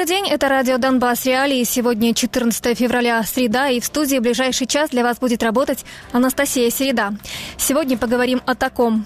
Добрый 0.00 0.16
день, 0.16 0.30
это 0.30 0.48
радио 0.48 0.78
«Донбасс 0.78 1.26
Реалии». 1.26 1.62
Сегодня 1.64 2.14
14 2.14 2.78
февраля, 2.78 3.22
среда, 3.22 3.68
и 3.68 3.80
в 3.80 3.84
студии 3.84 4.16
в 4.16 4.22
ближайший 4.22 4.66
час 4.66 4.88
для 4.88 5.02
вас 5.02 5.18
будет 5.18 5.42
работать 5.42 5.84
Анастасия 6.12 6.70
Середа. 6.70 7.12
Сегодня 7.58 7.98
поговорим 7.98 8.40
о 8.46 8.54
таком. 8.54 9.04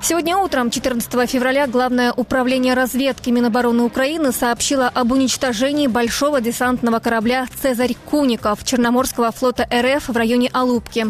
Сегодня 0.00 0.36
утром, 0.36 0.70
14 0.70 1.28
февраля, 1.28 1.66
Главное 1.66 2.12
управление 2.12 2.74
разведки 2.74 3.30
Минобороны 3.30 3.82
Украины 3.82 4.30
сообщило 4.30 4.88
об 4.88 5.10
уничтожении 5.10 5.88
большого 5.88 6.40
десантного 6.40 7.00
корабля 7.00 7.46
«Цезарь 7.60 7.96
Куников» 8.08 8.64
Черноморского 8.64 9.32
флота 9.32 9.68
РФ 9.72 10.08
в 10.08 10.16
районе 10.16 10.48
Алупки. 10.52 11.06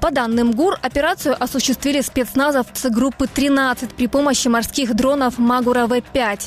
По 0.00 0.12
данным 0.12 0.52
ГУР, 0.52 0.78
операцию 0.80 1.36
осуществили 1.42 2.00
спецназовцы 2.02 2.88
группы 2.88 3.26
13 3.26 3.94
при 3.94 4.06
помощи 4.06 4.46
морских 4.46 4.94
дронов 4.94 5.38
«Магура 5.38 5.86
В-5». 5.86 6.40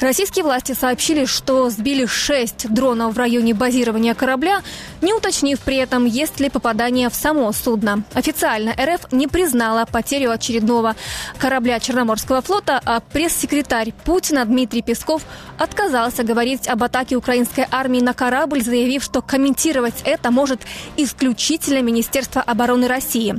Российские 0.00 0.44
власти 0.44 0.72
сообщили, 0.72 1.24
что 1.24 1.70
сбили 1.84 2.06
6 2.06 2.72
дронов 2.72 3.14
в 3.14 3.18
районе 3.18 3.52
базирования 3.52 4.14
корабля, 4.14 4.62
не 5.02 5.12
уточнив 5.12 5.60
при 5.60 5.76
этом, 5.76 6.06
есть 6.06 6.40
ли 6.40 6.48
попадание 6.48 7.10
в 7.10 7.14
само 7.14 7.52
судно. 7.52 8.04
Официально 8.14 8.72
РФ 8.72 9.12
не 9.12 9.28
признала 9.28 9.84
потерю 9.84 10.30
очередного 10.30 10.96
корабля 11.36 11.78
Черноморского 11.80 12.40
флота, 12.40 12.80
а 12.86 13.00
пресс-секретарь 13.00 13.92
Путина 14.06 14.46
Дмитрий 14.46 14.80
Песков 14.80 15.26
отказался 15.58 16.22
говорить 16.22 16.68
об 16.68 16.82
атаке 16.82 17.16
украинской 17.16 17.66
армии 17.70 18.00
на 18.00 18.14
корабль, 18.14 18.62
заявив, 18.62 19.02
что 19.02 19.20
комментировать 19.20 20.00
это 20.06 20.30
может 20.30 20.62
исключительно 20.96 21.82
Министерство 21.82 22.40
обороны 22.40 22.88
России. 22.88 23.38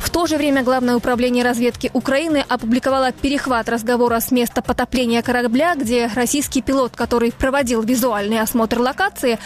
В 0.00 0.08
то 0.10 0.26
же 0.26 0.36
время 0.36 0.62
Главное 0.70 0.94
управление 0.94 1.44
разведки 1.44 1.90
Украины 1.94 2.44
опубликовало 2.48 3.12
перехват 3.12 3.68
разговора 3.68 4.20
с 4.20 4.30
места 4.30 4.62
потопления 4.62 5.20
корабля, 5.22 5.74
где 5.74 6.08
российский 6.14 6.62
пилот, 6.62 6.92
который 6.94 7.32
проводил 7.32 7.82
визуальный 7.82 8.40
осмотр 8.40 8.78
локации, 8.78 9.38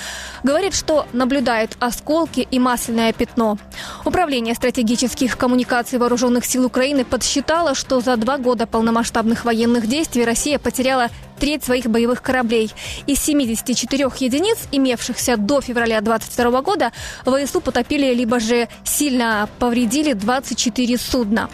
говорит, 0.43 0.75
что 0.75 1.07
наблюдает 1.13 1.77
осколки 1.81 2.47
и 2.51 2.59
масляное 2.59 3.13
пятно. 3.13 3.59
Управление 4.05 4.55
стратегических 4.55 5.39
коммуникаций 5.39 5.99
вооруженных 5.99 6.45
сил 6.45 6.67
Украины 6.67 7.05
подсчитало, 7.05 7.75
что 7.75 8.01
за 8.01 8.17
два 8.17 8.37
года 8.39 8.67
полномасштабных 8.67 9.45
военных 9.45 9.87
действий 9.87 10.25
Россия 10.25 10.59
потеряла 10.59 11.09
треть 11.39 11.65
своих 11.65 11.87
боевых 11.87 12.23
кораблей. 12.23 12.71
Из 13.07 13.21
74 13.21 14.05
единиц, 14.19 14.59
имевшихся 14.73 15.37
до 15.37 15.61
февраля 15.61 16.01
2022 16.01 16.63
года, 16.63 16.93
ВСУ 17.25 17.61
потопили 17.61 18.13
либо 18.15 18.41
же 18.41 18.69
сильно 18.85 19.49
повредили 19.59 20.13
24 20.13 20.99
судна. 20.99 21.49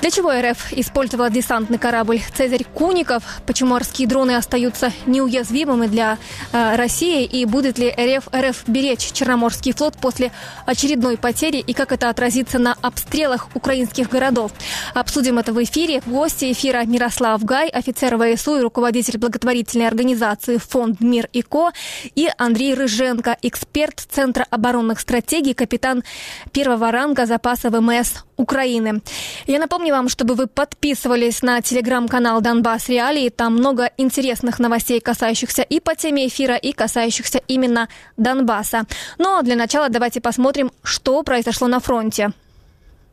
Для 0.00 0.10
чего 0.10 0.32
РФ 0.32 0.72
использовала 0.72 1.30
десантный 1.30 1.78
корабль 1.78 2.20
«Цезарь 2.36 2.64
Куников», 2.64 3.22
почему 3.46 3.70
морские 3.70 4.08
дроны 4.08 4.36
остаются 4.36 4.92
неуязвимыми 5.06 5.86
для 5.86 6.18
э, 6.52 6.76
России 6.76 7.24
и 7.24 7.44
будет 7.44 7.78
ли 7.78 7.88
РФ, 7.88 8.28
РФ 8.34 8.64
беречь 8.66 9.12
Черноморский 9.12 9.72
флот 9.72 9.96
после 9.96 10.32
очередной 10.66 11.16
потери 11.16 11.58
и 11.58 11.72
как 11.72 11.92
это 11.92 12.08
отразится 12.08 12.58
на 12.58 12.76
обстрелах 12.82 13.48
украинских 13.54 14.08
городов. 14.08 14.52
Обсудим 14.94 15.38
это 15.38 15.52
в 15.52 15.62
эфире. 15.62 16.02
Гости 16.06 16.50
эфира 16.52 16.84
Мирослав 16.84 17.44
Гай, 17.44 17.68
офицер 17.68 18.16
ВСУ 18.16 18.58
и 18.58 18.60
руководитель 18.60 19.11
благотворительной 19.16 19.86
организации 19.86 20.58
«Фонд 20.58 21.00
Мир 21.00 21.28
и 21.32 21.42
Ко» 21.42 21.72
и 22.14 22.28
Андрей 22.38 22.74
Рыженко, 22.74 23.36
эксперт 23.42 24.00
Центра 24.00 24.46
оборонных 24.50 25.00
стратегий, 25.00 25.54
капитан 25.54 26.02
первого 26.52 26.90
ранга 26.90 27.26
запаса 27.26 27.70
ВМС 27.70 28.24
Украины. 28.36 29.02
Я 29.46 29.58
напомню 29.58 29.94
вам, 29.94 30.08
чтобы 30.08 30.34
вы 30.34 30.46
подписывались 30.46 31.42
на 31.42 31.60
телеграм-канал 31.62 32.40
Донбасс 32.40 32.88
Реалии. 32.88 33.28
Там 33.28 33.54
много 33.54 33.90
интересных 33.96 34.58
новостей, 34.58 35.00
касающихся 35.00 35.62
и 35.62 35.80
по 35.80 35.94
теме 35.94 36.26
эфира, 36.26 36.56
и 36.56 36.72
касающихся 36.72 37.40
именно 37.48 37.88
Донбасса. 38.16 38.84
Но 39.18 39.42
для 39.42 39.56
начала 39.56 39.88
давайте 39.88 40.20
посмотрим, 40.20 40.72
что 40.82 41.22
произошло 41.22 41.68
на 41.68 41.80
фронте. 41.80 42.32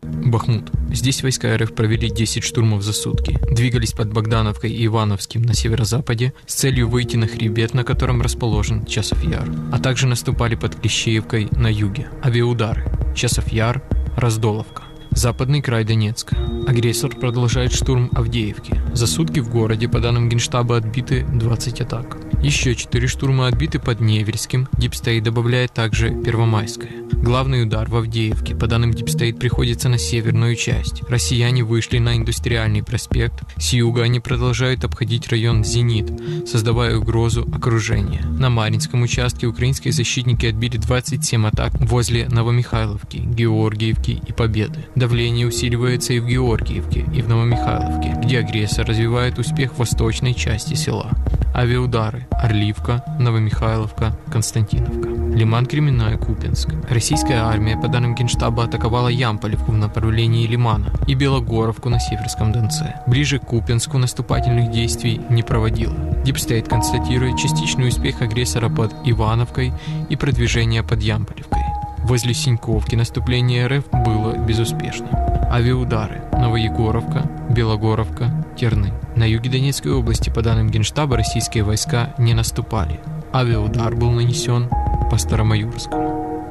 Бахмут. 0.02 0.72
Здесь 0.92 1.24
войска 1.24 1.58
РФ 1.58 1.74
провели 1.74 2.10
10 2.10 2.44
штурмов 2.44 2.84
за 2.84 2.94
сутки. 2.94 3.38
Двигались 3.52 3.94
под 3.94 4.14
Богдановкой 4.14 4.72
и 4.72 4.86
Ивановским 4.86 5.42
на 5.42 5.54
северо-западе 5.54 6.34
с 6.46 6.56
целью 6.56 6.90
выйти 6.90 7.16
на 7.16 7.28
хребет, 7.28 7.74
на 7.74 7.84
котором 7.84 8.22
расположен 8.22 8.86
Часов 8.86 9.24
Яр. 9.24 9.50
А 9.72 9.80
также 9.80 10.08
наступали 10.08 10.56
под 10.56 10.76
Клещеевкой 10.76 11.50
на 11.52 11.68
юге. 11.72 12.10
Авиаудары. 12.24 12.86
Часов 13.16 13.52
Яр, 13.52 13.84
Раздоловка. 14.16 14.89
Западный 15.20 15.62
край 15.62 15.84
Донецка. 15.84 16.38
Агрессор 16.66 17.14
продолжает 17.14 17.74
штурм 17.74 18.10
Авдеевки. 18.14 18.82
За 18.94 19.06
сутки 19.06 19.42
в 19.42 19.50
городе, 19.50 19.90
по 19.90 20.00
данным 20.00 20.30
Генштаба, 20.30 20.78
отбиты 20.78 21.26
20 21.26 21.82
атак. 21.82 22.16
Еще 22.42 22.74
4 22.74 23.06
штурма 23.10 23.48
отбиты 23.48 23.80
под 23.80 24.00
Невельским. 24.00 24.70
DeepState 24.78 25.22
добавляет 25.26 25.74
также 25.74 26.12
Первомайское. 26.12 26.92
Главный 27.12 27.64
удар 27.64 27.90
в 27.90 27.98
Авдеевке, 27.98 28.56
по 28.56 28.66
данным 28.66 28.94
DeepState, 28.94 29.38
приходится 29.38 29.90
на 29.90 29.98
северную 29.98 30.56
часть. 30.56 31.04
Россияне 31.10 31.66
вышли 31.66 31.98
на 31.98 32.16
Индустриальный 32.16 32.82
проспект. 32.82 33.44
С 33.58 33.74
юга 33.74 34.04
они 34.04 34.22
продолжают 34.22 34.86
обходить 34.86 35.28
район 35.28 35.66
Зенит, 35.66 36.10
создавая 36.48 36.98
угрозу 36.98 37.46
окружения. 37.54 38.22
На 38.22 38.50
Маринском 38.50 39.02
участке 39.02 39.48
украинские 39.48 39.92
защитники 39.92 40.46
отбили 40.46 40.78
27 40.78 41.46
атак 41.48 41.74
возле 41.82 42.30
Новомихайловки, 42.30 43.18
Георгиевки 43.18 44.22
и 44.26 44.32
Победы. 44.32 44.86
Давление 45.10 45.48
усиливается 45.48 46.14
и 46.14 46.20
в 46.20 46.28
Георгиевке, 46.28 47.04
и 47.12 47.24
в 47.24 47.28
Новомихайловке, 47.28 48.14
где 48.22 48.42
агрессор 48.42 48.86
развивает 48.86 49.40
успех 49.40 49.74
в 49.74 49.80
восточной 49.80 50.36
части 50.36 50.76
села. 50.76 51.10
Авиаудары. 51.56 52.28
Орливка, 52.30 53.04
Новомихайловка, 53.20 54.16
Константиновка. 54.32 55.10
Лиман 55.36 55.66
Кременная, 55.66 56.16
Купинск. 56.16 56.70
Российская 56.88 57.40
армия, 57.40 57.76
по 57.76 57.88
данным 57.88 58.14
Генштаба, 58.14 58.66
атаковала 58.66 59.08
Ямполевку 59.08 59.72
в 59.72 59.78
направлении 59.78 60.46
Лимана 60.46 60.94
и 61.08 61.16
Белогоровку 61.16 61.90
на 61.90 62.00
Северском 62.00 62.52
Донце. 62.52 63.02
Ближе 63.08 63.40
к 63.40 63.46
Купинску 63.46 63.98
наступательных 63.98 64.70
действий 64.70 65.22
не 65.32 65.42
проводила. 65.42 65.96
DeepState 66.24 66.68
констатирует 66.68 67.36
частичный 67.40 67.88
успех 67.88 68.22
агрессора 68.22 68.70
под 68.70 68.94
Ивановкой 69.06 69.74
и 70.08 70.16
продвижение 70.16 70.84
под 70.84 71.02
Ямполевкой. 71.02 71.64
Возле 72.10 72.34
Синьковки 72.34 72.96
наступление 72.96 73.68
РФ 73.68 73.86
было 74.04 74.36
безуспешным. 74.36 75.12
Авиаудары. 75.52 76.24
Новоегоровка, 76.32 77.30
Белогоровка, 77.52 78.48
Терны. 78.58 78.92
На 79.16 79.26
юге 79.30 79.52
Донецкой 79.52 79.94
области, 79.94 80.32
по 80.32 80.42
данным 80.42 80.72
Генштаба, 80.72 81.18
российские 81.18 81.64
войска 81.64 82.16
не 82.18 82.34
наступали. 82.34 83.00
Авиаудар 83.32 83.96
был 83.96 84.10
нанесен 84.10 84.72
по 85.12 85.20
Старомайорскому. 85.20 86.50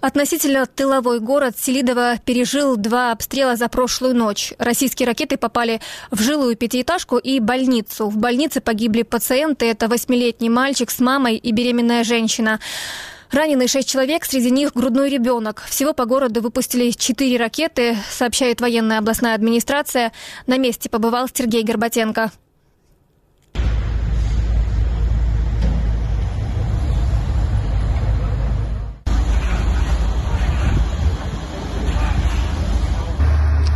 Относительно 0.00 0.66
тыловой 0.66 1.18
город 1.18 1.58
Селидово 1.58 2.18
пережил 2.24 2.76
два 2.76 3.10
обстрела 3.10 3.56
за 3.56 3.68
прошлую 3.68 4.14
ночь. 4.14 4.54
Российские 4.58 5.08
ракеты 5.08 5.36
попали 5.36 5.80
в 6.12 6.22
жилую 6.22 6.54
пятиэтажку 6.54 7.18
и 7.18 7.40
больницу. 7.40 8.08
В 8.08 8.16
больнице 8.16 8.60
погибли 8.60 9.02
пациенты. 9.02 9.66
Это 9.66 9.88
восьмилетний 9.88 10.50
мальчик 10.50 10.92
с 10.92 11.00
мамой 11.00 11.34
и 11.34 11.50
беременная 11.50 12.04
женщина. 12.04 12.60
Ранены 13.30 13.68
шесть 13.68 13.88
человек, 13.88 14.24
среди 14.24 14.50
них 14.50 14.72
грудной 14.74 15.10
ребенок. 15.10 15.62
Всего 15.68 15.92
по 15.92 16.06
городу 16.06 16.40
выпустили 16.40 16.90
четыре 16.90 17.36
ракеты, 17.36 17.96
сообщает 18.10 18.60
военная 18.60 18.98
областная 18.98 19.34
администрация. 19.34 20.12
На 20.46 20.56
месте 20.56 20.88
побывал 20.88 21.28
Сергей 21.32 21.62
Горбатенко. 21.62 22.30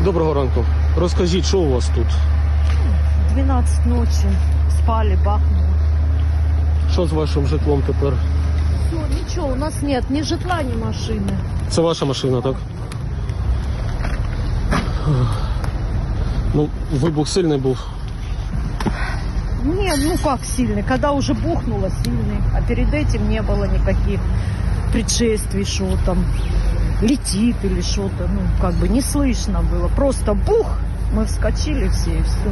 Доброго 0.05 0.35
ранку. 0.35 0.65
Розкажіть, 0.97 1.45
що 1.47 1.59
у 1.59 1.71
вас 1.71 1.91
тут? 1.95 2.07
12 3.35 3.87
ночи. 3.87 4.29
Спали, 4.71 5.19
бахнуло. 5.25 5.69
Що 6.93 7.07
з 7.07 7.13
вашим 7.13 7.47
житлом 7.47 7.83
тепер? 7.87 8.13
Ничего, 9.13 9.47
у 9.49 9.55
нас 9.55 9.83
нет 9.83 10.11
ни 10.11 10.23
житла, 10.23 10.63
ни 10.63 10.75
машины. 10.85 11.33
Це 11.71 11.81
ваша 11.83 12.05
машина, 12.05 12.41
так? 12.43 12.55
Ну, 16.55 16.69
вибух 16.93 17.29
сильний 17.29 17.59
був. 17.59 17.79
Не, 19.65 19.95
ну 19.97 20.17
как 20.25 20.41
сильный, 20.45 20.83
когда 20.89 21.13
уже 21.13 21.35
бухнуло 21.35 21.89
сильный, 22.05 22.39
а 22.57 22.63
перед 22.69 22.93
этим 22.95 23.29
не 23.29 23.43
было 23.43 23.65
никаких 23.65 24.21
предшествий, 24.93 25.65
что 25.65 25.85
там 26.05 26.25
летит 27.01 27.57
или 27.65 27.81
что-то, 27.83 28.29
ну 28.35 28.41
как 28.61 28.75
бы 28.75 28.89
не 28.89 29.01
слышно 29.03 29.61
было, 29.73 29.89
просто 29.89 30.35
бух, 30.35 30.67
мы 31.15 31.25
вскочили 31.27 31.89
все 31.89 32.11
и 32.11 32.23
все. 32.23 32.51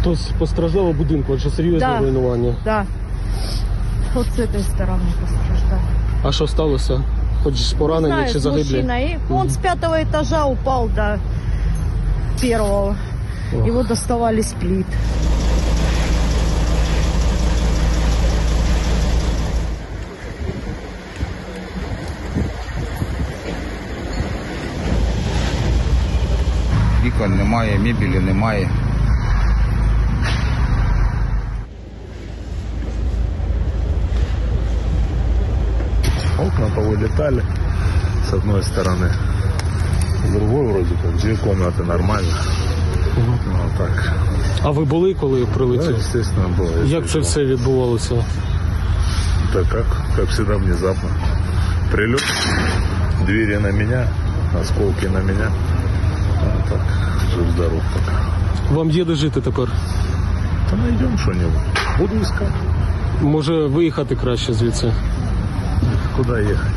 Хтось 0.00 0.28
постраждав 0.38 0.84
у 0.84 0.92
будинку, 0.92 1.32
адже 1.34 1.50
серйозне 1.50 1.78
Да. 1.78 1.98
руйнування. 1.98 2.54
Да, 2.64 2.84
ход 4.16 4.26
з 4.26 4.34
цієї 4.34 4.62
сторони 4.64 5.04
постраждав. 5.20 5.80
А 6.22 6.32
что 6.32 6.46
сталося? 6.46 7.02
Хоч 7.42 7.72
поранені 7.72 8.06
Знаю, 8.14 8.32
чи 8.32 8.38
загиблі? 8.38 8.62
Мужчина. 8.62 8.98
И 8.98 9.18
он 9.30 9.50
с 9.50 9.56
пятого 9.56 9.94
этажа 9.94 10.44
упал 10.44 10.88
до 10.88 11.18
первого. 12.40 12.96
Ох. 13.56 13.66
Его 13.66 13.82
доставали 13.82 14.40
с 14.40 14.52
плит. 14.52 14.86
Вікон 27.04 27.36
немає, 27.36 27.78
мебелі 27.78 28.20
немає. 28.20 28.70
Окна 36.39 36.65
повылетали 36.75 37.43
с 38.29 38.33
одной 38.33 38.63
стороны. 38.63 39.09
С 40.27 40.31
другой 40.31 40.67
вроде 40.67 40.95
как 41.03 41.17
две 41.21 41.35
комнаты 41.35 41.83
нормально. 41.83 42.33
Ну, 43.17 43.57
а 43.65 43.77
так. 43.77 44.11
А 44.63 44.71
ви 44.71 44.85
були, 44.85 45.13
коли 45.13 45.39
Да, 45.41 45.45
прилетів? 45.45 45.95
естественно, 45.95 46.47
было. 46.59 46.85
Як 46.85 47.07
це 47.07 47.19
все 47.19 47.45
відбувалося? 47.45 48.15
Да 49.53 49.59
как, 49.71 49.85
как 50.15 50.25
всегда, 50.29 50.55
внезапно. 50.55 51.09
Прилет, 51.91 52.23
двери 53.25 53.59
на 53.59 53.71
меня, 53.71 54.07
осколки 54.61 55.05
на 55.09 55.19
меня. 55.19 55.51
А 56.43 56.69
так, 56.69 56.81
жив-здоров 57.35 57.81
пока. 57.93 58.17
Вам 58.75 58.91
є 58.91 59.05
де 59.05 59.15
жити 59.15 59.41
тепер? 59.41 59.67
Да 60.71 60.77
найдем 60.77 61.17
что-нибудь. 61.17 61.61
Буду 61.99 62.15
искать. 62.21 62.47
Може 63.21 63.53
виїхати 63.65 64.15
краще 64.15 64.53
звідси? 64.53 64.93
Куда 66.16 66.40
ехать? 66.40 66.72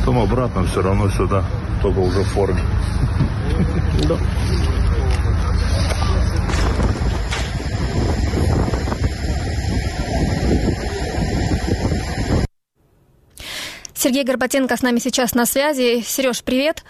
Потом 0.00 0.18
обратно 0.18 0.64
все 0.64 0.82
равно 0.82 1.08
сюда, 1.10 1.44
только 1.82 1.98
уже 2.00 2.20
в 2.20 2.28
форме. 2.28 2.60
Сергей 13.94 14.22
Горбатенко 14.24 14.76
с 14.76 14.82
нами 14.82 14.98
сейчас 15.00 15.34
на 15.34 15.44
связи. 15.44 16.02
Сереж, 16.04 16.42
привет. 16.44 16.84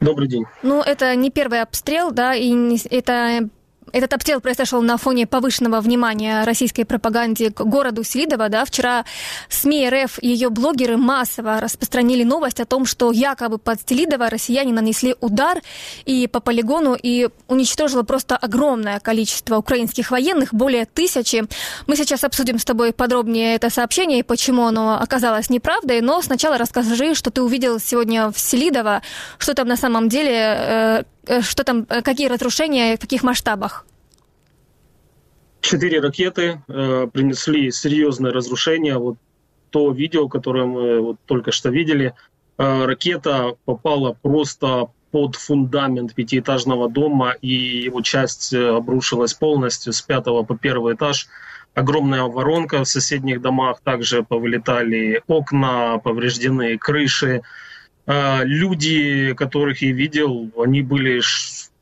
Добрий 0.00 0.28
день. 0.28 0.44
Ну, 0.62 0.82
это 0.82 1.14
не 1.14 1.30
первый 1.30 1.62
обстрел, 1.62 2.10
да, 2.10 2.34
и 2.34 2.50
не- 2.50 2.80
это 2.90 3.48
этот 3.92 4.12
обстрел 4.14 4.40
произошел 4.40 4.82
на 4.82 4.96
фоне 4.96 5.26
повышенного 5.26 5.80
внимания 5.80 6.44
российской 6.44 6.84
пропаганде 6.84 7.50
к 7.50 7.64
городу 7.64 8.04
Селидово. 8.04 8.48
Да. 8.48 8.64
Вчера 8.64 9.04
СМИ 9.48 9.88
РФ 9.88 10.18
и 10.20 10.28
ее 10.28 10.50
блогеры 10.50 10.96
массово 10.96 11.60
распространили 11.60 12.24
новость 12.24 12.60
о 12.60 12.64
том, 12.64 12.86
что 12.86 13.12
якобы 13.12 13.58
под 13.58 13.80
Селидово 13.86 14.30
россияне 14.30 14.72
нанесли 14.72 15.14
удар 15.20 15.60
и 16.04 16.26
по 16.26 16.40
полигону 16.40 16.96
и 17.00 17.28
уничтожило 17.48 18.02
просто 18.02 18.36
огромное 18.36 19.00
количество 19.00 19.56
украинских 19.56 20.10
военных, 20.10 20.54
более 20.54 20.86
тысячи. 20.86 21.44
Мы 21.86 21.96
сейчас 21.96 22.24
обсудим 22.24 22.58
с 22.58 22.64
тобой 22.64 22.92
подробнее 22.92 23.56
это 23.56 23.70
сообщение 23.70 24.20
и 24.20 24.22
почему 24.22 24.66
оно 24.66 25.00
оказалось 25.00 25.50
неправдой. 25.50 26.00
Но 26.00 26.22
сначала 26.22 26.58
расскажи, 26.58 27.14
что 27.14 27.30
ты 27.30 27.42
увидел 27.42 27.78
сегодня 27.80 28.30
в 28.30 28.38
Селидово, 28.38 29.02
что 29.38 29.54
там 29.54 29.68
на 29.68 29.76
самом 29.76 30.08
деле, 30.08 30.32
э, 30.32 31.02
что 31.40 31.64
там, 31.64 31.86
э, 31.88 32.02
какие 32.02 32.28
разрушения, 32.28 32.96
в 32.96 33.00
каких 33.00 33.22
масштабах. 33.22 33.86
Четыре 35.60 36.00
ракеты 36.00 36.62
э, 36.68 37.06
принесли 37.12 37.70
серьезное 37.70 38.32
разрушение. 38.32 38.98
Вот 38.98 39.16
то 39.70 39.92
видео, 39.92 40.28
которое 40.28 40.64
мы 40.66 41.00
вот 41.00 41.16
только 41.26 41.52
что 41.52 41.68
видели, 41.68 42.14
э, 42.58 42.84
ракета 42.84 43.54
попала 43.64 44.16
просто 44.20 44.88
под 45.10 45.36
фундамент 45.36 46.14
пятиэтажного 46.14 46.88
дома, 46.88 47.34
и 47.40 47.82
его 47.84 48.00
часть 48.00 48.52
э, 48.52 48.76
обрушилась 48.76 49.34
полностью 49.34 49.92
с 49.92 50.02
пятого 50.02 50.44
по 50.44 50.56
первый 50.56 50.94
этаж. 50.94 51.28
Огромная 51.74 52.22
воронка 52.22 52.84
в 52.84 52.88
соседних 52.88 53.40
домах, 53.40 53.80
также 53.82 54.22
повылетали 54.22 55.22
окна, 55.26 55.98
повреждены 55.98 56.78
крыши. 56.78 57.42
Э, 58.10 58.44
Люди, 58.44 59.34
которых 59.34 59.82
я 59.82 59.92
видел, 59.92 60.50
они 60.58 60.82
были 60.82 61.20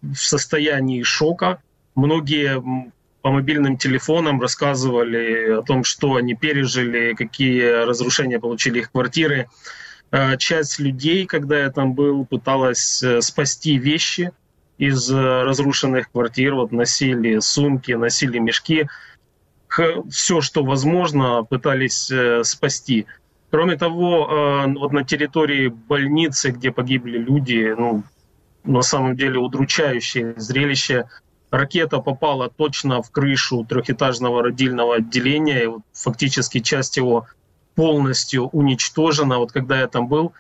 в 0.03 0.17
состоянии 0.17 1.03
шока. 1.03 1.63
Многие 1.95 2.63
по 3.23 3.31
мобильным 3.31 3.79
телефонам 3.79 4.41
рассказывали 4.41 5.53
о 5.59 5.63
том, 5.63 5.85
что 5.85 6.17
они 6.17 6.35
пережили, 6.35 7.15
какие 7.15 7.85
разрушения 7.85 8.39
получили 8.39 8.81
их 8.81 8.93
квартиры. 8.93 9.49
Э, 10.11 10.37
Часть 10.37 10.79
людей, 10.79 11.25
когда 11.25 11.61
я 11.61 11.71
там 11.71 11.95
был, 11.95 12.27
пыталась 12.27 13.03
э, 13.03 13.23
спасти 13.23 13.79
вещи 13.79 14.31
из 14.77 15.11
э, 15.11 15.43
разрушенных 15.45 16.11
квартир, 16.11 16.55
вот 16.55 16.73
носили 16.73 17.39
сумки, 17.39 17.93
носили 17.93 18.39
мешки, 18.39 18.87
все, 20.11 20.41
что 20.41 20.63
возможно, 20.65 21.45
пытались 21.45 22.11
э, 22.11 22.43
спасти. 22.45 23.07
Кроме 23.51 23.77
того, 23.77 24.29
э, 24.31 24.73
вот 24.75 24.93
на 24.93 25.05
территории 25.05 25.69
больницы, 25.69 26.51
где 26.51 26.71
погибли 26.71 27.19
люди, 27.19 27.75
ну, 27.77 28.03
на 28.65 28.83
самом 28.83 29.17
деле 29.17 29.39
удручающее 29.39 30.35
зрелище. 30.37 31.09
Ракета 31.51 32.01
попала 32.01 32.51
точно 32.51 33.03
в 33.03 33.11
крышу 33.11 33.65
трехэтажного 33.65 34.43
родильного 34.43 34.97
отделения, 34.97 35.63
и 35.63 35.67
вот 35.67 35.83
фактически 35.95 36.61
часть 36.61 36.99
его 36.99 37.27
полностью 37.75 38.49
уничтожена. 38.49 39.39
Вот 39.39 39.53
когда 39.53 39.81
я 39.81 39.87
там 39.89 40.09
был, 40.09 40.35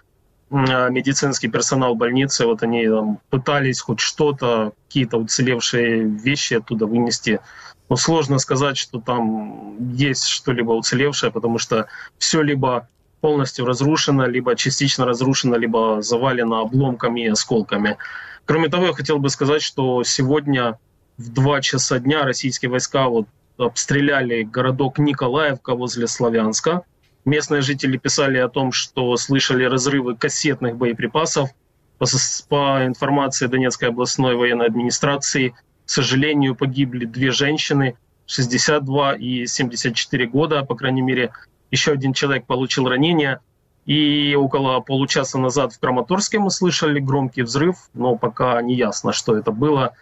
а, 0.51 0.91
медицинский 0.91 1.49
персонал 1.49 1.95
больницы, 1.95 2.45
вот 2.45 2.63
они 2.63 2.87
там 2.87 3.21
пытались 3.31 3.81
хоть 3.81 4.01
что-то, 4.01 4.73
какие-то 4.87 5.17
уцелевшие 5.17 6.05
вещи 6.05 6.55
оттуда 6.55 6.85
вынести. 6.85 7.41
Но 7.89 7.97
сложно 7.97 8.39
сказать, 8.39 8.77
что 8.77 9.01
там 9.01 9.95
есть 9.95 10.27
что-либо 10.27 10.73
уцелевшее, 10.73 11.33
потому 11.33 11.57
что 11.57 11.87
все 12.19 12.43
либо 12.43 12.87
полностью 13.21 13.67
разрушено, 13.67 14.27
либо 14.27 14.55
частично 14.57 15.05
разрушено, 15.05 15.57
либо 15.57 16.03
завалено 16.03 16.61
обломками 16.61 17.23
и 17.25 17.29
осколками. 17.29 17.97
Кроме 18.45 18.69
того, 18.69 18.87
я 18.87 18.93
хотел 18.93 19.19
бы 19.19 19.29
сказать, 19.31 19.63
что 19.63 20.03
сегодня 20.05 20.79
в 21.17 21.33
2 21.33 21.61
часа 21.61 21.99
дня 21.99 22.25
российские 22.25 22.71
войска 22.71 23.09
вот 23.09 23.27
обстреляли 23.59 24.43
городок 24.43 24.99
Николаевка 24.99 25.75
возле 25.75 26.07
Славянска. 26.07 26.83
Местные 27.25 27.61
жители 27.61 27.97
писали 27.97 28.39
о 28.39 28.49
том, 28.49 28.73
что 28.73 29.17
слышали 29.17 29.65
разрывы 29.65 30.17
кассетных 30.17 30.77
боеприпасов. 30.77 31.51
По, 31.99 32.07
по 32.49 32.87
информации 32.87 33.49
Донецкой 33.49 33.89
областной 33.89 34.37
военной 34.37 34.67
администрации, 34.67 35.55
к 35.85 35.91
сожалению, 35.91 36.55
погибли 36.55 37.05
две 37.05 37.33
женщины, 37.33 37.97
62 38.27 39.15
и 39.17 39.47
74 39.47 40.27
года, 40.27 40.63
по 40.63 40.77
крайней 40.77 41.03
мере, 41.03 41.33
еще 41.71 41.93
один 41.93 42.13
человек 42.13 42.47
получил 42.47 42.89
ранение. 42.89 43.41
И 43.87 44.35
около 44.35 44.81
получаса 44.81 45.39
назад 45.39 45.73
в 45.73 45.79
Краматорске 45.81 46.39
мы 46.39 46.51
слышали 46.51 47.01
громкий 47.01 47.43
взрыв, 47.43 47.77
но 47.95 48.17
пока 48.17 48.61
не 48.61 48.75
ясно, 48.75 49.13
что 49.13 49.37
это 49.37 49.51
было. 49.51 49.95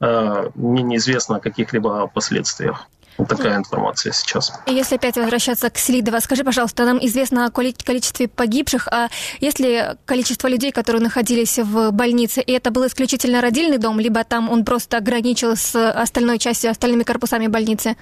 Э, 0.00 0.50
Мне 0.54 0.82
неизвестно 0.82 1.36
о 1.36 1.40
каких-либо 1.40 2.06
последствиях. 2.08 2.86
Вот 3.18 3.28
такая 3.28 3.56
информация 3.56 4.12
сейчас. 4.12 4.52
Если 4.66 4.94
опять 4.96 5.16
возвращаться 5.16 5.68
к 5.68 5.76
Селидово, 5.76 6.20
скажи, 6.20 6.42
пожалуйста, 6.42 6.86
нам 6.86 6.98
известно 7.04 7.46
о 7.46 7.50
коли- 7.50 7.74
количестве 7.84 8.28
погибших, 8.28 8.88
а 8.88 9.08
есть 9.40 9.58
ли 9.58 9.82
количество 10.06 10.48
людей, 10.48 10.72
которые 10.72 11.02
находились 11.02 11.58
в 11.58 11.90
больнице, 11.90 12.40
и 12.40 12.52
это 12.52 12.70
был 12.70 12.86
исключительно 12.86 13.42
родильный 13.42 13.76
дом, 13.78 14.00
либо 14.00 14.24
там 14.24 14.50
он 14.50 14.64
просто 14.64 14.96
ограничил 14.96 15.54
с 15.54 15.74
остальной 15.90 16.38
частью, 16.38 16.70
остальными 16.70 17.02
корпусами 17.02 17.46
больницы? 17.46 17.96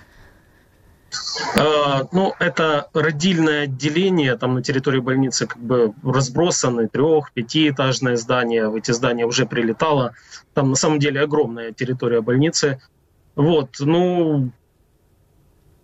Э, 1.56 2.04
Ну, 2.12 2.34
это 2.38 2.88
родильное 2.94 3.64
отделение, 3.64 4.36
там 4.36 4.54
на 4.54 4.62
территории 4.62 5.00
больницы 5.00 5.46
как 5.46 5.58
бы 5.58 5.92
разбросаны 6.02 6.88
трех, 6.88 7.32
пятиэтажные 7.32 8.16
здания, 8.16 8.68
в 8.68 8.76
эти 8.76 8.92
здания 8.92 9.26
уже 9.26 9.46
прилетало. 9.46 10.14
Там 10.54 10.70
на 10.70 10.76
самом 10.76 10.98
деле 10.98 11.20
огромная 11.20 11.72
территория 11.72 12.20
больницы. 12.20 12.80
Вот, 13.36 13.76
ну, 13.78 14.50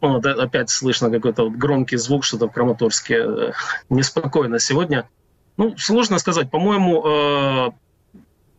вот, 0.00 0.26
опять 0.26 0.70
слышно 0.70 1.10
какой-то 1.10 1.44
вот 1.44 1.52
громкий 1.52 1.96
звук, 1.96 2.24
что-то 2.24 2.48
в 2.48 2.52
Краматорске 2.52 3.14
э, 3.16 3.52
неспокойно 3.88 4.58
сегодня. 4.58 5.08
Ну, 5.56 5.76
сложно 5.78 6.18
сказать. 6.18 6.50
По-моему, 6.50 7.02
э, 7.06 7.70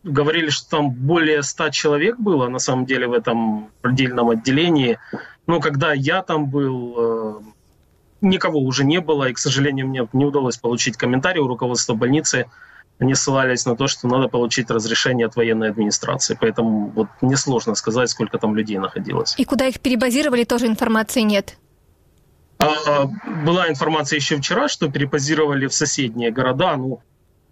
говорили, 0.02 0.50
что 0.50 0.70
там 0.70 0.90
более 0.90 1.42
100 1.42 1.70
человек 1.70 2.18
было 2.18 2.48
на 2.48 2.58
самом 2.58 2.86
деле 2.86 3.06
в 3.06 3.12
этом 3.12 3.70
родильном 3.82 4.30
отделении. 4.30 4.98
Но 5.46 5.60
когда 5.60 5.92
я 5.92 6.22
там 6.22 6.46
был, 6.50 6.94
э, 6.98 7.40
никого 8.20 8.60
уже 8.60 8.84
не 8.84 9.00
было, 9.00 9.28
и, 9.28 9.32
к 9.32 9.38
сожалению, 9.38 9.86
мне 9.86 10.08
не 10.12 10.24
удалось 10.24 10.56
получить 10.56 10.96
комментарий 10.96 11.40
у 11.40 11.46
руководства 11.46 11.94
больницы. 11.94 12.46
Они 12.98 13.14
ссылались 13.14 13.66
на 13.66 13.76
то, 13.76 13.86
что 13.88 14.08
надо 14.08 14.28
получить 14.28 14.70
разрешение 14.70 15.26
от 15.26 15.36
военной 15.36 15.68
администрации. 15.68 16.36
Поэтому 16.40 16.88
вот 16.88 17.08
несложно 17.20 17.74
сказать, 17.74 18.08
сколько 18.10 18.38
там 18.38 18.56
людей 18.56 18.78
находилось. 18.78 19.34
И 19.38 19.44
куда 19.44 19.66
их 19.66 19.80
перебазировали, 19.80 20.44
тоже 20.44 20.66
информации 20.66 21.20
нет. 21.20 21.58
А, 22.58 23.06
была 23.44 23.68
информация 23.68 24.16
еще 24.16 24.36
вчера, 24.38 24.68
что 24.68 24.90
перепозировали 24.90 25.66
в 25.66 25.74
соседние 25.74 26.30
города. 26.30 26.76
Ну, 26.76 27.02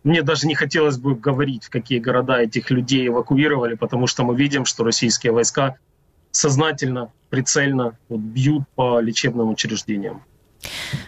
мне 0.02 0.22
даже 0.22 0.46
не 0.46 0.54
хотелось 0.54 0.96
бы 0.96 1.14
говорить, 1.14 1.64
в 1.64 1.70
какие 1.70 1.98
города 1.98 2.40
этих 2.40 2.70
людей 2.70 3.08
эвакуировали, 3.08 3.74
потому 3.74 4.06
что 4.06 4.24
мы 4.24 4.34
видим, 4.34 4.64
что 4.64 4.82
российские 4.82 5.32
войска 5.32 5.76
сознательно, 6.34 7.10
прицельно 7.30 7.96
вот, 8.08 8.20
бьют 8.20 8.64
по 8.74 9.00
лечебным 9.00 9.50
учреждениям. 9.50 10.22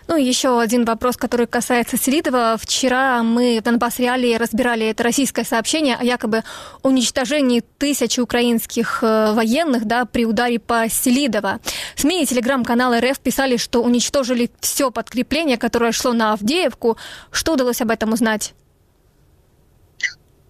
Ну 0.07 0.17
еще 0.17 0.61
один 0.61 0.85
вопрос, 0.85 1.17
который 1.17 1.47
касается 1.47 1.97
Селидова. 1.97 2.57
Вчера 2.61 3.23
мы 3.23 3.59
в 3.61 3.65
Донбасс 3.65 3.99
Реалии 3.99 4.35
разбирали 4.35 4.87
это 4.87 5.03
российское 5.03 5.45
сообщение 5.45 5.97
о 5.97 6.05
якобы 6.05 6.43
уничтожении 6.83 7.63
тысячи 7.79 8.21
украинских 8.21 8.99
э, 9.03 9.33
военных 9.33 9.87
да, 9.87 10.05
при 10.05 10.27
ударе 10.27 10.59
по 10.59 10.89
Селидово. 10.91 11.61
СМИ 11.97 12.23
и 12.23 12.27
телеграм-канал 12.27 12.95
РФ 12.99 13.19
писали, 13.19 13.57
что 13.57 13.83
уничтожили 13.83 14.51
все 14.61 14.91
подкрепление, 14.91 15.57
которое 15.57 15.93
шло 15.93 16.13
на 16.13 16.35
Авдеевку. 16.35 16.99
Что 17.31 17.55
удалось 17.55 17.81
об 17.81 17.91
этом 17.91 18.13
узнать? 18.13 18.55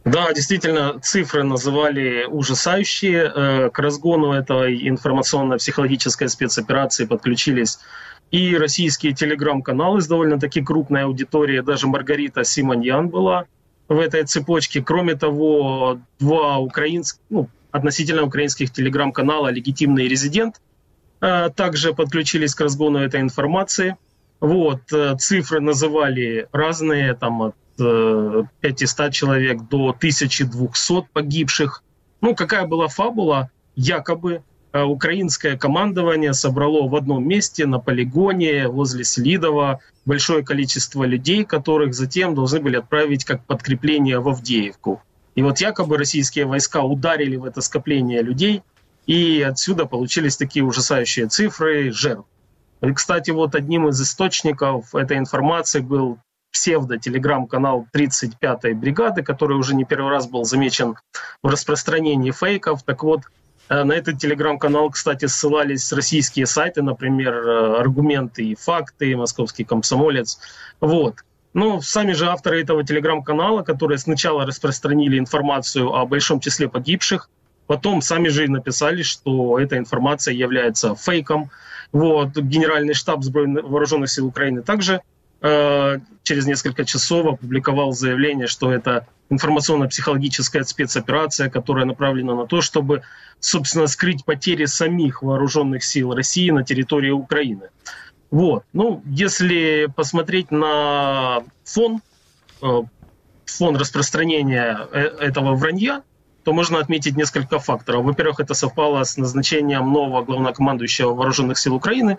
Да, 0.07 0.33
действительно, 0.33 1.01
цифры 1.01 1.43
называли 1.43 2.27
ужасающие. 2.31 3.25
Э, 3.35 3.71
к 3.71 3.79
разгону 3.81 4.33
этой 4.33 4.89
информационно-психологической 4.89 6.29
спецоперации 6.29 7.07
подключились 7.07 7.81
и 8.31 8.57
российские 8.57 9.15
телеграм-каналы 9.15 10.01
с 10.01 10.07
довольно-таки 10.07 10.63
крупной 10.63 11.03
аудиторией. 11.03 11.61
Даже 11.61 11.89
Маргарита 11.89 12.45
Симоньян 12.45 13.09
была 13.09 13.47
в 13.89 13.99
этой 13.99 14.23
цепочке. 14.23 14.81
Кроме 14.81 15.17
того, 15.17 15.99
два 16.21 16.59
украинских, 16.59 17.21
ну, 17.29 17.49
относительно 17.73 18.23
украинских 18.23 18.71
телеграм-канала 18.71 19.49
«Легитимный 19.49 20.07
резидент» 20.07 20.61
э, 21.21 21.51
также 21.51 21.95
подключились 21.95 22.55
к 22.55 22.61
разгону 22.61 23.01
этой 23.01 23.21
информации. 23.21 23.97
Вот, 24.39 24.83
э, 24.93 25.17
цифры 25.19 25.61
называли 25.61 26.47
разные, 26.53 27.15
там 27.15 27.43
от 27.43 27.57
500 27.77 29.13
человек 29.13 29.63
до 29.69 29.91
1200 29.91 31.09
погибших. 31.13 31.83
Ну, 32.21 32.35
какая 32.35 32.67
была 32.67 32.89
фабула? 32.89 33.51
Якобы 33.75 34.43
э, 34.73 34.83
украинское 34.83 35.59
командование 35.59 36.33
собрало 36.33 36.89
в 36.89 36.97
одном 36.97 37.27
месте 37.29 37.67
на 37.67 37.79
полигоне 37.79 38.69
возле 38.69 39.05
Селидова 39.05 39.81
большое 40.07 40.45
количество 40.45 41.05
людей, 41.05 41.45
которых 41.45 41.95
затем 41.95 42.35
должны 42.35 42.61
были 42.61 42.77
отправить 42.77 43.25
как 43.25 43.45
подкрепление 43.45 44.19
в 44.21 44.29
Авдеевку. 44.29 45.03
И 45.35 45.43
вот 45.43 45.59
якобы 45.61 45.99
российские 45.99 46.47
войска 46.47 46.83
ударили 46.83 47.37
в 47.37 47.45
это 47.45 47.61
скопление 47.61 48.23
людей, 48.23 48.63
и 49.07 49.43
отсюда 49.43 49.85
получились 49.85 50.37
такие 50.37 50.65
ужасающие 50.65 51.27
цифры 51.29 51.93
жертв. 51.93 52.25
И, 52.83 52.93
кстати, 52.93 53.31
вот 53.31 53.55
одним 53.55 53.89
из 53.89 54.01
источников 54.01 54.95
этой 54.95 55.19
информации 55.19 55.81
был 55.81 56.19
псевдо-телеграм-канал 56.57 57.87
35-й 57.95 58.73
бригады, 58.73 59.23
который 59.23 59.59
уже 59.59 59.75
не 59.75 59.85
первый 59.85 60.11
раз 60.11 60.27
был 60.27 60.45
замечен 60.45 60.95
в 61.43 61.49
распространении 61.49 62.31
фейков. 62.31 62.83
Так 62.83 63.03
вот, 63.03 63.21
э, 63.69 63.85
на 63.85 63.93
этот 63.93 64.19
телеграм-канал, 64.19 64.89
кстати, 64.91 65.27
ссылались 65.27 65.93
российские 65.93 66.47
сайты, 66.47 66.83
например, 66.83 67.35
э, 67.35 67.81
«Аргументы 67.81 68.43
и 68.43 68.55
факты», 68.55 69.15
«Московский 69.17 69.65
комсомолец». 69.65 70.39
Вот. 70.81 71.17
Но 71.53 71.83
сами 71.83 72.13
же 72.13 72.27
авторы 72.27 72.63
этого 72.63 72.85
телеграм-канала, 72.85 73.63
которые 73.63 73.99
сначала 73.99 74.47
распространили 74.47 75.19
информацию 75.19 75.93
о 75.93 76.07
большом 76.07 76.41
числе 76.41 76.69
погибших, 76.71 77.29
потом 77.67 78.01
сами 78.01 78.29
же 78.29 78.45
и 78.45 78.49
написали, 78.49 79.03
что 79.03 79.59
эта 79.59 79.77
информация 79.77 80.33
является 80.33 80.95
фейком. 80.95 81.51
Вот. 81.93 82.37
Генеральный 82.37 82.95
штаб 82.95 83.21
вооруженных 83.25 84.11
сил 84.11 84.27
Украины 84.27 84.63
также 84.63 85.03
через 86.23 86.47
несколько 86.47 86.85
часов 86.85 87.27
опубликовал 87.27 87.93
заявление, 87.93 88.47
что 88.47 88.73
это 88.73 89.07
информационно-психологическая 89.31 90.65
спецоперация, 90.65 91.51
которая 91.51 91.85
направлена 91.85 92.35
на 92.35 92.47
то, 92.47 92.61
чтобы, 92.61 93.03
собственно, 93.41 93.87
скрыть 93.87 94.25
потери 94.25 94.65
самих 94.65 95.23
вооруженных 95.23 95.85
сил 95.85 96.15
России 96.15 96.51
на 96.51 96.65
территории 96.65 97.11
Украины. 97.11 97.69
Вот. 98.31 98.65
Ну, 98.73 99.03
если 99.07 99.89
посмотреть 99.95 100.51
на 100.51 101.45
фон, 101.65 102.01
э, 102.63 102.83
фон 103.45 103.77
распространения 103.77 104.79
э, 104.93 104.99
этого 105.21 105.55
вранья, 105.55 106.03
то 106.47 106.53
можно 106.53 106.79
отметить 106.79 107.17
несколько 107.17 107.59
факторов. 107.59 108.05
Во-первых, 108.05 108.39
это 108.39 108.55
совпало 108.55 109.03
с 109.03 109.17
назначением 109.17 109.93
нового 109.93 110.23
главнокомандующего 110.25 111.13
вооруженных 111.13 111.59
сил 111.59 111.75
Украины 111.75 112.19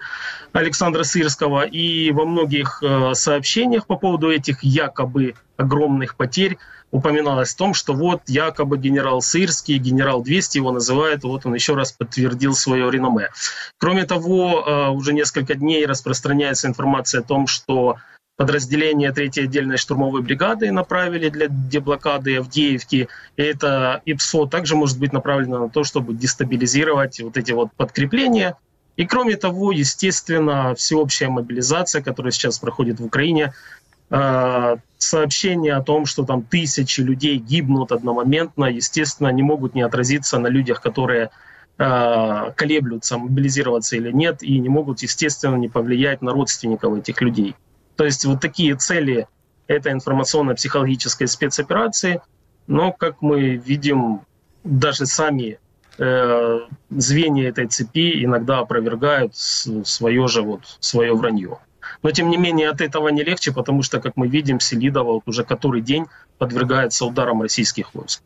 Александра 0.51 1.03
Сырского. 1.03 1.65
И 1.65 2.11
во 2.11 2.25
многих 2.25 2.83
э, 2.83 3.13
сообщениях 3.13 3.87
по 3.87 3.95
поводу 3.95 4.29
этих 4.29 4.65
якобы 4.65 5.35
огромных 5.55 6.17
потерь 6.17 6.57
упоминалось 6.91 7.53
о 7.53 7.57
том, 7.57 7.73
что 7.73 7.93
вот 7.93 8.23
якобы 8.27 8.77
генерал 8.77 9.21
Сырский, 9.21 9.77
генерал 9.77 10.21
200 10.21 10.57
его 10.57 10.73
называют, 10.73 11.23
вот 11.23 11.45
он 11.45 11.53
еще 11.53 11.75
раз 11.75 11.93
подтвердил 11.93 12.53
свое 12.53 12.91
реноме. 12.91 13.29
Кроме 13.77 14.03
того, 14.03 14.61
э, 14.67 14.89
уже 14.89 15.13
несколько 15.13 15.55
дней 15.55 15.85
распространяется 15.85 16.67
информация 16.67 17.21
о 17.21 17.23
том, 17.23 17.47
что 17.47 17.95
подразделение 18.37 19.09
3-й 19.09 19.43
отдельной 19.43 19.77
штурмовой 19.77 20.21
бригады 20.21 20.71
направили 20.71 21.29
для 21.29 21.47
деблокады 21.49 22.37
Авдеевки. 22.37 23.09
И 23.35 23.41
это 23.41 24.01
ИПСО 24.05 24.45
также 24.45 24.75
может 24.75 24.99
быть 24.99 25.11
направлено 25.11 25.59
на 25.59 25.69
то, 25.69 25.83
чтобы 25.83 26.13
дестабилизировать 26.13 27.19
вот 27.19 27.35
эти 27.35 27.51
вот 27.51 27.73
подкрепления. 27.75 28.55
И 28.95 29.05
кроме 29.05 29.35
того, 29.37 29.71
естественно, 29.71 30.75
всеобщая 30.75 31.29
мобилизация, 31.29 32.01
которая 32.01 32.31
сейчас 32.31 32.59
проходит 32.59 32.99
в 32.99 33.05
Украине, 33.05 33.53
э, 34.11 34.75
сообщения 34.99 35.73
о 35.73 35.81
том, 35.81 36.05
что 36.05 36.23
там 36.23 36.43
тысячи 36.43 37.01
людей 37.01 37.37
гибнут 37.37 37.91
одномоментно, 37.91 38.65
естественно, 38.65 39.29
не 39.29 39.41
могут 39.41 39.73
не 39.73 39.81
отразиться 39.81 40.37
на 40.37 40.47
людях, 40.47 40.81
которые 40.81 41.31
э, 41.79 42.51
колеблются, 42.55 43.17
мобилизироваться 43.17 43.95
или 43.95 44.11
нет, 44.11 44.43
и 44.43 44.59
не 44.59 44.69
могут, 44.69 45.01
естественно, 45.01 45.55
не 45.55 45.69
повлиять 45.69 46.21
на 46.21 46.33
родственников 46.33 46.95
этих 46.97 47.19
людей. 47.21 47.55
То 47.97 48.05
есть 48.05 48.25
вот 48.25 48.39
такие 48.39 48.75
цели 48.75 49.27
этой 49.67 49.91
информационно-психологической 49.91 51.27
спецоперации, 51.27 52.21
но, 52.67 52.91
как 52.91 53.21
мы 53.21 53.55
видим, 53.55 54.21
даже 54.63 55.05
сами 55.05 55.59
э, 55.97 56.59
звенья 56.89 57.49
этой 57.49 57.67
цепи 57.67 58.23
иногда 58.23 58.59
опровергают 58.59 59.35
свое 59.35 60.27
же 60.27 60.41
вот, 60.41 60.61
свое 60.79 61.13
вранье. 61.13 61.57
Но, 62.03 62.11
тем 62.11 62.29
не 62.29 62.37
менее, 62.37 62.69
от 62.69 62.81
этого 62.81 63.07
не 63.09 63.23
легче, 63.23 63.51
потому 63.51 63.81
что, 63.81 63.99
как 63.99 64.15
мы 64.15 64.27
видим, 64.27 64.59
Селидова 64.59 65.13
вот 65.13 65.23
уже 65.25 65.43
который 65.43 65.81
день 65.81 66.05
подвергается 66.37 67.05
ударам 67.05 67.41
российских 67.41 67.93
войск. 67.95 68.21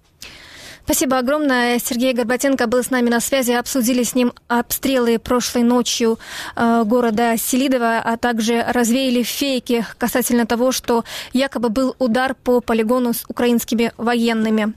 Спасибо 0.84 1.18
огромное. 1.18 1.80
Сергей 1.80 2.14
Горбатенко 2.14 2.68
был 2.68 2.84
с 2.84 2.90
нами 2.90 3.10
на 3.10 3.20
связи. 3.20 3.52
Обсудили 3.52 4.04
с 4.04 4.16
ним 4.16 4.34
обстрелы 4.48 5.20
прошлой 5.20 5.64
ночью 5.64 6.20
э, 6.56 6.84
города 6.86 7.38
Селидова, 7.38 8.00
а 8.00 8.18
также 8.18 8.64
развеяли 8.68 9.24
фейки 9.24 9.86
касательно 9.98 10.46
того, 10.46 10.72
что 10.72 11.04
якобы 11.34 11.70
был 11.70 11.96
удар 12.00 12.36
по 12.36 12.62
полигону 12.62 13.14
с 13.14 13.24
украинскими 13.28 13.94
военными. 13.98 14.74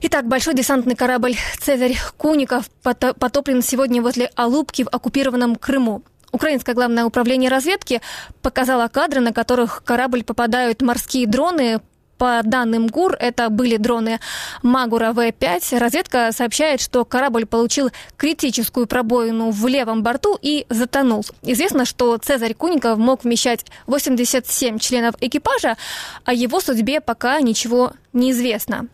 Итак, 0.00 0.26
большой 0.26 0.54
десантный 0.54 0.96
корабль 0.96 1.36
«Цезарь 1.60 1.96
Куников» 2.16 2.68
потоплен 2.82 3.62
сегодня 3.62 4.02
возле 4.02 4.30
Алубки 4.34 4.82
в 4.82 4.88
оккупированном 4.88 5.56
Крыму. 5.56 6.02
Украинское 6.32 6.74
главное 6.74 7.04
управление 7.04 7.50
разведки 7.50 8.00
показало 8.40 8.88
кадры, 8.88 9.20
на 9.20 9.32
которых 9.32 9.84
корабль 9.84 10.24
попадают 10.24 10.80
морские 10.80 11.26
дроны, 11.26 11.80
по 12.22 12.40
данным 12.44 12.86
ГУР, 12.86 13.16
это 13.18 13.48
были 13.48 13.78
дроны 13.78 14.20
Магура 14.62 15.12
В-5. 15.12 15.76
Разведка 15.76 16.30
сообщает, 16.30 16.80
что 16.80 17.04
корабль 17.04 17.46
получил 17.46 17.90
критическую 18.16 18.86
пробоину 18.86 19.50
в 19.50 19.66
левом 19.66 20.04
борту 20.04 20.38
и 20.40 20.64
затонул. 20.68 21.24
Известно, 21.42 21.84
что 21.84 22.16
Цезарь 22.18 22.54
Куников 22.54 22.96
мог 22.96 23.24
вмещать 23.24 23.66
87 23.88 24.78
членов 24.78 25.16
экипажа, 25.20 25.76
о 26.24 26.32
его 26.32 26.60
судьбе 26.60 27.00
пока 27.00 27.40
ничего 27.40 27.90
не 28.12 28.30
известно. 28.30 28.86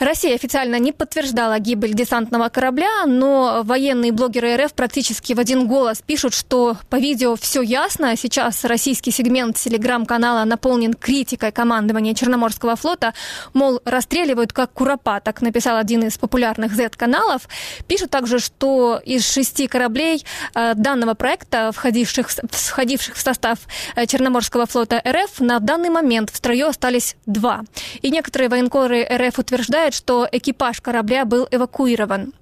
Россия 0.00 0.34
официально 0.34 0.76
не 0.78 0.92
подтверждала 0.92 1.58
гибель 1.58 1.92
десантного 1.92 2.48
корабля, 2.48 3.04
но 3.04 3.60
военные 3.64 4.12
блогеры 4.12 4.56
РФ 4.56 4.72
практически 4.72 5.34
в 5.34 5.38
один 5.38 5.66
голос 5.66 6.00
пишут, 6.00 6.32
что 6.32 6.78
по 6.88 6.96
видео 6.96 7.36
все 7.36 7.60
ясно. 7.60 8.16
Сейчас 8.16 8.64
российский 8.64 9.10
сегмент 9.10 9.58
телеграм-канала 9.58 10.44
наполнен 10.44 10.94
критикой 10.94 11.52
командования 11.52 12.14
Черноморского 12.14 12.76
флота. 12.76 13.12
Мол, 13.52 13.82
расстреливают 13.84 14.54
как 14.54 14.72
куропаток, 14.72 15.42
написал 15.42 15.76
один 15.76 16.04
из 16.04 16.16
популярных 16.16 16.74
Z-каналов. 16.74 17.46
Пишут 17.86 18.10
также, 18.10 18.38
что 18.38 19.02
из 19.04 19.30
шести 19.30 19.66
кораблей 19.66 20.24
э, 20.54 20.72
данного 20.76 21.12
проекта, 21.12 21.72
входивших, 21.72 22.30
входивших 22.50 23.16
в 23.16 23.20
состав 23.20 23.58
э, 23.96 24.06
Черноморского 24.06 24.64
флота 24.64 25.02
РФ, 25.06 25.40
на 25.40 25.58
данный 25.58 25.90
момент 25.90 26.30
в 26.30 26.36
строю 26.36 26.68
остались 26.68 27.16
два. 27.26 27.64
И 28.00 28.10
некоторые 28.10 28.48
военкоры 28.48 29.04
РФ 29.04 29.38
утверждают, 29.38 29.89
сообщает, 29.90 29.94
что 29.94 30.28
экипаж 30.30 30.80
корабля 30.80 31.24
был 31.24 31.46
эвакуирован. 31.50 32.32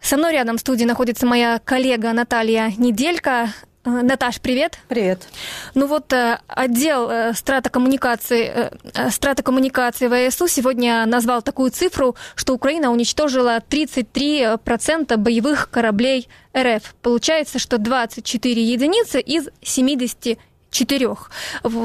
Со 0.00 0.16
мной 0.16 0.32
рядом 0.32 0.56
в 0.56 0.60
студии 0.60 0.84
находится 0.84 1.26
моя 1.26 1.58
коллега 1.64 2.12
Наталья 2.12 2.72
Неделька. 2.78 3.52
Э, 3.84 4.02
Наташ, 4.02 4.40
привет. 4.40 4.78
Привет. 4.88 5.28
Ну 5.74 5.86
вот 5.86 6.12
э, 6.12 6.38
отдел 6.48 7.08
э, 7.10 7.32
стратокоммуникации, 7.34 8.70
стратокоммуникации 9.10 10.08
ВСУ 10.08 10.48
сегодня 10.48 11.06
назвал 11.06 11.42
такую 11.42 11.70
цифру, 11.70 12.14
что 12.34 12.54
Украина 12.54 12.90
уничтожила 12.90 13.58
33% 13.58 15.16
боевых 15.16 15.70
кораблей 15.70 16.28
РФ. 16.56 16.94
Получается, 17.02 17.58
что 17.58 17.78
24 17.78 18.62
единицы 18.62 19.20
из 19.20 19.48
70 19.62 20.38
четырех. 20.70 21.30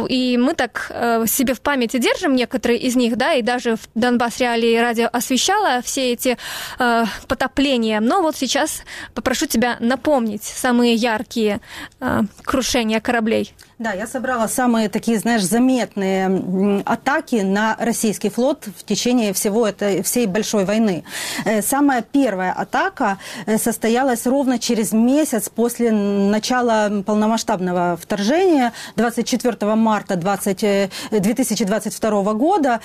И 0.10 0.38
мы 0.38 0.54
так 0.54 0.88
э, 0.90 1.26
себе 1.28 1.54
в 1.54 1.62
памяти 1.62 1.98
держим 1.98 2.36
некоторые 2.36 2.80
из 2.80 2.96
них, 2.96 3.18
да, 3.18 3.34
и 3.34 3.42
даже 3.42 3.76
в 3.76 3.82
Донбасс 3.96 4.40
Реалии 4.40 4.78
радио 4.78 5.10
освещало 5.12 5.82
все 5.82 6.14
эти 6.14 6.38
э, 6.80 7.06
потопления. 7.28 8.00
Но 8.00 8.22
вот 8.22 8.36
сейчас 8.36 8.84
попрошу 9.14 9.48
тебя 9.48 9.78
напомнить 9.80 10.44
самые 10.44 10.94
яркие 10.96 11.62
э, 12.00 12.22
крушения 12.44 13.00
кораблей. 13.00 13.54
Да, 13.78 13.92
я 13.92 14.08
собрала 14.08 14.48
самые 14.48 14.88
такие, 14.88 15.20
знаешь, 15.20 15.44
заметные 15.44 16.82
атаки 16.86 17.42
на 17.42 17.76
российский 17.78 18.30
флот 18.30 18.68
в 18.68 18.86
течение 18.86 19.34
всего 19.34 19.68
этой, 19.68 20.02
всей 20.02 20.28
большой 20.28 20.64
войны. 20.64 21.04
Э, 21.44 21.62
самая 21.62 22.02
первая 22.02 22.54
атака 22.54 23.18
э, 23.46 23.58
состоялась 23.58 24.26
ровно 24.26 24.60
через 24.60 24.94
месяц 24.94 25.50
после 25.50 25.92
начала 25.92 27.04
полномасштабного 27.06 27.98
вторжения, 28.02 28.72
24 28.96 29.76
марта 29.76 30.16
20, 30.16 30.90
2022 31.12 32.10
э, 32.10 32.34
года, 32.34 32.80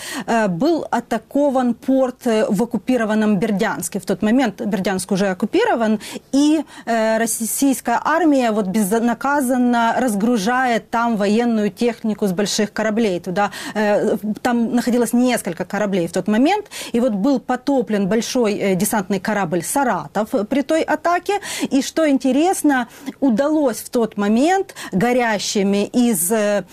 был 0.49 0.89
атакован 0.91 1.75
порт 1.75 2.25
в 2.25 2.63
оккупированном 2.65 3.39
Бердянске. 3.39 4.01
В 4.01 4.07
тот 4.07 4.23
момент 4.23 4.61
Бердянск 4.61 5.13
уже 5.13 5.29
оккупирован, 5.29 6.01
и 6.33 6.65
российская 6.85 8.01
армия 8.05 8.51
вот 8.51 8.67
безнаказанно 8.67 9.95
разгружает 9.97 10.80
там 10.81 11.17
военную 11.17 11.71
технику 11.71 12.27
с 12.27 12.33
больших 12.33 12.73
кораблей. 12.73 13.21
Туда, 13.21 13.51
э, 13.75 14.17
там 14.43 14.75
находилось 14.75 15.13
несколько 15.13 15.65
кораблей 15.65 16.07
в 16.07 16.13
тот 16.13 16.29
момент. 16.29 16.67
И 16.93 17.01
вот 17.01 17.13
был 17.13 17.41
потоплен 17.41 18.09
большой 18.09 18.55
э, 18.55 18.75
десантный 18.75 19.21
корабль 19.21 19.63
«Саратов» 19.63 20.29
при 20.49 20.63
той 20.63 20.83
атаке. 20.83 21.41
И 21.71 21.83
что 21.83 22.09
интересно, 22.09 22.89
удалось 23.21 23.79
в 23.79 23.91
тот 23.91 24.17
момент 24.17 24.75
горящими 24.93 25.87
из 25.87 26.31
э, 26.33 26.65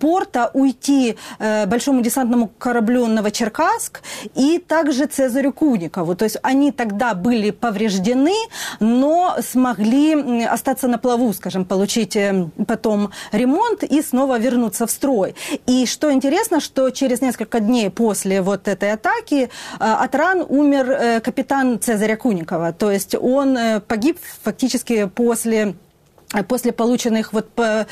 порта 0.00 0.50
уйти 0.54 1.16
большому 1.66 2.02
десантному 2.02 2.48
кораблю 2.58 3.06
«Новочеркасск» 3.06 4.02
и 4.34 4.58
также 4.58 5.06
Цезарю 5.06 5.52
Куникову. 5.52 6.14
То 6.14 6.24
есть 6.24 6.38
они 6.42 6.72
тогда 6.72 7.14
были 7.14 7.50
повреждены, 7.50 8.34
но 8.80 9.36
смогли 9.40 10.44
остаться 10.44 10.88
на 10.88 10.98
плаву, 10.98 11.32
скажем, 11.32 11.64
получить 11.64 12.16
потом 12.66 13.10
ремонт 13.32 13.55
ремонт 13.56 13.82
и 13.82 14.02
снова 14.02 14.38
вернуться 14.38 14.86
в 14.86 14.90
строй. 14.90 15.34
И 15.66 15.86
что 15.86 16.12
интересно, 16.12 16.60
что 16.60 16.90
через 16.90 17.20
несколько 17.20 17.60
дней 17.60 17.90
после 17.90 18.42
вот 18.42 18.68
этой 18.68 18.92
атаки 18.92 19.34
э, 19.34 19.48
от 19.78 20.14
ран 20.14 20.44
умер 20.48 20.90
э, 20.90 21.20
капитан 21.20 21.78
Цезаря 21.80 22.16
Куникова. 22.16 22.72
То 22.72 22.90
есть 22.90 23.14
он 23.14 23.56
э, 23.56 23.80
погиб 23.80 24.18
фактически 24.42 25.06
после 25.06 25.74
после 26.48 26.72
полученных 26.72 27.32
вот 27.32 27.46
э, 27.56 27.84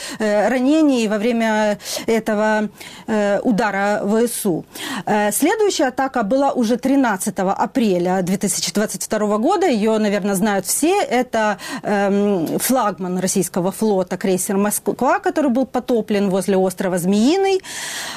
ранений 0.48 1.08
во 1.08 1.18
время 1.18 1.78
этого 2.06 2.68
э, 3.06 3.40
удара 3.40 4.02
ВСУ. 4.04 4.64
Э, 5.06 5.32
следующая 5.32 5.88
атака 5.88 6.22
была 6.22 6.52
уже 6.52 6.76
13 6.76 7.34
апреля 7.38 8.22
2022 8.22 9.38
года. 9.38 9.66
Ее, 9.66 9.98
наверное, 9.98 10.34
знают 10.34 10.66
все. 10.66 11.00
Это 11.02 11.58
эм, 11.82 12.58
флагман 12.58 13.18
российского 13.18 13.70
флота 13.70 14.16
крейсер 14.16 14.56
«Москва», 14.56 15.18
который 15.20 15.50
был 15.50 15.66
потоплен 15.66 16.30
возле 16.30 16.56
острова 16.56 16.98
Змеиный. 16.98 17.60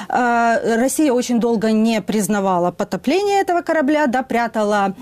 Россия 0.07 1.12
очень 1.12 1.39
долго 1.39 1.71
не 1.71 2.01
признавала 2.01 2.71
потопление 2.71 3.41
этого 3.41 3.62
корабля, 3.62 4.07
да, 4.07 4.24
прятала 4.24 4.93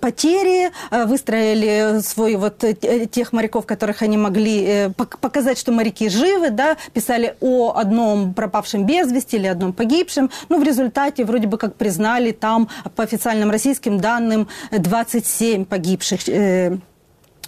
потери, 0.00 0.70
выстроили 0.90 2.00
свой 2.00 2.36
вот 2.36 2.64
тех 3.10 3.32
моряков, 3.32 3.66
которых 3.66 4.02
они 4.02 4.16
могли 4.16 4.33
могли 4.34 4.64
э, 4.66 4.90
показать, 4.90 5.58
что 5.58 5.72
моряки 5.72 6.08
живы, 6.08 6.50
да, 6.50 6.76
писали 6.92 7.36
о 7.40 7.74
одном 7.76 8.34
пропавшем 8.34 8.84
без 8.84 9.12
вести 9.12 9.36
или 9.36 9.46
одном 9.46 9.72
погибшем. 9.72 10.30
Ну, 10.48 10.58
в 10.58 10.64
результате 10.64 11.24
вроде 11.24 11.46
бы 11.46 11.56
как 11.56 11.76
признали 11.76 12.32
там 12.32 12.68
по 12.96 13.04
официальным 13.04 13.50
российским 13.50 13.98
данным 13.98 14.48
27 14.72 15.64
погибших 15.64 16.28
э, 16.28 16.78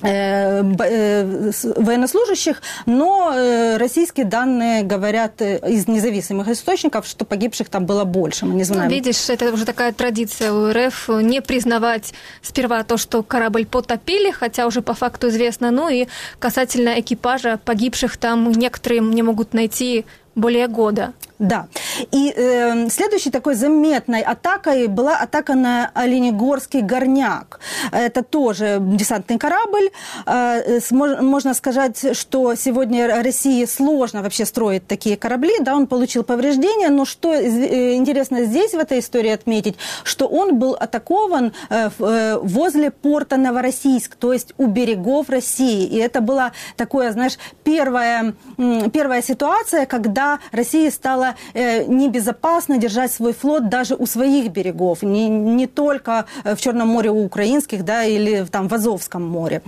военнослужащих, 0.00 2.62
но 2.86 3.32
э, 3.34 3.76
российские 3.76 4.26
данные 4.26 4.82
говорят 4.82 5.40
из 5.40 5.88
независимых 5.88 6.48
источников, 6.48 7.06
что 7.06 7.24
погибших 7.24 7.68
там 7.68 7.86
было 7.86 8.04
больше. 8.04 8.46
Мы 8.46 8.54
не 8.54 8.60
ну, 8.60 8.64
знаем. 8.64 8.90
Видишь, 8.90 9.30
это 9.30 9.52
уже 9.52 9.64
такая 9.64 9.92
традиция 9.92 10.52
у 10.52 10.72
РФ 10.72 11.08
не 11.22 11.40
признавать 11.40 12.12
сперва 12.42 12.82
то, 12.82 12.96
что 12.96 13.22
корабль 13.22 13.66
потопили, 13.66 14.30
хотя 14.30 14.66
уже 14.66 14.82
по 14.82 14.94
факту 14.94 15.28
известно, 15.28 15.70
ну 15.70 15.88
и 15.88 16.06
касательно 16.38 17.00
экипажа 17.00 17.58
погибших 17.64 18.16
там 18.16 18.50
некоторые 18.52 19.00
не 19.00 19.22
могут 19.22 19.54
найти 19.54 20.04
более 20.34 20.68
года. 20.68 21.12
Да. 21.38 21.66
И 22.12 22.32
э, 22.34 22.88
следующей 22.88 23.30
такой 23.30 23.54
заметной 23.54 24.22
атакой 24.22 24.86
была 24.86 25.16
атака 25.16 25.54
на 25.54 25.90
Оленегорский 25.94 26.80
горняк. 26.80 27.60
Это 27.92 28.22
тоже 28.22 28.78
десантный 28.80 29.38
корабль. 29.38 29.90
Э, 30.24 30.80
можно 30.90 31.54
сказать, 31.54 32.16
что 32.16 32.54
сегодня 32.54 33.22
России 33.22 33.64
сложно 33.66 34.22
вообще 34.22 34.46
строить 34.46 34.86
такие 34.86 35.16
корабли. 35.16 35.52
Да, 35.60 35.74
он 35.76 35.86
получил 35.86 36.22
повреждения, 36.22 36.88
но 36.88 37.04
что 37.04 37.34
э, 37.34 37.94
интересно 37.94 38.44
здесь 38.44 38.72
в 38.72 38.78
этой 38.78 39.00
истории 39.00 39.30
отметить, 39.30 39.76
что 40.04 40.26
он 40.26 40.58
был 40.58 40.74
атакован 40.74 41.52
э, 41.68 41.90
э, 41.98 42.38
возле 42.42 42.90
порта 42.90 43.36
Новороссийск, 43.36 44.16
то 44.16 44.32
есть 44.32 44.54
у 44.56 44.66
берегов 44.66 45.28
России. 45.28 45.84
И 45.84 45.96
это 45.96 46.20
была 46.20 46.52
такое, 46.76 47.12
знаешь, 47.12 47.38
первая, 47.62 48.34
первая 48.92 49.22
ситуация, 49.22 49.86
когда 49.86 50.38
Россия 50.52 50.90
стала 50.90 51.25
было 51.26 51.34
э, 51.54 51.84
небезопасно 51.84 52.78
держать 52.78 53.12
свой 53.12 53.32
флот 53.32 53.68
даже 53.68 53.94
у 53.94 54.06
своих 54.06 54.50
берегов, 54.50 55.02
не, 55.02 55.28
не 55.28 55.66
только 55.66 56.26
э, 56.44 56.54
в 56.54 56.60
Черном 56.60 56.88
море 56.88 57.10
у 57.10 57.24
украинских, 57.24 57.84
да, 57.84 58.04
или 58.04 58.46
там 58.50 58.68
в 58.68 58.74
Азовском 58.74 59.22
море. 59.22 59.62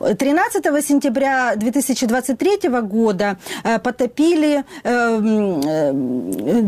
13 0.00 0.64
сентября 0.84 1.54
2023 1.56 2.68
года 2.82 3.36
э, 3.64 3.78
потопили 3.78 4.64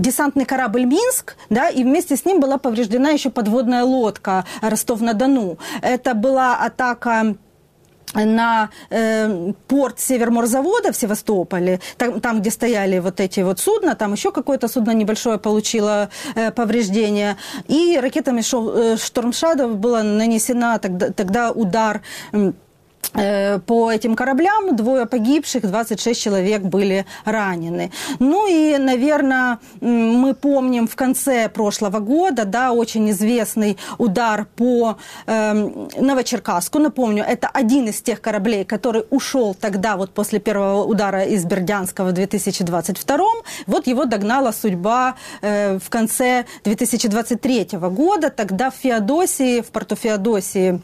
десантный 0.00 0.44
корабль 0.44 0.84
«Минск», 0.84 1.36
да, 1.50 1.68
и 1.68 1.82
вместе 1.82 2.16
с 2.16 2.24
ним 2.24 2.40
была 2.40 2.58
повреждена 2.58 3.10
еще 3.10 3.30
подводная 3.30 3.84
лодка 3.84 4.44
«Ростов-на-Дону». 4.62 5.58
Это 5.82 6.14
была 6.14 6.56
атака 6.56 7.36
на 8.14 8.70
э, 8.90 9.52
порт 9.68 10.00
Северморзавода 10.00 10.92
в 10.92 10.96
Севастополе, 10.96 11.80
там, 11.96 12.20
там, 12.20 12.40
где 12.40 12.50
стояли 12.50 12.98
вот 12.98 13.20
эти 13.20 13.40
вот 13.40 13.60
судна, 13.60 13.94
там 13.94 14.12
еще 14.12 14.32
какое-то 14.32 14.68
судно 14.68 14.92
небольшое 14.92 15.38
получило 15.38 16.08
э, 16.34 16.50
повреждение. 16.50 17.36
И 17.68 17.98
ракетами 18.00 18.42
э, 18.42 18.96
Штормшадов 18.96 19.76
была 19.76 20.02
нанесена 20.02 20.78
тогда, 20.78 21.10
тогда 21.10 21.50
удар 21.50 22.02
э, 22.32 22.52
по 23.12 23.90
этим 23.90 24.14
кораблям 24.16 24.76
двое 24.76 25.06
погибших, 25.06 25.62
26 25.62 26.20
человек 26.20 26.62
были 26.62 27.06
ранены. 27.24 27.90
Ну 28.18 28.46
и, 28.48 28.78
наверное, 28.78 29.58
мы 29.80 30.34
помним 30.34 30.86
в 30.86 30.96
конце 30.96 31.48
прошлого 31.48 32.00
года, 32.00 32.44
да, 32.44 32.72
очень 32.72 33.10
известный 33.10 33.78
удар 33.98 34.46
по 34.56 34.98
э, 35.26 35.52
Новочеркасску. 35.96 36.78
Напомню, 36.78 37.24
это 37.24 37.48
один 37.48 37.88
из 37.88 38.00
тех 38.02 38.20
кораблей, 38.20 38.64
который 38.64 39.04
ушел 39.10 39.54
тогда, 39.54 39.96
вот 39.96 40.10
после 40.10 40.38
первого 40.38 40.84
удара 40.84 41.24
из 41.24 41.44
Бердянска 41.44 42.04
в 42.04 42.12
2022. 42.12 43.24
Вот 43.66 43.86
его 43.86 44.04
догнала 44.04 44.52
судьба 44.52 45.16
э, 45.42 45.78
в 45.78 45.88
конце 45.90 46.44
2023 46.64 47.68
года. 47.72 48.30
Тогда 48.30 48.70
в 48.70 48.74
Феодосии, 48.74 49.60
в 49.60 49.66
порту 49.66 49.96
Феодосии, 49.96 50.80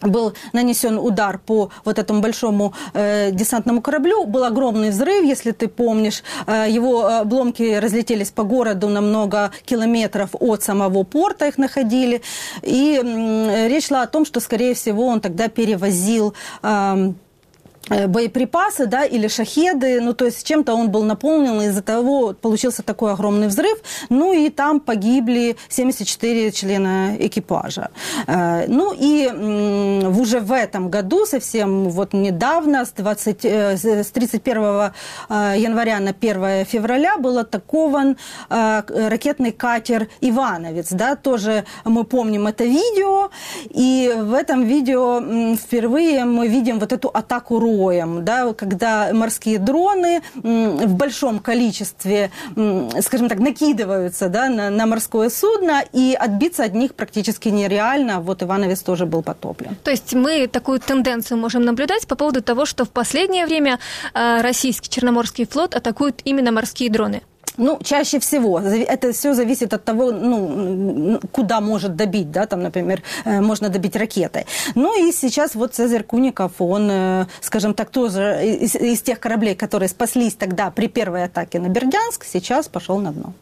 был 0.00 0.34
нанесен 0.52 0.98
удар 0.98 1.38
по 1.38 1.70
вот 1.84 1.98
этому 1.98 2.20
большому 2.20 2.72
э, 2.94 3.30
десантному 3.32 3.82
кораблю. 3.82 4.24
Был 4.24 4.44
огромный 4.44 4.90
взрыв, 4.90 5.24
если 5.24 5.52
ты 5.52 5.68
помнишь. 5.68 6.22
Э, 6.46 6.66
его 6.68 7.06
обломки 7.06 7.78
разлетелись 7.78 8.30
по 8.30 8.44
городу 8.44 8.88
на 8.88 9.00
много 9.00 9.50
километров 9.64 10.30
от 10.40 10.62
самого 10.62 11.04
порта, 11.04 11.46
их 11.46 11.58
находили. 11.58 12.22
И 12.62 13.00
э, 13.02 13.68
речь 13.68 13.88
шла 13.88 14.02
о 14.02 14.06
том, 14.06 14.24
что, 14.24 14.40
скорее 14.40 14.74
всего, 14.74 15.06
он 15.06 15.20
тогда 15.20 15.48
перевозил... 15.48 16.34
Э, 16.62 16.78
Э, 16.88 17.12
боеприпасы, 17.88 18.86
да, 18.86 19.04
или 19.04 19.28
шахеды, 19.28 20.00
ну, 20.00 20.12
то 20.12 20.24
есть 20.26 20.46
чем-то 20.46 20.74
он 20.74 20.90
был 20.90 21.04
наполнен, 21.04 21.60
из-за 21.62 21.82
того 21.82 22.34
получился 22.40 22.82
такой 22.82 23.12
огромный 23.12 23.48
взрыв, 23.48 23.78
ну, 24.10 24.32
и 24.32 24.50
там 24.50 24.80
погибли 24.80 25.56
74 25.68 26.52
члена 26.52 27.16
экипажа. 27.18 27.90
Э, 28.26 28.66
ну, 28.68 28.94
и 28.98 29.26
уже 30.06 30.40
в 30.40 30.52
этом 30.52 30.90
году, 30.90 31.26
совсем 31.26 31.88
вот 31.88 32.12
недавно, 32.12 32.84
с, 32.84 32.92
20, 32.92 33.44
э, 33.44 33.76
с 33.76 34.10
31 34.10 34.92
января 35.28 36.00
на 36.00 36.10
1 36.10 36.64
февраля 36.64 37.18
был 37.18 37.38
атакован 37.38 38.16
ракетный 38.48 39.52
катер 39.52 40.08
«Ивановец», 40.20 40.88
да, 40.90 41.16
тоже 41.16 41.64
мы 41.84 42.04
помним 42.04 42.46
это 42.46 42.64
видео, 42.64 43.30
и 43.70 44.12
в 44.16 44.34
этом 44.34 44.64
видео 44.64 45.20
впервые 45.56 46.24
мы 46.24 46.48
видим 46.48 46.78
вот 46.78 46.92
эту 46.92 47.08
атаку 47.08 47.58
РУ 47.58 47.77
роем, 47.78 48.24
да, 48.24 48.52
когда 48.52 49.10
морские 49.12 49.58
дроны 49.58 50.22
в 50.34 50.94
большом 50.94 51.38
количестве, 51.38 52.30
скажем 53.00 53.28
так, 53.28 53.38
накидываются 53.38 54.28
да, 54.28 54.48
на, 54.48 54.70
на 54.70 54.86
морское 54.86 55.30
судно, 55.30 55.82
и 55.92 56.16
отбиться 56.18 56.64
от 56.64 56.74
них 56.74 56.94
практически 56.94 57.48
нереально. 57.48 58.20
Вот 58.20 58.42
Ивановец 58.42 58.80
тоже 58.82 59.06
был 59.06 59.22
потоплен. 59.22 59.76
То 59.84 59.90
есть 59.90 60.14
мы 60.14 60.46
такую 60.46 60.80
тенденцию 60.80 61.38
можем 61.38 61.64
наблюдать 61.64 62.06
по 62.06 62.16
поводу 62.16 62.42
того, 62.42 62.66
что 62.66 62.84
в 62.84 62.90
последнее 62.90 63.46
время 63.46 63.78
э, 64.14 64.40
российский 64.40 64.88
Черноморский 64.90 65.46
флот 65.46 65.74
атакует 65.74 66.20
именно 66.24 66.52
морские 66.52 66.90
дроны. 66.90 67.22
Ну, 67.58 67.78
чаще 67.82 68.18
всего. 68.18 68.60
Это 68.60 69.12
все 69.12 69.34
зависит 69.34 69.74
от 69.74 69.84
того, 69.84 70.12
ну, 70.12 71.20
куда 71.32 71.60
может 71.60 71.96
добить, 71.96 72.30
да, 72.30 72.46
там, 72.46 72.62
например, 72.62 73.02
э, 73.24 73.40
можно 73.40 73.68
добить 73.68 73.96
ракетой. 73.96 74.46
Ну 74.74 75.08
и 75.08 75.12
сейчас 75.12 75.54
вот 75.54 75.74
Цезарь 75.74 76.04
Куников, 76.04 76.52
он, 76.58 76.88
э, 76.90 77.26
скажем 77.40 77.74
так, 77.74 77.90
тоже 77.90 78.40
из, 78.60 78.74
из 78.76 79.02
тех 79.02 79.18
кораблей, 79.18 79.56
которые 79.56 79.88
спаслись 79.88 80.34
тогда 80.34 80.70
при 80.70 80.88
первой 80.88 81.24
атаке 81.24 81.58
на 81.58 81.68
Бердянск, 81.68 82.24
сейчас 82.24 82.68
пошел 82.68 82.98
на 82.98 83.12
дно. 83.12 83.32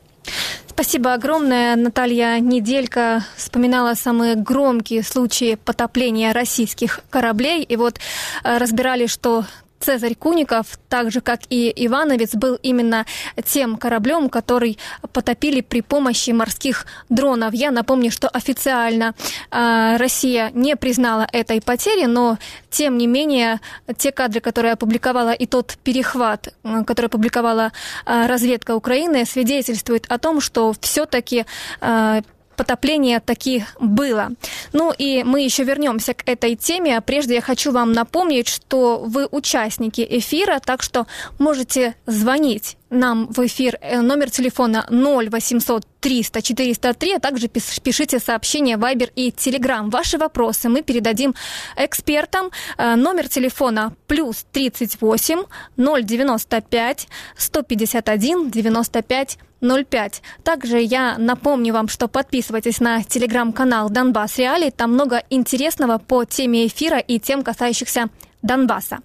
Спасибо 0.67 1.15
огромное. 1.15 1.77
Наталья 1.77 2.39
Неделька 2.41 3.25
вспоминала 3.37 3.95
самые 3.95 4.35
громкие 4.35 5.03
случаи 5.03 5.55
потопления 5.65 6.33
российских 6.33 7.01
кораблей. 7.11 7.63
И 7.63 7.77
вот 7.77 7.99
э, 8.45 8.59
разбирали, 8.59 9.07
что 9.07 9.45
Цезарь 9.87 10.17
Куников, 10.17 10.81
так 10.89 11.13
же 11.13 11.21
как 11.21 11.43
и 11.49 11.73
Ивановец, 11.87 12.35
был 12.35 12.59
именно 12.61 13.07
тем 13.45 13.77
кораблем, 13.77 14.29
который 14.29 14.79
потопили 15.13 15.61
при 15.61 15.81
помощи 15.81 16.33
морских 16.33 16.87
дронов. 17.09 17.55
Я 17.55 17.71
напомню, 17.71 18.11
что 18.11 18.29
официально 18.29 19.15
э, 19.53 19.97
Россия 19.97 20.51
не 20.55 20.75
признала 20.75 21.29
этой 21.33 21.61
потери, 21.61 22.07
но 22.07 22.37
тем 22.69 22.99
не 22.99 23.07
менее 23.07 23.61
те 23.97 24.11
кадры, 24.11 24.41
которые 24.41 24.73
опубликовала 24.73 25.31
и 25.31 25.47
тот 25.47 25.79
перехват, 25.85 26.49
э, 26.65 26.83
который 26.85 27.07
опубликовала 27.07 27.71
э, 28.07 28.27
разведка 28.27 28.75
Украины, 28.75 29.25
свидетельствует 29.25 30.07
о 30.09 30.19
том, 30.19 30.41
что 30.41 30.75
все-таки 30.81 31.47
э, 31.81 32.23
потопление 32.57 33.21
таки 33.21 33.65
было. 33.81 34.31
Ну 34.73 34.93
и 34.97 35.23
мы 35.25 35.43
еще 35.43 35.65
вернемся 35.65 36.15
к 36.15 36.23
этой 36.29 36.57
теме. 36.57 37.01
Прежде 37.01 37.35
я 37.35 37.41
хочу 37.41 37.73
вам 37.73 37.93
напомнить, 37.93 38.49
что 38.49 38.99
вы 38.99 39.27
участники 39.31 40.07
эфира, 40.09 40.61
так 40.61 40.83
что 40.83 41.07
можете 41.39 41.95
звонить 42.07 42.77
нам 42.91 43.27
в 43.27 43.45
эфир 43.47 43.79
э, 43.81 44.01
номер 44.01 44.31
телефона 44.31 44.87
0800 44.91 45.87
300 46.01 46.43
403, 46.43 47.15
а 47.15 47.19
также 47.19 47.49
пишите 47.49 48.21
сообщения 48.21 48.77
Viber 48.77 49.11
и 49.17 49.31
Telegram. 49.31 49.91
Ваши 49.91 50.19
вопросы 50.19 50.69
мы 50.69 50.83
передадим 50.83 51.35
экспертам. 51.77 52.51
Э, 52.79 52.95
номер 52.95 53.29
телефона 53.29 53.93
плюс 54.07 54.47
38 54.53 55.43
095 55.77 57.09
151 57.37 58.51
95 58.51 59.39
05. 59.61 60.23
Также 60.45 60.81
я 60.81 61.17
напомню 61.19 61.73
вам, 61.73 61.89
что 61.89 62.09
подписывайтесь 62.09 62.81
на 62.81 63.03
телеграм-канал 63.03 63.91
Донбасс 63.91 64.39
Реалии. 64.39 64.71
Там 64.71 64.93
много 64.93 65.23
интересного 65.31 65.99
по 65.99 66.25
теме 66.25 66.67
эфира 66.67 66.99
и 66.99 67.19
тем, 67.19 67.43
касающихся 67.43 68.09
Донбасса. 68.43 68.99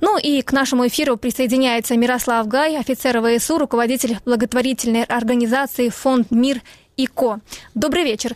Ну 0.00 0.18
и 0.18 0.42
к 0.42 0.52
нашему 0.52 0.86
эфиру 0.86 1.16
присоединяется 1.16 1.96
Мирослав 1.96 2.48
Гай, 2.48 2.76
офицер 2.76 3.20
ВСУ, 3.22 3.58
руководитель 3.58 4.18
благотворительной 4.24 5.04
организации 5.04 5.90
«Фонд 5.90 6.30
Мир 6.30 6.62
и 6.96 7.06
Ко». 7.06 7.40
Добрый 7.74 8.04
вечер. 8.04 8.34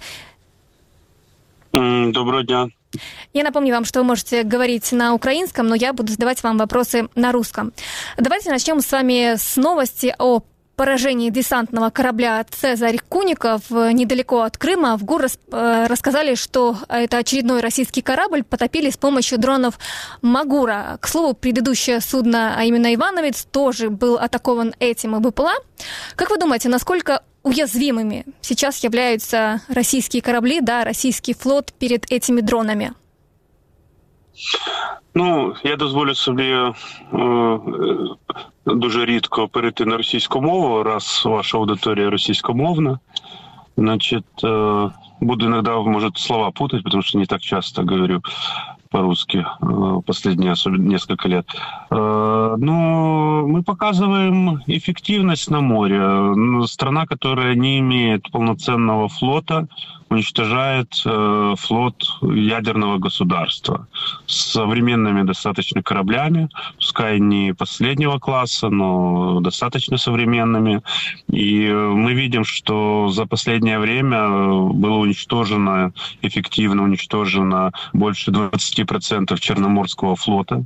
Доброго 1.73 2.45
дня. 2.45 2.69
Я 3.33 3.43
напомню 3.43 3.75
вам, 3.75 3.85
что 3.85 4.01
вы 4.01 4.05
можете 4.05 4.45
говорить 4.45 4.93
на 4.93 5.15
украинском, 5.15 5.67
но 5.67 5.75
я 5.75 5.93
буду 5.93 6.13
задавать 6.13 6.43
вам 6.45 6.59
вопросы 6.59 7.09
на 7.17 7.33
русском. 7.33 7.73
Давайте 8.17 8.51
начнем 8.51 8.81
с 8.81 8.93
вами 8.93 9.35
с 9.37 9.57
новости 9.57 10.15
о 10.19 10.43
поражении 10.77 11.31
десантного 11.31 11.91
корабля 11.91 12.45
«Цезарь 12.49 12.99
Куников» 13.09 13.71
недалеко 13.71 14.43
от 14.43 14.57
Крыма. 14.59 14.97
В 14.97 15.05
ГУР 15.05 15.27
э, 15.27 15.87
рассказали, 15.89 16.35
что 16.35 16.77
это 16.89 17.19
очередной 17.19 17.61
российский 17.61 18.03
корабль 18.03 18.43
потопили 18.43 18.91
с 18.91 18.97
помощью 18.97 19.39
дронов 19.39 19.79
«Магура». 20.23 20.99
К 21.01 21.09
слову, 21.09 21.35
предыдущее 21.35 22.01
судно, 22.01 22.55
а 22.57 22.65
именно 22.65 22.95
«Ивановец», 22.95 23.47
тоже 23.51 23.91
был 23.91 24.17
атакован 24.17 24.75
этим 24.79 25.17
и 25.17 25.21
БПЛА. 25.21 25.55
Как 26.17 26.31
вы 26.31 26.39
думаете, 26.39 26.69
насколько 26.69 27.23
уязвимыми 27.43 28.25
сейчас 28.41 28.83
являются 28.83 29.61
российские 29.69 30.23
корабли, 30.23 30.61
да, 30.61 30.85
российский 30.85 31.35
флот 31.35 31.73
перед 31.73 32.11
этими 32.11 32.41
дронами? 32.41 32.95
Ну, 35.16 35.54
я 35.64 35.76
дозволю 35.76 36.16
собі 36.16 36.44
е, 36.44 36.74
дуже 38.66 39.06
рідко 39.06 39.48
перейти 39.48 39.86
на 39.86 39.98
російську 39.98 40.42
мову, 40.42 40.84
раз 40.84 41.24
ваша 41.26 41.58
аудиторія 41.58 42.10
російськомовна. 42.10 43.00
Значит, 43.78 44.26
е, 44.44 44.92
буду 45.22 45.46
иногда, 45.46 45.80
может, 45.82 46.18
слова 46.18 46.52
путать, 46.52 46.84
потому 46.84 47.04
что 47.04 47.18
не 47.18 47.26
так 47.26 47.42
часто 47.42 47.84
говорю 47.84 48.22
по-русски 48.90 49.46
э, 49.62 50.02
последние 50.06 50.52
особенно 50.52 50.90
несколько 50.90 51.30
лет. 51.30 51.46
Э, 51.92 52.56
но 52.58 53.48
мы 53.48 53.64
показываем 53.64 54.62
эффективность 54.68 55.50
на 55.50 55.62
море. 55.62 56.66
Страна, 56.68 57.06
которая 57.06 57.56
не 57.56 57.80
имеет 57.80 58.30
полноценного 58.32 59.08
флота, 59.08 59.68
уничтожает 60.11 60.93
э, 61.05 61.55
флот 61.59 62.05
ядерного 62.23 62.99
государства 62.99 63.87
с 64.27 64.53
современными 64.53 65.23
достаточно 65.23 65.83
кораблями, 65.83 66.49
пускай 66.77 67.19
не 67.21 67.55
последнего 67.55 68.19
класса, 68.19 68.69
но 68.69 69.41
достаточно 69.41 69.97
современными. 69.97 70.83
И 71.29 71.69
мы 71.69 72.15
видим, 72.15 72.45
что 72.45 73.09
за 73.09 73.27
последнее 73.27 73.79
время 73.79 74.29
было 74.29 74.97
уничтожено, 74.97 75.93
эффективно 76.23 76.85
уничтожено 76.85 77.73
больше 77.93 78.31
20% 78.31 79.39
Черноморского 79.39 80.17
флота. 80.17 80.65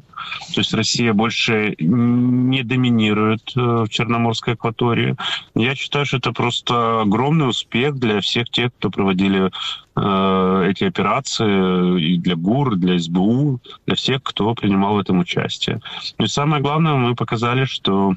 То 0.55 0.61
есть 0.61 0.75
Россия 0.75 1.13
больше 1.13 1.75
не 1.79 2.63
доминирует 2.63 3.53
э, 3.57 3.61
в 3.61 3.89
Черноморской 3.89 4.55
акватории. 4.55 5.17
Я 5.55 5.75
считаю, 5.75 6.07
что 6.07 6.17
это 6.17 6.33
просто 6.33 7.03
огромный 7.03 7.49
успех 7.49 7.97
для 7.97 8.21
всех 8.21 8.51
тех, 8.51 8.71
кто 8.79 8.91
проводили 9.29 9.51
э, 9.97 10.71
эти 10.71 10.85
операции 10.85 12.01
и 12.01 12.19
для 12.19 12.37
ГУР, 12.37 12.77
для 12.77 12.99
СБУ, 12.99 13.61
для 13.87 13.97
всех, 13.97 14.23
кто 14.23 14.55
принимал 14.55 14.95
в 14.95 14.99
этом 14.99 15.19
участие. 15.19 15.81
И 16.19 16.27
самое 16.27 16.63
главное, 16.63 16.95
мы 16.95 17.15
показали, 17.15 17.65
что 17.65 18.15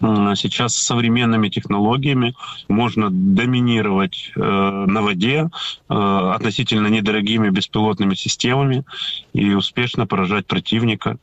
Сейчас 0.00 0.74
с 0.74 0.86
современными 0.86 1.48
технологиями 1.48 2.34
можно 2.68 3.08
доминировать 3.10 4.32
э, 4.34 4.40
на 4.40 5.00
воде 5.02 5.48
э, 5.88 5.94
относительно 6.34 6.88
недорогими 6.88 7.48
беспилотными 7.48 8.14
системами 8.14 8.84
и 9.32 9.54
успешно 9.54 10.06
поражать 10.06 10.46
противника. 10.46 11.16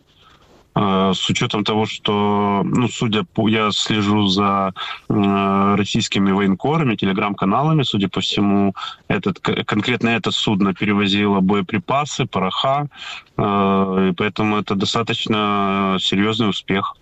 Э, 0.73 1.11
с 1.13 1.29
учетом 1.29 1.63
того, 1.63 1.85
что, 1.85 2.61
ну, 2.63 2.87
судя 2.87 3.23
по, 3.23 3.49
я 3.49 3.71
слежу 3.71 4.27
за 4.27 4.73
э, 5.09 5.75
российскими 5.75 6.31
военкорами, 6.31 6.95
телеграм-каналами, 6.95 7.83
судя 7.83 8.07
по 8.07 8.21
всему, 8.21 8.73
этот, 9.09 9.39
конкретно 9.39 10.09
это 10.09 10.31
судно 10.31 10.73
перевозило 10.73 11.41
боеприпасы, 11.41 12.25
пороха, 12.25 12.87
э, 13.37 14.09
и 14.09 14.13
поэтому 14.13 14.57
это 14.57 14.75
достаточно 14.75 15.97
серьезный 15.99 16.49
успех. 16.49 16.95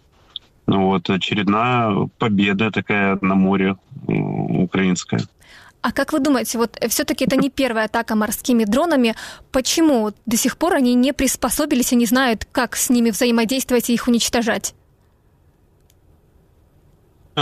Ну 0.66 0.86
вот 0.86 1.10
очередная 1.10 2.10
победа 2.18 2.72
такая 2.72 3.20
на 3.22 3.36
море 3.36 3.76
украинская. 4.08 5.22
А 5.82 5.94
как 5.94 6.12
вы 6.12 6.20
думаете, 6.20 6.58
вот 6.58 6.78
все-таки 6.90 7.26
это 7.26 7.38
не 7.38 7.50
первая 7.50 7.86
атака 7.86 8.16
морскими 8.16 8.66
дронами? 8.66 9.16
Почему 9.52 10.12
до 10.26 10.38
сих 10.38 10.58
пор 10.58 10.76
они 10.76 10.94
не 10.94 11.14
приспособились 11.14 11.94
и 11.94 11.96
не 11.96 12.06
знают, 12.06 12.46
как 12.52 12.76
с 12.76 12.90
ними 12.90 13.12
взаимодействовать 13.12 13.90
и 13.90 13.94
их 13.94 14.08
уничтожать? 14.08 14.74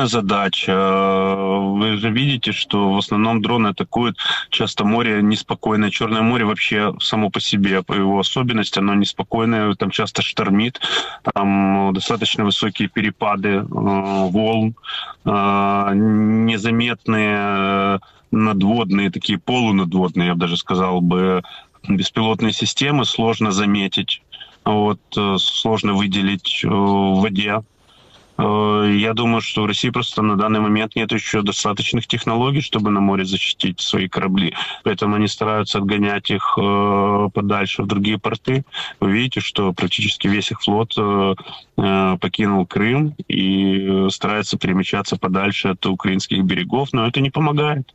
Задача. 0.06 0.76
Вы 0.76 1.98
же 1.98 2.12
видите, 2.12 2.52
что 2.52 2.94
в 2.94 2.98
основном 2.98 3.42
дроны 3.42 3.70
атакуют 3.70 4.18
часто 4.50 4.86
море 4.86 5.22
неспокойное. 5.22 5.90
Черное 5.90 6.22
море 6.22 6.46
вообще 6.46 6.94
само 7.00 7.30
по 7.30 7.40
себе, 7.40 7.82
по 7.82 7.94
его 7.94 8.20
особенности, 8.20 8.80
оно 8.80 8.94
неспокойное, 8.94 9.74
там 9.76 9.90
часто 9.90 10.22
штормит, 10.22 10.80
там 11.34 11.94
достаточно 11.94 12.46
высокие 12.46 12.88
перепады 12.88 13.50
э, 13.50 13.64
волн, 13.64 14.76
э, 15.26 15.92
незаметные 15.96 18.00
надводные, 18.32 19.10
такие 19.10 19.40
полунадводные, 19.40 20.28
я 20.28 20.34
бы 20.34 20.42
даже 20.42 20.58
сказал 20.58 21.02
бы, 21.02 21.44
беспилотные 21.88 22.54
системы 22.54 23.06
сложно 23.06 23.52
заметить, 23.52 24.22
вот, 24.66 25.00
э, 25.16 25.38
сложно 25.40 25.94
выделить 25.94 26.62
э, 26.64 26.68
в 26.68 27.22
воде. 27.22 27.62
Э, 28.38 28.90
я 28.98 29.14
думаю, 29.14 29.42
что 29.42 29.64
в 29.64 29.66
России 29.66 29.90
просто 29.90 30.22
на 30.22 30.36
данный 30.36 30.60
момент 30.60 30.96
нет 30.96 31.12
еще 31.12 31.42
достаточных 31.42 32.08
технологий, 32.08 32.62
чтобы 32.62 32.92
на 32.92 33.00
море 33.00 33.26
защитить 33.26 33.80
свои 33.82 34.08
корабли. 34.08 34.54
Поэтому 34.84 35.16
они 35.16 35.28
стараются 35.28 35.80
отгонять 35.80 36.30
их 36.30 36.58
подальше 37.34 37.84
в 37.84 37.88
другие 37.88 38.20
порты. 38.20 38.64
Вы 39.00 39.12
видите, 39.12 39.40
что 39.40 39.74
практически 39.74 40.28
весь 40.28 40.52
их 40.52 40.62
флот 40.62 40.96
покинул 41.76 42.66
Крым 42.66 43.16
и 43.28 44.08
старается 44.10 44.58
перемещаться 44.58 45.18
подальше 45.18 45.70
от 45.70 45.86
украинских 45.86 46.44
берегов, 46.44 46.90
но 46.94 47.08
это 47.08 47.22
не 47.22 47.30
помогает. 47.30 47.94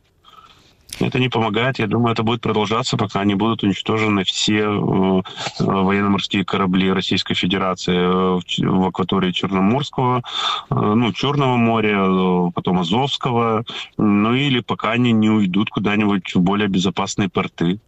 Это 0.99 1.19
не 1.19 1.29
помогает. 1.29 1.79
Я 1.79 1.87
думаю, 1.87 2.13
это 2.13 2.23
будет 2.23 2.41
продолжаться, 2.41 2.97
пока 2.97 3.23
не 3.25 3.35
будут 3.35 3.63
уничтожены 3.63 4.23
все 4.23 4.59
э, 4.59 5.21
военно-морские 5.59 6.45
корабли 6.45 6.91
Российской 6.91 7.33
Федерации 7.33 7.95
э, 7.95 8.39
в 8.67 8.85
акватории 8.85 9.31
Черноморского, 9.31 10.21
э, 10.69 10.75
ну, 10.75 11.11
Черного 11.13 11.57
моря, 11.57 12.51
потом 12.53 12.79
Азовского, 12.79 13.65
ну 13.97 14.33
или 14.33 14.59
пока 14.59 14.91
они 14.91 15.11
не 15.11 15.29
уйдут 15.29 15.69
куда-нибудь 15.69 16.35
в 16.35 16.41
более 16.41 16.67
безопасные 16.67 17.29
порты. 17.29 17.79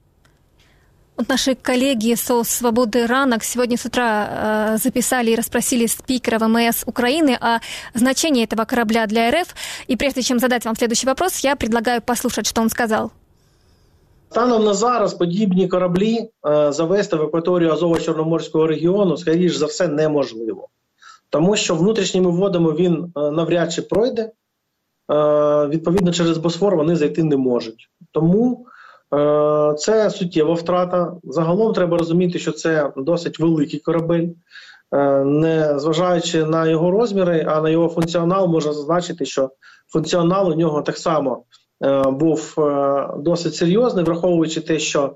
Вот 1.21 1.29
наши 1.29 1.55
коллеги 1.55 2.15
со 2.15 2.45
«Свободы 2.45 3.07
ранок» 3.07 3.45
сегодня 3.45 3.77
с 3.77 3.85
утра 3.85 4.29
э, 4.31 4.79
записали 4.79 5.33
и 5.33 5.37
расспросили 5.37 5.85
спикера 5.85 6.39
ВМС 6.39 6.83
Украины 6.87 7.37
о 7.39 7.59
значении 7.93 8.45
этого 8.45 8.65
корабля 8.65 9.07
для 9.07 9.31
РФ. 9.31 9.55
И 9.87 9.97
прежде 9.97 10.23
чем 10.23 10.39
задать 10.39 10.65
вам 10.65 10.77
следующий 10.77 11.07
вопрос, 11.07 11.41
я 11.41 11.57
предлагаю 11.57 12.01
послушать, 12.01 12.47
что 12.47 12.63
он 12.63 12.71
сказал. 12.71 13.11
Станом 14.31 14.65
на 14.65 14.75
зараз 14.75 15.15
подібні 15.15 15.69
кораблі 15.69 16.31
е, 16.47 16.73
завести 16.73 17.17
в 17.17 17.23
акваторію 17.23 17.73
Азово-Чорноморського 17.73 18.67
регіону, 18.67 19.17
скоріш 19.17 19.57
за 19.57 19.67
все, 19.67 19.89
неможливо. 19.89 20.69
Тому 21.31 21.57
що 21.57 21.75
внутрішніми 21.75 22.31
водами 22.31 22.73
він 22.73 23.13
е, 23.17 23.31
навряд 23.31 23.73
чи 23.73 23.83
пройде. 23.83 24.23
Е, 24.23 24.33
відповідно, 25.67 26.13
через 26.13 26.39
Босфор 26.39 26.77
вони 26.77 26.97
зайти 26.97 27.25
не 27.25 27.37
можуть. 27.37 27.91
Тому 28.13 28.67
Е, 28.67 28.74
це 29.78 30.10
суттєва 30.10 30.54
втрата. 30.54 31.14
Загалом 31.24 31.74
треба 31.74 31.98
розуміти, 31.98 32.40
що 32.40 32.52
це 32.52 32.92
досить 32.98 33.40
великий 33.40 33.80
корабель, 33.80 34.28
е, 34.92 35.24
не 35.24 35.80
зважаючи 35.80 36.46
на 36.46 36.68
його 36.68 36.92
розміри, 36.92 37.46
а 37.50 37.62
на 37.62 37.70
його 37.70 37.90
функціонал, 37.90 38.48
можна 38.48 38.74
зазначити, 38.74 39.26
що 39.26 39.50
функціонал 39.88 40.52
у 40.52 40.56
нього 40.56 40.82
так 40.82 40.98
само 40.98 41.44
е, 41.84 42.04
був 42.04 42.56
досить 43.18 43.56
серйозний, 43.56 44.06
враховуючи 44.06 44.62
те, 44.62 44.80
що 44.80 45.16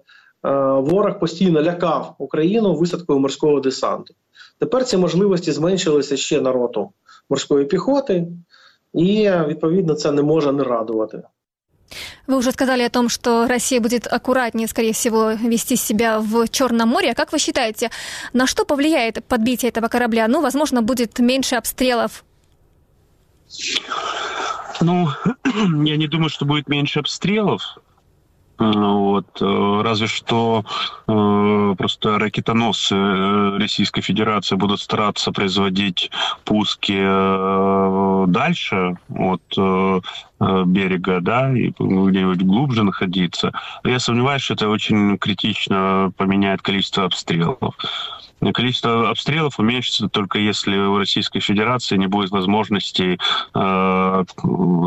ворог 0.78 1.20
постійно 1.20 1.62
лякав 1.62 2.16
Україну 2.18 2.76
висадкою 2.76 3.20
морського 3.20 3.60
десанту. 3.60 4.14
Тепер 4.60 4.86
ці 4.86 4.98
можливості 4.98 5.52
зменшилися 5.52 6.18
ще 6.18 6.42
на 6.42 6.52
роту 6.52 6.90
морської 7.30 7.66
піхоти, 7.66 8.28
і 8.94 9.32
відповідно 9.48 9.94
це 9.94 10.12
не 10.12 10.22
може 10.22 10.52
не 10.52 10.64
радувати. 10.64 11.22
Вы 12.30 12.38
уже 12.38 12.52
сказали 12.52 12.84
о 12.84 12.92
том, 12.92 13.10
что 13.10 13.48
Россия 13.48 13.82
будет 13.82 14.06
аккуратнее, 14.06 14.68
скорее 14.68 14.94
всего, 14.94 15.32
вести 15.32 15.76
себя 15.76 16.20
в 16.20 16.48
Черном 16.48 16.90
море. 16.90 17.12
А 17.12 17.16
как 17.16 17.32
вы 17.32 17.40
считаете, 17.40 17.90
на 18.34 18.46
что 18.46 18.66
повлияет 18.66 19.26
подбитие 19.26 19.70
этого 19.70 19.88
корабля? 19.88 20.28
Ну, 20.28 20.40
возможно, 20.40 20.84
будет 20.84 21.18
меньше 21.18 21.56
обстрелов. 21.56 22.24
Ну, 24.80 25.10
я 25.86 25.98
не 25.98 26.08
думаю, 26.08 26.30
что 26.30 26.46
будет 26.46 26.70
меньше 26.70 27.00
обстрелов. 27.00 27.80
Вот. 28.60 29.42
Э, 29.42 29.82
разве 29.84 30.08
что 30.08 30.66
э, 31.08 31.76
просто 31.78 32.20
ракетоносцы 32.20 32.94
э, 32.94 33.58
Российской 33.58 34.02
Федерации 34.02 34.56
будут 34.56 34.82
стараться 34.82 35.32
производить 35.32 36.12
пуски 36.44 36.98
э, 36.98 38.26
дальше 38.28 38.98
от 39.16 39.42
э, 39.58 40.02
э 40.42 40.64
берега, 40.66 41.20
да, 41.22 41.52
и 41.52 41.70
где-нибудь 41.80 42.42
глубже 42.44 42.84
находиться. 42.84 43.52
Я 43.84 44.00
сомневаюсь, 44.00 44.42
что 44.42 44.54
это 44.56 44.70
очень 44.70 45.18
критично 45.18 46.12
поменяет 46.18 46.62
количество 46.62 47.06
обстрелов. 47.06 47.76
Количество 48.54 49.10
обстрелов 49.10 49.60
уменьшится 49.60 50.08
только 50.08 50.40
если 50.40 50.78
у 50.78 50.98
Российской 50.98 51.40
Федерации 51.40 51.98
не 51.98 52.08
будет 52.08 52.32
возможности 52.32 53.18
э, 53.54 54.24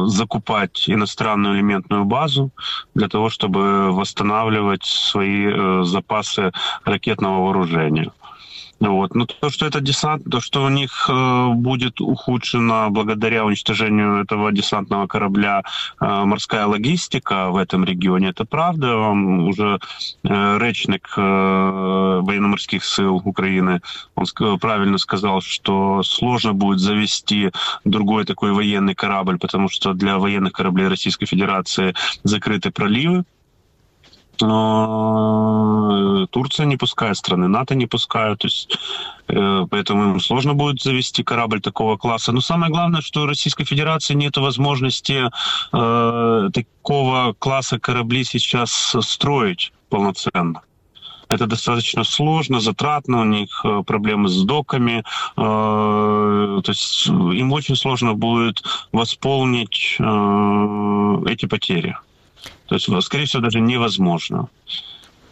закупать 0.07 0.89
иностранную 0.89 1.57
элементную 1.57 2.05
базу 2.05 2.51
для 2.95 3.09
того, 3.09 3.29
чтобы 3.29 3.93
восстанавливать 3.93 4.85
свои 4.85 5.47
э, 5.47 5.83
запасы 5.85 6.53
ракетного 6.85 7.45
вооружения. 7.45 8.11
Вот. 8.83 9.15
Но 9.15 9.27
то, 9.27 9.49
что 9.49 9.67
это 9.67 9.81
десант, 9.81 10.25
то, 10.29 10.41
что 10.41 10.65
у 10.65 10.69
них 10.69 11.09
э, 11.09 11.49
будет 11.55 12.01
ухудшена 12.01 12.91
благодаря 12.91 13.45
уничтожению 13.45 14.23
этого 14.23 14.51
десантного 14.51 15.07
корабля 15.07 15.63
э, 16.01 16.25
морская 16.25 16.67
логистика 16.67 17.51
в 17.51 17.59
этом 17.59 17.85
регионе, 17.85 18.31
это 18.31 18.45
правда. 18.45 18.97
Уже 18.97 19.79
э, 20.25 20.59
речник 20.59 21.17
военно-морских 21.17 22.85
сил 22.85 23.23
Украины, 23.25 23.83
он 24.17 24.59
правильно 24.59 24.99
сказал, 24.99 25.43
что 25.43 26.03
сложно 26.03 26.53
будет 26.53 26.81
завести 26.81 27.53
другой 27.85 28.25
такой 28.25 28.53
военный 28.53 28.97
корабль, 28.97 29.39
потому 29.39 29.69
что 29.69 29.93
для 29.93 30.19
военных 30.19 30.53
кораблей 30.53 30.89
Российской 30.89 31.27
Федерации 31.27 31.95
закрыты 32.25 32.73
проливы, 32.73 33.25
но 34.41 36.27
Турция 36.31 36.67
не 36.67 36.77
пускает, 36.77 37.17
страны 37.17 37.49
НАТО 37.49 37.75
не 37.75 37.87
пускают, 37.87 38.41
то 38.41 38.47
есть 38.47 38.77
э, 39.29 39.67
поэтому 39.71 40.15
им 40.15 40.21
сложно 40.21 40.55
будет 40.55 40.81
завести 40.81 41.23
корабль 41.23 41.61
такого 41.61 41.97
класса. 41.97 42.33
Но 42.33 42.41
самое 42.41 42.73
главное, 42.73 43.01
что 43.01 43.23
у 43.23 43.27
Российской 43.27 43.65
Федерации 43.65 44.15
нет 44.15 44.37
возможности 44.37 45.29
э, 45.73 46.51
такого 46.53 47.35
класса 47.39 47.79
корабли 47.79 48.25
сейчас 48.25 48.97
строить 49.01 49.73
полноценно. 49.89 50.63
Это 51.33 51.47
достаточно 51.47 52.05
сложно, 52.05 52.61
затратно, 52.61 53.21
у 53.23 53.25
них 53.25 53.65
э, 53.65 53.83
проблемы 53.87 54.29
с 54.29 54.43
доками, 54.43 55.03
э, 55.37 56.61
то 56.63 56.69
есть 56.69 57.07
им 57.07 57.53
очень 57.53 57.75
сложно 57.75 58.13
будет 58.13 58.63
восполнить 58.93 59.97
э, 59.99 61.23
эти 61.27 61.47
потери. 61.47 61.97
То 62.73 62.95
есть, 62.95 63.07
скорее 63.07 63.27
всего, 63.27 63.43
даже 63.43 63.61
невозможно. 63.61 64.49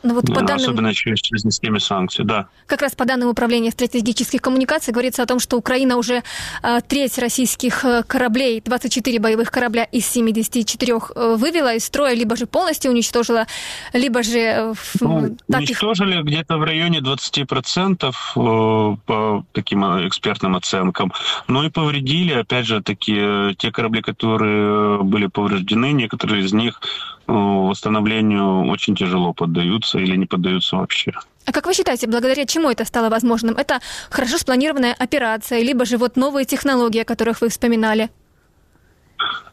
Ну, 0.02 0.14
вот 0.14 0.26
по 0.26 0.42
данным... 0.42 0.56
Особенно 0.56 0.88
еще 0.88 1.14
в 1.14 1.18
связи 1.18 1.50
с 1.50 1.58
теми 1.58 1.78
санкций, 1.78 2.24
да. 2.24 2.46
Как 2.66 2.80
раз 2.80 2.94
по 2.94 3.04
данным 3.04 3.28
Управления 3.28 3.70
стратегических 3.70 4.40
коммуникаций 4.40 4.92
говорится 4.92 5.22
о 5.22 5.26
том, 5.26 5.40
что 5.40 5.58
Украина 5.58 5.96
уже 5.96 6.22
э, 6.62 6.80
треть 6.88 7.18
российских 7.18 7.84
э, 7.84 8.02
кораблей, 8.06 8.62
24 8.64 9.18
боевых 9.18 9.50
корабля 9.50 9.84
из 9.84 10.06
74 10.06 10.92
э, 10.92 11.36
вывела 11.36 11.74
из 11.74 11.84
строя, 11.84 12.14
либо 12.14 12.36
же 12.36 12.46
полностью 12.46 12.90
уничтожила, 12.90 13.46
либо 13.92 14.22
же... 14.22 14.38
Э, 14.38 14.74
ну, 15.00 15.36
так 15.50 15.60
уничтожили 15.60 16.18
их... 16.18 16.24
где-то 16.24 16.56
в 16.56 16.64
районе 16.64 17.00
20% 17.00 18.08
э, 18.08 18.96
по 19.04 19.44
таким 19.52 19.84
э, 19.84 20.08
экспертным 20.08 20.56
оценкам. 20.56 21.12
Ну 21.46 21.62
и 21.62 21.68
повредили, 21.68 22.32
опять 22.32 22.66
же, 22.66 22.82
такие 22.82 23.54
те 23.56 23.70
корабли, 23.70 24.00
которые 24.00 25.02
были 25.02 25.26
повреждены, 25.26 25.92
некоторые 25.92 26.44
из 26.44 26.54
них 26.54 26.80
восстановлению 27.30 28.66
очень 28.68 28.94
тяжело 28.94 29.32
поддаются 29.32 29.98
или 29.98 30.16
не 30.16 30.26
поддаются 30.26 30.76
вообще. 30.76 31.12
А 31.46 31.52
как 31.52 31.66
вы 31.66 31.74
считаете, 31.74 32.06
благодаря 32.06 32.46
чему 32.46 32.70
это 32.70 32.84
стало 32.84 33.08
возможным? 33.08 33.56
Это 33.56 33.80
хорошо 34.10 34.38
спланированная 34.38 34.94
операция, 34.98 35.62
либо 35.62 35.84
же 35.84 35.96
вот 35.96 36.16
новые 36.16 36.44
технологии, 36.44 37.00
о 37.00 37.04
которых 37.04 37.40
вы 37.40 37.48
вспоминали? 37.48 38.10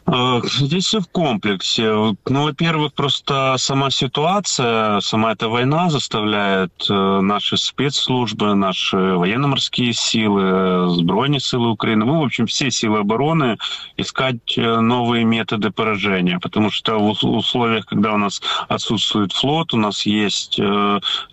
Э, 0.08 0.40
здесь 0.44 0.86
все 0.86 1.02
в 1.02 1.10
комплексе. 1.10 1.92
Ну, 1.92 2.16
во-первых, 2.44 2.94
просто 2.94 3.56
сама 3.58 3.90
ситуация, 3.90 5.02
сама 5.02 5.34
эта 5.34 5.50
война 5.50 5.90
заставляет 5.90 6.72
э, 6.90 7.20
наши 7.22 7.58
спецслужбы, 7.58 8.56
наши 8.56 8.96
военно-морские 8.98 9.92
силы, 9.92 10.90
сбройные 10.96 11.42
силы 11.42 11.72
Украины, 11.72 12.06
ну, 12.06 12.22
в 12.22 12.24
общем, 12.24 12.46
все 12.48 12.72
силы 12.72 13.00
обороны 13.00 13.58
искать 13.98 14.58
э, 14.58 14.80
новые 14.80 15.26
методы 15.26 15.72
поражения. 15.72 16.40
Потому 16.40 16.70
что 16.72 16.98
в 17.00 17.10
условиях, 17.26 17.86
когда 17.86 18.14
у 18.14 18.18
нас 18.18 18.42
отсутствует 18.70 19.34
флот, 19.34 19.74
у 19.74 19.78
нас 19.78 20.06
есть 20.06 20.60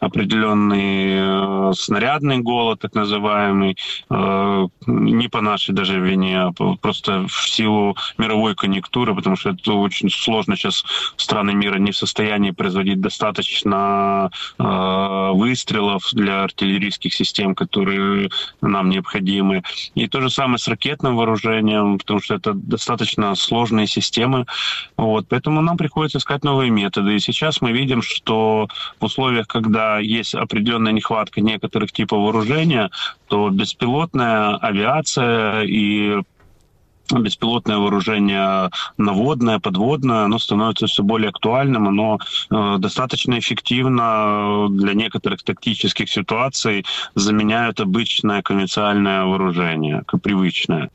определенный 0.01 1.75
снарядный 1.75 2.39
голод, 2.39 2.81
так 2.81 2.95
называемый, 2.95 3.77
не 4.11 5.29
по 5.29 5.41
нашей 5.41 5.75
даже 5.75 6.01
вине, 6.01 6.41
а 6.41 6.53
просто 6.81 7.27
в 7.29 7.49
силу 7.49 7.97
мировой 8.19 8.55
конъюнктуры, 8.65 9.15
потому 9.15 9.37
что 9.37 9.51
это 9.51 9.73
очень 9.73 10.09
сложно 10.09 10.57
сейчас 10.57 10.85
страны 11.17 11.55
мира 11.55 11.79
не 11.79 11.93
в 11.93 11.97
состоянии 11.97 12.51
производить 12.51 13.01
достаточно 13.01 14.31
э, 14.59 15.31
выстрелов 15.35 16.09
для 16.13 16.45
артиллерийских 16.45 17.13
систем, 17.13 17.55
которые 17.55 18.31
нам 18.63 18.89
необходимы. 18.89 19.63
И 19.95 20.09
то 20.09 20.21
же 20.23 20.31
самое 20.31 20.59
с 20.59 20.67
ракетным 20.69 21.17
вооружением, 21.17 21.99
потому 21.99 22.21
что 22.21 22.37
это 22.37 22.55
достаточно 22.55 23.35
сложные 23.35 23.87
системы. 23.87 24.47
Вот. 24.97 25.27
Поэтому 25.29 25.61
нам 25.61 25.77
приходится 25.77 26.19
искать 26.19 26.45
новые 26.45 26.71
методы. 26.71 27.17
И 27.17 27.21
сейчас 27.21 27.61
мы 27.61 27.73
видим, 27.73 28.01
что 28.01 28.69
в 28.99 29.05
условиях, 29.05 29.47
когда 29.47 29.99
есть 29.99 30.35
определенная 30.35 30.93
нехватка 30.93 31.41
некоторых 31.43 31.93
типов 31.93 32.21
вооружения, 32.21 32.91
то 33.29 33.51
беспилотная 33.51 34.57
авиация 34.57 35.63
и 35.63 36.23
беспилотное 37.13 37.79
вооружение 37.79 38.71
наводное, 38.97 39.59
подводное, 39.59 40.25
оно 40.25 40.39
становится 40.39 40.87
все 40.87 41.03
более 41.03 41.29
актуальным, 41.29 41.89
оно 41.89 42.19
э, 42.51 42.77
достаточно 42.79 43.39
эффективно 43.39 44.69
для 44.71 44.95
некоторых 44.95 45.43
тактических 45.43 46.09
ситуаций 46.09 46.85
заменяет 47.15 47.81
обычное 47.81 48.43
конвенциальное 48.43 49.25
вооружение, 49.25 50.03
привычное. 50.23 50.91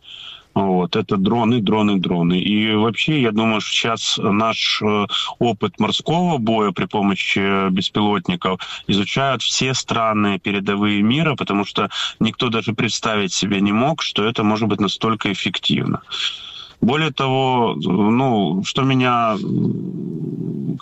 Вот, 0.56 0.96
это 0.96 1.18
дроны, 1.18 1.62
дроны, 1.62 2.00
дроны. 2.00 2.40
И 2.40 2.74
вообще, 2.74 3.22
я 3.22 3.32
думаю, 3.32 3.62
что 3.62 3.72
сейчас 3.72 4.18
наш 4.18 4.82
э, 4.82 5.06
опыт 5.38 5.80
морского 5.80 6.38
боя 6.38 6.72
при 6.72 6.86
помощи 6.86 7.70
беспилотников 7.70 8.60
изучают 8.88 9.42
все 9.42 9.74
страны 9.74 10.40
передовые 10.40 11.02
мира, 11.02 11.36
потому 11.36 11.66
что 11.66 11.90
никто 12.20 12.50
даже 12.50 12.74
представить 12.74 13.34
себе 13.34 13.62
не 13.62 13.72
мог, 13.72 14.02
что 14.02 14.26
это 14.26 14.44
может 14.44 14.68
быть 14.68 14.82
настолько 14.82 15.32
эффективно. 15.32 16.02
Более 16.82 17.12
того, 17.12 17.76
ну, 17.76 18.64
что 18.64 18.84
меня 18.84 19.36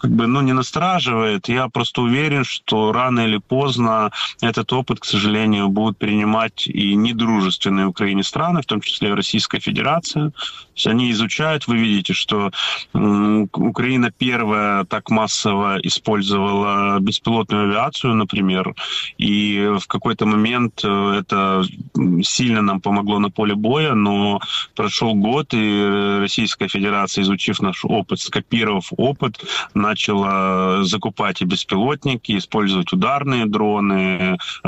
как 0.02 0.12
бы, 0.12 0.28
ну, 0.28 0.42
не 0.42 0.54
настораживает, 0.54 1.50
я 1.50 1.68
просто 1.70 2.02
уверен, 2.02 2.44
что 2.44 2.92
рано 2.92 3.22
или 3.22 3.38
поздно 3.38 4.12
этот 4.42 4.72
опыт, 4.74 5.00
к 5.00 5.06
сожалению, 5.06 5.70
будут 5.70 5.98
принимать 5.98 6.68
и 6.68 6.96
недружественные 6.96 7.88
Украине 7.88 8.24
страны, 8.24 8.62
в 8.62 8.66
том 8.66 8.82
числе 8.82 9.14
Российская 9.14 9.60
Федерация. 9.60 10.30
То 10.30 10.34
есть 10.76 10.88
они 10.88 11.12
изучают, 11.12 11.68
вы 11.68 11.78
видите, 11.78 12.14
что 12.14 12.52
Украина 12.94 14.12
первая 14.12 14.86
так 14.86 15.10
массово 15.10 15.80
использовала 15.82 17.00
беспилотную 17.00 17.70
авиацию, 17.70 18.14
например, 18.14 18.76
и 19.18 19.72
в 19.80 19.88
какой-то 19.88 20.26
момент 20.26 20.82
э, 20.84 21.20
это 21.20 21.64
сильно 22.22 22.62
нам 22.62 22.82
помогло 22.82 23.20
на 23.20 23.30
поле 23.30 23.56
боя, 23.56 23.94
но 23.96 24.40
прошел 24.76 25.16
год, 25.16 25.54
и 25.54 25.87
Российская 26.19 26.67
Федерация, 26.67 27.23
изучив 27.23 27.62
наш 27.62 27.86
опыт, 27.86 28.19
скопировав 28.19 28.88
опыт, 28.97 29.39
начала 29.73 30.84
закупать 30.84 31.41
и 31.41 31.45
беспилотники, 31.45 32.38
использовать 32.38 32.93
ударные 32.93 33.45
дроны, 33.45 34.38
э, 34.63 34.67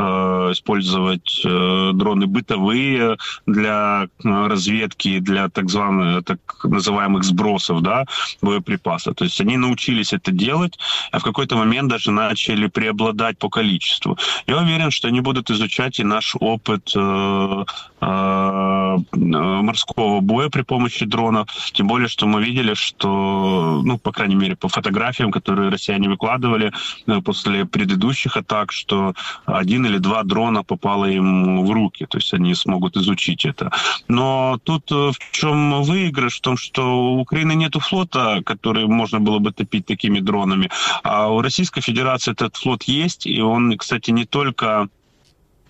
использовать 0.51 1.41
э, 1.45 1.91
дроны 1.93 2.27
бытовые 2.27 3.17
для 3.45 4.07
разведки, 4.23 5.19
для 5.19 5.49
так, 5.49 5.69
званых, 5.69 6.23
так 6.25 6.39
называемых 6.63 7.23
сбросов 7.23 7.81
да, 7.81 8.05
боеприпасов. 8.41 9.15
То 9.15 9.25
есть 9.25 9.41
они 9.41 9.57
научились 9.57 10.13
это 10.13 10.31
делать, 10.31 10.77
а 11.11 11.19
в 11.19 11.23
какой-то 11.23 11.55
момент 11.55 11.89
даже 11.89 12.11
начали 12.11 12.67
преобладать 12.67 13.37
по 13.37 13.49
количеству. 13.49 14.17
Я 14.47 14.57
уверен, 14.57 14.91
что 14.91 15.07
они 15.07 15.21
будут 15.21 15.49
изучать 15.51 15.99
и 15.99 16.03
наш 16.03 16.35
опыт 16.39 16.91
э, 16.95 17.65
морского 19.11 20.21
боя 20.21 20.49
при 20.49 20.61
помощи 20.61 21.05
дронов. 21.09 21.47
Тем 21.73 21.87
более, 21.87 22.07
что 22.07 22.27
мы 22.27 22.43
видели, 22.43 22.73
что, 22.73 23.81
ну, 23.83 23.97
по 23.97 24.11
крайней 24.11 24.35
мере, 24.35 24.55
по 24.55 24.69
фотографиям, 24.69 25.31
которые 25.31 25.69
россияне 25.69 26.09
выкладывали 26.09 26.71
э, 27.07 27.21
после 27.21 27.65
предыдущих 27.65 28.37
атак, 28.37 28.71
что 28.71 29.13
один 29.45 29.85
или 29.85 29.97
два 29.97 30.23
дрона 30.23 30.63
попало 30.63 31.05
им 31.05 31.65
в 31.65 31.71
руки. 31.71 32.05
То 32.05 32.17
есть 32.17 32.33
они 32.33 32.55
смогут 32.55 32.97
изучить 32.97 33.45
это. 33.45 33.71
Но 34.07 34.59
тут 34.63 34.91
э, 34.91 35.11
в 35.11 35.31
чем 35.31 35.83
выигрыш? 35.83 36.37
В 36.37 36.41
том, 36.41 36.57
что 36.57 37.13
у 37.13 37.19
Украины 37.19 37.55
нет 37.55 37.75
флота, 37.79 38.41
который 38.45 38.85
можно 38.87 39.19
было 39.19 39.39
бы 39.39 39.51
топить 39.51 39.85
такими 39.85 40.19
дронами. 40.19 40.69
А 41.03 41.29
у 41.29 41.41
Российской 41.41 41.81
Федерации 41.81 42.31
этот 42.31 42.55
флот 42.55 42.83
есть, 42.83 43.25
и 43.27 43.41
он, 43.41 43.77
кстати, 43.77 44.11
не 44.11 44.25
только 44.25 44.89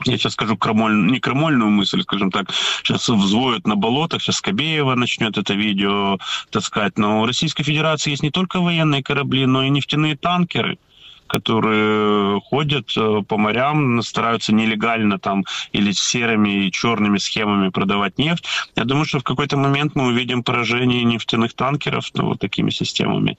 я 0.06 0.18
сейчас 0.18 0.34
скажу 0.34 0.58
крамоль, 0.58 1.12
не 1.12 1.20
крамольную 1.20 1.70
мысль, 1.70 2.02
скажем 2.04 2.32
так, 2.32 2.52
сейчас 2.84 3.08
взвоют 3.10 3.68
на 3.68 3.76
болотах, 3.76 4.22
сейчас 4.22 4.38
Скобеева 4.38 4.96
начнет 4.96 5.38
это 5.38 5.54
видео 5.54 6.18
таскать, 6.50 6.98
но 6.98 7.22
у 7.22 7.26
Российской 7.26 7.64
Федерации 7.64 8.12
есть 8.12 8.24
не 8.24 8.32
только 8.32 8.60
военные 8.60 9.04
корабли, 9.04 9.46
но 9.46 9.64
и 9.64 9.70
нефтяные 9.70 10.16
танкеры, 10.16 10.78
которые 11.28 12.42
ходят 12.42 12.92
э, 12.98 13.22
по 13.28 13.38
морям, 13.38 14.02
стараются 14.02 14.54
нелегально 14.54 15.20
там 15.20 15.46
или 15.72 15.92
серыми 15.92 16.66
и 16.66 16.72
черными 16.72 17.20
схемами 17.20 17.70
продавать 17.70 18.18
нефть. 18.18 18.46
Я 18.76 18.84
думаю, 18.84 19.06
что 19.06 19.20
в 19.20 19.24
какой-то 19.24 19.56
момент 19.56 19.96
мы 19.96 20.08
увидим 20.08 20.44
поражение 20.44 21.04
нефтяных 21.04 21.54
танкеров 21.54 22.10
ну, 22.16 22.26
вот 22.26 22.40
такими 22.40 22.72
системами. 22.72 23.38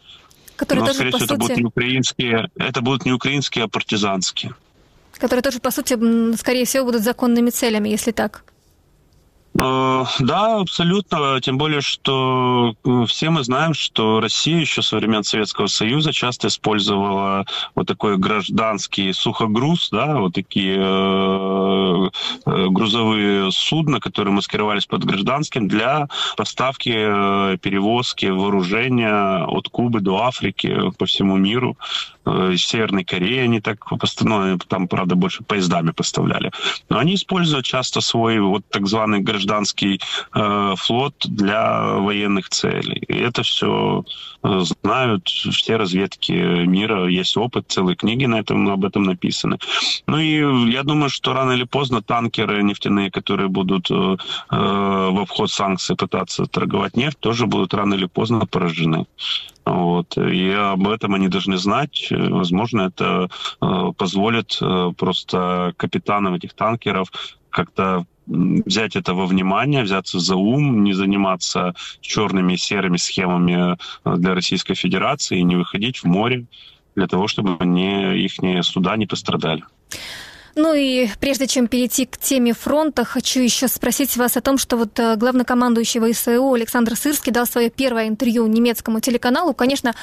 Которые 0.56 0.82
Но, 0.82 0.86
тоже, 0.86 0.94
скорее 0.96 1.10
всего, 1.10 1.20
сути... 1.20 1.32
это 1.32 1.40
будут 1.40 1.56
не 1.56 1.64
украинские, 1.64 2.50
это 2.56 2.80
будут 2.80 3.04
не 3.06 3.12
украинские, 3.12 3.64
а 3.64 3.68
партизанские 3.68 4.54
которые 5.20 5.42
тоже, 5.42 5.60
по 5.60 5.70
сути, 5.70 5.96
скорее 6.36 6.64
всего, 6.64 6.84
будут 6.84 7.02
законными 7.02 7.50
целями, 7.50 7.88
если 7.88 8.10
так. 8.10 8.42
Э, 9.58 10.04
да, 10.20 10.60
абсолютно. 10.60 11.40
Тем 11.40 11.58
более, 11.58 11.80
что 11.80 12.74
э, 12.84 13.04
все 13.06 13.30
мы 13.30 13.42
знаем, 13.42 13.74
что 13.74 14.20
Россия 14.20 14.60
еще 14.60 14.80
со 14.80 14.96
времен 14.96 15.24
Советского 15.24 15.66
Союза 15.66 16.12
часто 16.12 16.48
использовала 16.48 17.44
вот 17.74 17.86
такой 17.86 18.16
гражданский 18.16 19.12
сухогруз, 19.12 19.90
да, 19.90 20.18
вот 20.18 20.34
такие 20.34 20.78
э, 20.78 22.10
грузовые 22.46 23.50
судна, 23.50 24.00
которые 24.00 24.32
маскировались 24.32 24.86
под 24.86 25.04
гражданским 25.04 25.68
для 25.68 26.08
поставки, 26.36 26.90
перевозки 27.58 28.26
вооружения 28.26 29.44
от 29.44 29.68
Кубы 29.68 30.00
до 30.00 30.22
Африки 30.22 30.92
по 30.96 31.06
всему 31.06 31.36
миру. 31.36 31.76
Из 32.52 32.62
Северной 32.62 33.04
Кореи 33.04 33.38
они 33.38 33.60
так 33.60 33.78
ну, 34.20 34.58
там, 34.68 34.88
правда, 34.88 35.14
больше 35.14 35.42
поездами 35.42 35.90
поставляли. 35.90 36.50
Но 36.88 36.98
они 36.98 37.14
используют 37.14 37.64
часто 37.64 38.00
свой 38.00 38.38
вот 38.40 38.62
так 38.70 38.86
званый 38.86 39.20
гражданский 39.20 39.50
гражданский 39.50 40.00
э, 40.34 40.74
флот 40.76 41.14
для 41.24 41.94
военных 41.98 42.48
целей. 42.48 43.02
И 43.08 43.14
это 43.14 43.42
все 43.42 44.04
э, 44.42 44.60
знают 44.60 45.28
все 45.28 45.76
разведки 45.76 46.32
мира. 46.32 47.06
Есть 47.06 47.36
опыт, 47.36 47.64
целые 47.68 47.96
книги 47.96 48.26
на 48.26 48.40
этом, 48.40 48.68
об 48.68 48.84
этом 48.84 49.04
написаны. 49.04 49.58
Ну 50.06 50.18
и 50.18 50.70
я 50.70 50.82
думаю, 50.82 51.10
что 51.10 51.32
рано 51.32 51.52
или 51.52 51.64
поздно 51.64 52.02
танкеры 52.02 52.62
нефтяные, 52.62 53.10
которые 53.10 53.48
будут 53.48 53.90
э, 53.90 54.16
э 54.50 55.10
в 55.10 55.18
обход 55.18 55.50
санкций 55.50 55.96
пытаться 55.96 56.46
торговать 56.46 56.96
нефть, 56.96 57.18
тоже 57.20 57.46
будут 57.46 57.74
рано 57.74 57.94
или 57.94 58.06
поздно 58.06 58.46
поражены. 58.46 59.06
Вот. 59.70 60.18
И 60.18 60.50
об 60.50 60.88
этом 60.88 61.14
они 61.14 61.28
должны 61.28 61.56
знать. 61.56 62.08
Возможно, 62.10 62.82
это 62.82 63.28
э, 63.62 63.92
позволит 63.96 64.58
э, 64.60 64.92
просто 64.96 65.74
капитанам 65.76 66.34
этих 66.34 66.54
танкеров 66.54 67.08
как-то 67.50 68.04
взять 68.26 68.96
это 68.96 69.14
во 69.14 69.26
внимание, 69.26 69.82
взяться 69.82 70.18
за 70.18 70.36
ум, 70.36 70.82
не 70.84 70.92
заниматься 70.92 71.74
черными 72.00 72.54
и 72.54 72.56
серыми 72.56 72.96
схемами 72.96 73.76
э, 74.04 74.16
для 74.16 74.34
Российской 74.34 74.74
Федерации 74.74 75.38
и 75.38 75.44
не 75.44 75.56
выходить 75.56 75.98
в 75.98 76.04
море 76.04 76.46
для 76.96 77.06
того, 77.06 77.28
чтобы 77.28 77.56
они, 77.60 78.24
их 78.24 78.32
суда 78.64 78.96
не 78.96 79.06
пострадали. 79.06 79.62
Ну 80.56 80.74
и 80.74 81.08
прежде 81.20 81.46
чем 81.46 81.68
перейти 81.68 82.06
к 82.06 82.16
теме 82.16 82.52
фронта, 82.52 83.04
хочу 83.04 83.40
еще 83.40 83.68
спросить 83.68 84.16
вас 84.16 84.36
о 84.36 84.40
том, 84.40 84.58
что 84.58 84.76
вот 84.76 84.98
э, 84.98 85.16
главнокомандующий 85.16 86.00
ВСУ 86.00 86.52
Александр 86.54 86.96
Сырский 86.96 87.32
дал 87.32 87.46
свое 87.46 87.70
первое 87.70 88.08
интервью 88.08 88.46
немецкому 88.46 89.00
телеканалу. 89.00 89.54
Конечно, 89.54 89.94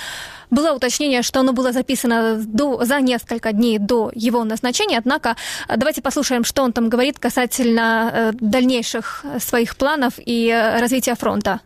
было 0.49 0.73
уточнение, 0.73 1.21
что 1.23 1.41
оно 1.41 1.53
было 1.53 1.71
записано 1.71 2.37
до, 2.37 2.85
за 2.85 3.01
несколько 3.01 3.51
дней 3.51 3.77
до 3.79 4.11
его 4.15 4.43
назначения, 4.43 4.97
однако 4.97 5.35
э, 5.67 5.77
давайте 5.77 6.01
послушаем, 6.01 6.43
что 6.43 6.63
он 6.63 6.71
там 6.71 6.89
говорит 6.89 7.19
касательно 7.19 8.11
э, 8.13 8.31
дальнейших 8.39 9.25
своих 9.39 9.75
планов 9.75 10.13
и 10.17 10.51
развития 10.79 11.15
фронта. 11.15 11.59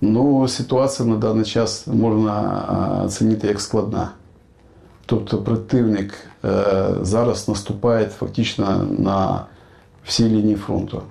Ну, 0.00 0.48
ситуація 0.48 1.08
на 1.08 1.16
даний 1.16 1.44
час 1.44 1.86
можна 1.86 3.02
оцінити 3.04 3.46
як 3.46 3.60
складна. 3.60 4.10
Тобто 5.08 5.38
противник 5.38 6.14
е, 6.44 6.64
зараз 7.02 7.48
наступає 7.48 8.06
фактично 8.06 8.86
на 8.98 9.46
всі 10.04 10.24
лінії 10.28 10.56
фронту. 10.56 11.02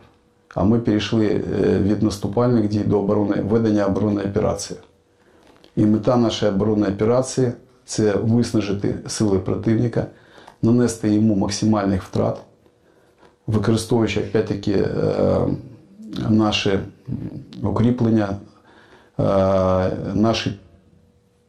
А 0.56 0.64
ми 0.64 0.80
перейшли 0.80 1.28
е, 1.28 1.80
від 1.80 2.04
наступальних 2.04 2.70
дій 2.70 2.80
до 2.80 3.00
оборони, 3.00 3.42
ведення 3.42 3.86
оборонної 3.86 4.28
операції. 4.28 4.80
І 5.76 5.86
мета 5.86 6.18
нашої 6.18 6.52
оборонної 6.52 6.94
операції 6.94 7.52
це 7.86 8.12
виснажити 8.16 8.96
сили 9.08 9.40
противника, 9.40 10.06
нанести 10.62 11.14
йому 11.14 11.36
максимальних 11.36 12.04
втрат, 12.04 12.42
використовуючи 13.48 14.22
опять-таки 14.22 14.72
е, 14.74 14.88
наші 16.30 16.80
укріплення, 17.64 18.38
наші 20.14 20.60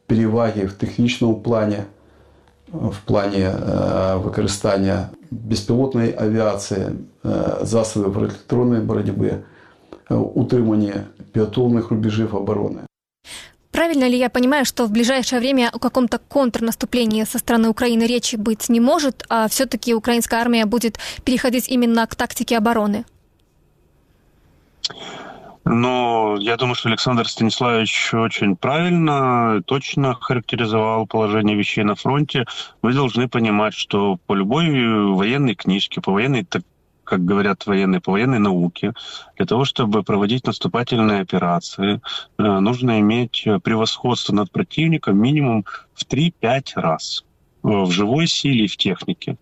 переваги 0.07 0.65
в 0.65 0.73
технічному 0.73 1.35
плані, 1.35 1.77
в 2.72 2.96
плані 3.04 3.48
використання 4.14 5.08
безпілотної 5.30 6.14
авіації, 6.18 6.86
засобів 7.62 8.18
електронної 8.18 8.80
боротьби, 8.80 9.36
утримання 10.10 11.04
підготовлених 11.32 11.90
рубежів 11.90 12.36
оборони. 12.36 12.80
Правильно 13.70 14.08
ли 14.08 14.16
я 14.16 14.28
понимаю, 14.28 14.64
что 14.64 14.86
в 14.86 14.90
ближайшее 14.90 15.40
время 15.40 15.68
о 15.72 15.78
каком-то 15.80 16.18
контрнаступлении 16.28 17.24
со 17.24 17.38
стороны 17.38 17.68
Украины 17.68 18.06
речи 18.06 18.36
быть 18.36 18.68
не 18.68 18.80
может, 18.80 19.24
а 19.28 19.48
все-таки 19.48 19.94
украинская 19.94 20.40
армия 20.40 20.64
будет 20.64 20.98
переходить 21.24 21.68
именно 21.68 22.06
к 22.06 22.14
тактике 22.14 22.56
обороны? 22.56 23.04
Но 25.65 26.37
я 26.39 26.57
думаю, 26.57 26.75
что 26.75 26.89
Александр 26.89 27.27
Станиславович 27.27 28.13
очень 28.13 28.55
правильно, 28.55 29.61
точно 29.65 30.15
характеризовал 30.15 31.05
положение 31.05 31.55
вещей 31.55 31.83
на 31.83 31.95
фронте. 31.95 32.45
Вы 32.81 32.93
должны 32.93 33.27
понимать, 33.27 33.73
что 33.73 34.17
по 34.25 34.33
любой 34.33 34.69
военной 35.13 35.55
книжке, 35.55 36.01
по 36.01 36.11
военной 36.11 36.45
как 37.09 37.25
говорят 37.25 37.65
военные, 37.65 38.01
по 38.01 38.11
военной 38.11 38.37
науке, 38.37 38.93
для 39.35 39.47
того, 39.47 39.65
чтобы 39.65 40.03
проводить 40.03 40.45
наступательные 40.45 41.21
операции, 41.21 42.01
э, 42.37 42.43
нужно 42.43 42.99
иметь 42.99 43.47
превосходство 43.63 44.35
над 44.35 44.51
противником 44.51 45.17
минимум 45.17 45.65
в 45.95 46.05
3-5 46.05 46.73
раз 46.75 47.25
э, 47.63 47.67
в 47.67 47.89
живой 47.89 48.27
силе 48.27 48.65
и 48.65 48.67
в 48.67 48.77
технике. 48.77 49.37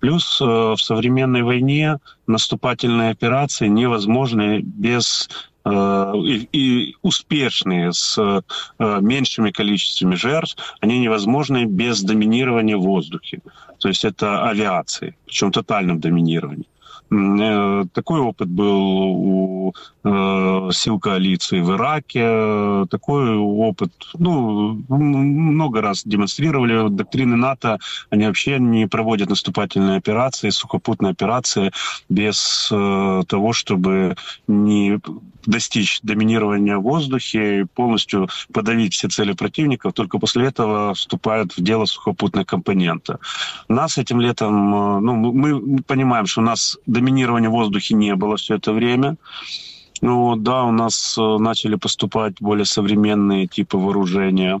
Плюс 0.00 0.40
э, 0.40 0.44
в 0.44 0.78
современной 0.78 1.42
войне 1.42 1.98
наступательные 2.26 3.10
операции 3.10 3.68
невозможны 3.68 4.60
без 4.60 5.30
и, 5.64 6.48
и 6.52 6.96
успешные 7.02 7.92
с 7.92 8.42
меньшими 8.78 9.50
количествами 9.50 10.14
жертв, 10.14 10.56
они 10.80 10.98
невозможны 10.98 11.64
без 11.66 12.02
доминирования 12.02 12.76
в 12.76 12.82
воздухе. 12.82 13.40
То 13.78 13.88
есть 13.88 14.04
это 14.04 14.48
авиации, 14.48 15.16
причем 15.26 15.52
тотальном 15.52 16.00
доминировании. 16.00 16.66
Э, 17.12 17.84
такой 17.92 18.20
опыт 18.20 18.48
был 18.48 18.80
у 18.80 19.74
э, 20.04 20.70
сил 20.72 20.98
коалиции 20.98 21.60
в 21.60 21.72
Ираке. 21.72 22.86
Такой 22.90 23.36
опыт, 23.36 23.92
ну, 24.14 24.82
много 24.88 25.82
раз 25.82 26.02
демонстрировали. 26.04 26.88
Доктрины 26.88 27.36
НАТО, 27.36 27.78
они 28.10 28.26
вообще 28.26 28.58
не 28.58 28.86
проводят 28.86 29.28
наступательные 29.28 29.98
операции, 29.98 30.50
сухопутные 30.50 31.10
операции 31.10 31.72
без 32.08 32.68
э, 32.72 33.22
того, 33.28 33.52
чтобы 33.52 34.16
не 34.46 34.98
достичь 35.44 36.00
доминирования 36.02 36.76
в 36.78 36.82
воздухе 36.82 37.60
и 37.60 37.64
полностью 37.64 38.28
подавить 38.52 38.94
все 38.94 39.08
цели 39.08 39.32
противников. 39.32 39.92
Только 39.92 40.18
после 40.18 40.46
этого 40.46 40.94
вступают 40.94 41.56
в 41.56 41.62
дело 41.62 41.84
сухопутные 41.84 42.44
компоненты. 42.44 43.18
Нас 43.68 43.98
этим 43.98 44.20
летом, 44.20 44.70
ну, 44.70 45.32
мы 45.32 45.82
понимаем, 45.82 46.26
что 46.26 46.40
у 46.40 46.44
нас 46.44 46.78
доминирования 47.02 47.48
в 47.48 47.52
воздухе 47.52 47.94
не 47.94 48.14
было 48.14 48.36
все 48.36 48.54
это 48.54 48.72
время. 48.72 49.16
Ну 50.00 50.36
да, 50.36 50.64
у 50.64 50.72
нас 50.72 51.16
э, 51.18 51.36
начали 51.38 51.76
поступать 51.76 52.34
более 52.40 52.64
современные 52.64 53.46
типы 53.46 53.76
вооружения 53.76 54.60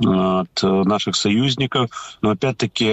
от 0.00 0.62
наших 0.62 1.16
союзников. 1.16 1.90
Но 2.22 2.30
опять-таки 2.30 2.86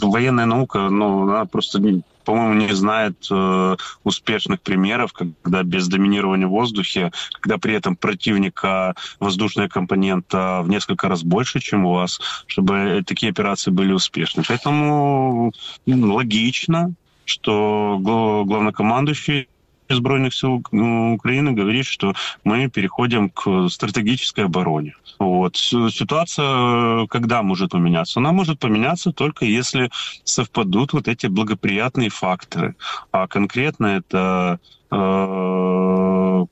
военная 0.00 0.46
наука, 0.46 0.88
ну, 0.88 1.22
она 1.24 1.44
просто, 1.46 1.80
по-моему, 2.24 2.54
не 2.54 2.72
знает 2.72 3.26
э, 3.28 3.76
успешных 4.04 4.60
примеров, 4.60 5.12
когда 5.12 5.64
без 5.64 5.88
доминирования 5.88 6.46
в 6.46 6.50
воздухе, 6.50 7.10
когда 7.40 7.58
при 7.58 7.74
этом 7.74 7.96
противника 7.96 8.94
воздушная 9.18 9.68
компонента 9.68 10.60
в 10.62 10.68
несколько 10.68 11.08
раз 11.08 11.24
больше, 11.24 11.58
чем 11.58 11.84
у 11.84 11.94
вас, 11.94 12.20
чтобы 12.46 13.02
такие 13.04 13.30
операции 13.30 13.72
были 13.72 13.92
успешны. 13.92 14.44
Поэтому 14.46 15.52
логично, 15.86 16.94
что 17.30 17.98
главнокомандующий 18.00 19.48
Збройных 19.88 20.34
сил 20.34 20.62
ну, 20.70 21.14
Украины 21.14 21.52
говорит, 21.52 21.84
что 21.84 22.14
мы 22.44 22.68
переходим 22.68 23.28
к 23.28 23.68
стратегической 23.68 24.44
обороне. 24.44 24.94
Вот. 25.18 25.56
Ситуация 25.56 27.06
когда 27.08 27.42
может 27.42 27.72
поменяться? 27.72 28.20
Она 28.20 28.30
может 28.32 28.60
поменяться 28.60 29.12
только 29.12 29.44
если 29.44 29.90
совпадут 30.24 30.92
вот 30.92 31.08
эти 31.08 31.26
благоприятные 31.26 32.08
факторы. 32.08 32.76
А 33.10 33.26
конкретно 33.26 33.86
это 33.86 34.60
э, 34.92 36.46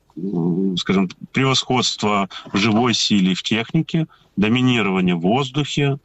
скажем, 0.77 1.09
превосходство 1.31 2.29
в 2.51 2.57
живой 2.57 2.93
силе 2.93 3.35
в 3.35 3.43
технике, 3.43 4.07
доминирование 4.35 5.15
в 5.15 5.21
воздухе, 5.21 5.97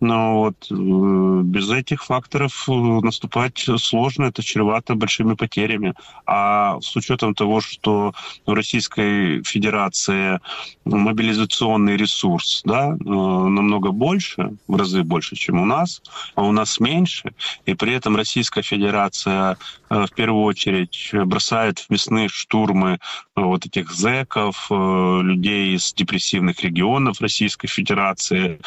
но 0.00 0.38
вот 0.38 0.66
э, 0.70 1.42
без 1.44 1.70
этих 1.70 2.04
факторов 2.04 2.64
э, 2.68 2.72
наступать 2.72 3.66
сложно, 3.76 4.24
это 4.24 4.42
чревато 4.42 4.94
большими 4.94 5.34
потерями. 5.34 5.94
А 6.26 6.80
с 6.80 6.96
учетом 6.96 7.34
того, 7.34 7.60
что 7.60 8.14
в 8.46 8.52
Российской 8.52 9.42
Федерации 9.42 10.40
мобилизационный 10.86 11.96
ресурс 11.96 12.62
да, 12.64 12.88
э, 12.88 12.94
намного 12.94 13.90
больше, 13.90 14.54
в 14.66 14.76
разы 14.76 15.02
больше, 15.02 15.36
чем 15.36 15.60
у 15.60 15.66
нас, 15.66 16.02
а 16.34 16.42
у 16.42 16.52
нас 16.52 16.80
меньше, 16.80 17.32
и 17.66 17.74
при 17.74 17.92
этом 17.92 18.16
Российская 18.16 18.62
Федерация 18.62 19.58
в 19.90 20.08
первую 20.14 20.44
очередь 20.44 21.10
бросает 21.12 21.80
в 21.80 21.90
мясные 21.90 22.28
штурмы 22.28 23.00
вот 23.34 23.66
этих 23.66 23.90
зэков, 23.90 24.70
людей 24.70 25.74
из 25.74 25.92
депрессивных 25.92 26.62
регионов 26.62 27.20
Российской 27.20 27.66
Федерации, 27.66 28.60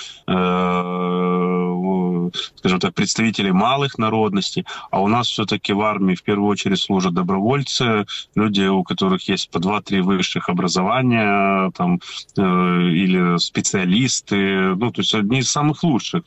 скажем 2.55 2.79
так, 2.79 2.93
представителей 2.93 3.51
малых 3.51 3.97
народностей, 3.97 4.65
а 4.91 5.01
у 5.01 5.07
нас 5.07 5.27
все-таки 5.27 5.73
в 5.73 5.81
армии 5.81 6.15
в 6.15 6.23
первую 6.23 6.49
очередь 6.49 6.79
служат 6.79 7.13
добровольцы, 7.13 8.05
люди, 8.35 8.63
у 8.63 8.83
которых 8.83 9.27
есть 9.27 9.49
по 9.49 9.59
два-три 9.59 10.01
высших 10.01 10.49
образования, 10.49 11.71
там, 11.71 11.99
э, 12.37 12.41
или 12.41 13.37
специалисты, 13.37 14.75
ну, 14.75 14.91
то 14.91 15.01
есть 15.01 15.13
одни 15.13 15.39
из 15.39 15.49
самых 15.49 15.83
лучших. 15.83 16.23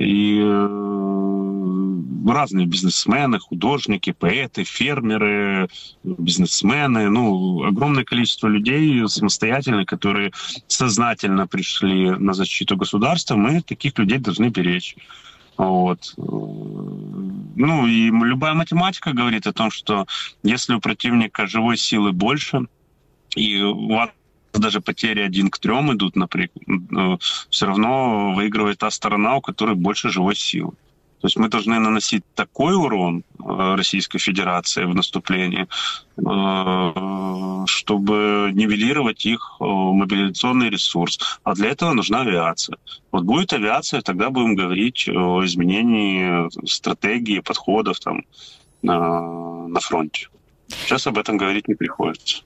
И 0.00 0.40
э, 0.42 1.90
разные 2.26 2.66
бизнесмены, 2.66 3.38
художники, 3.38 4.12
поэты, 4.12 4.64
фермеры, 4.64 5.68
бизнесмены, 6.02 7.10
ну, 7.10 7.64
огромное 7.64 8.04
количество 8.04 8.48
людей 8.48 9.06
самостоятельно, 9.08 9.84
которые 9.84 10.32
сознательно 10.68 11.46
пришли 11.46 12.10
на 12.10 12.32
защиту 12.32 12.78
государства, 12.78 13.36
мы 13.36 13.60
таких 13.60 13.98
людей 13.98 14.18
должны 14.18 14.48
беречь. 14.48 14.96
Вот. 15.58 16.14
Ну 16.16 17.86
и 17.86 18.06
любая 18.06 18.54
математика 18.54 19.12
говорит 19.12 19.46
о 19.46 19.52
том, 19.52 19.70
что 19.70 20.06
если 20.42 20.72
у 20.72 20.80
противника 20.80 21.46
живой 21.46 21.76
силы 21.76 22.12
больше, 22.12 22.66
и 23.36 23.60
у 23.60 23.88
вас 23.88 24.08
даже 24.52 24.80
потери 24.80 25.20
один 25.20 25.50
к 25.50 25.58
трем 25.58 25.92
идут, 25.92 26.16
например, 26.16 26.50
все 27.50 27.66
равно 27.66 28.32
выигрывает 28.34 28.78
та 28.78 28.90
сторона, 28.90 29.36
у 29.36 29.40
которой 29.40 29.74
больше 29.74 30.10
живой 30.10 30.36
силы. 30.36 30.72
То 31.20 31.26
есть 31.26 31.36
мы 31.36 31.48
должны 31.48 31.78
наносить 31.78 32.24
такой 32.34 32.74
урон 32.74 33.18
э, 33.38 33.74
Российской 33.76 34.18
Федерации 34.18 34.84
в 34.84 34.94
наступлении, 34.94 35.66
э, 36.16 37.66
чтобы 37.66 38.50
нивелировать 38.54 39.26
их 39.26 39.56
э, 39.60 39.64
мобилизационный 39.64 40.70
ресурс. 40.70 41.18
А 41.44 41.54
для 41.54 41.68
этого 41.68 41.92
нужна 41.92 42.22
авиация. 42.22 42.78
Вот 43.12 43.24
будет 43.24 43.52
авиация, 43.52 44.00
тогда 44.00 44.30
будем 44.30 44.54
говорить 44.54 45.10
о 45.10 45.44
изменении 45.44 46.48
стратегии, 46.66 47.40
подходов 47.40 48.00
там, 48.00 48.24
на, 48.80 49.66
на 49.68 49.80
фронте. 49.80 50.28
Сейчас 50.70 51.06
об 51.06 51.18
этом 51.18 51.36
говорить 51.36 51.68
не 51.68 51.74
приходится. 51.74 52.42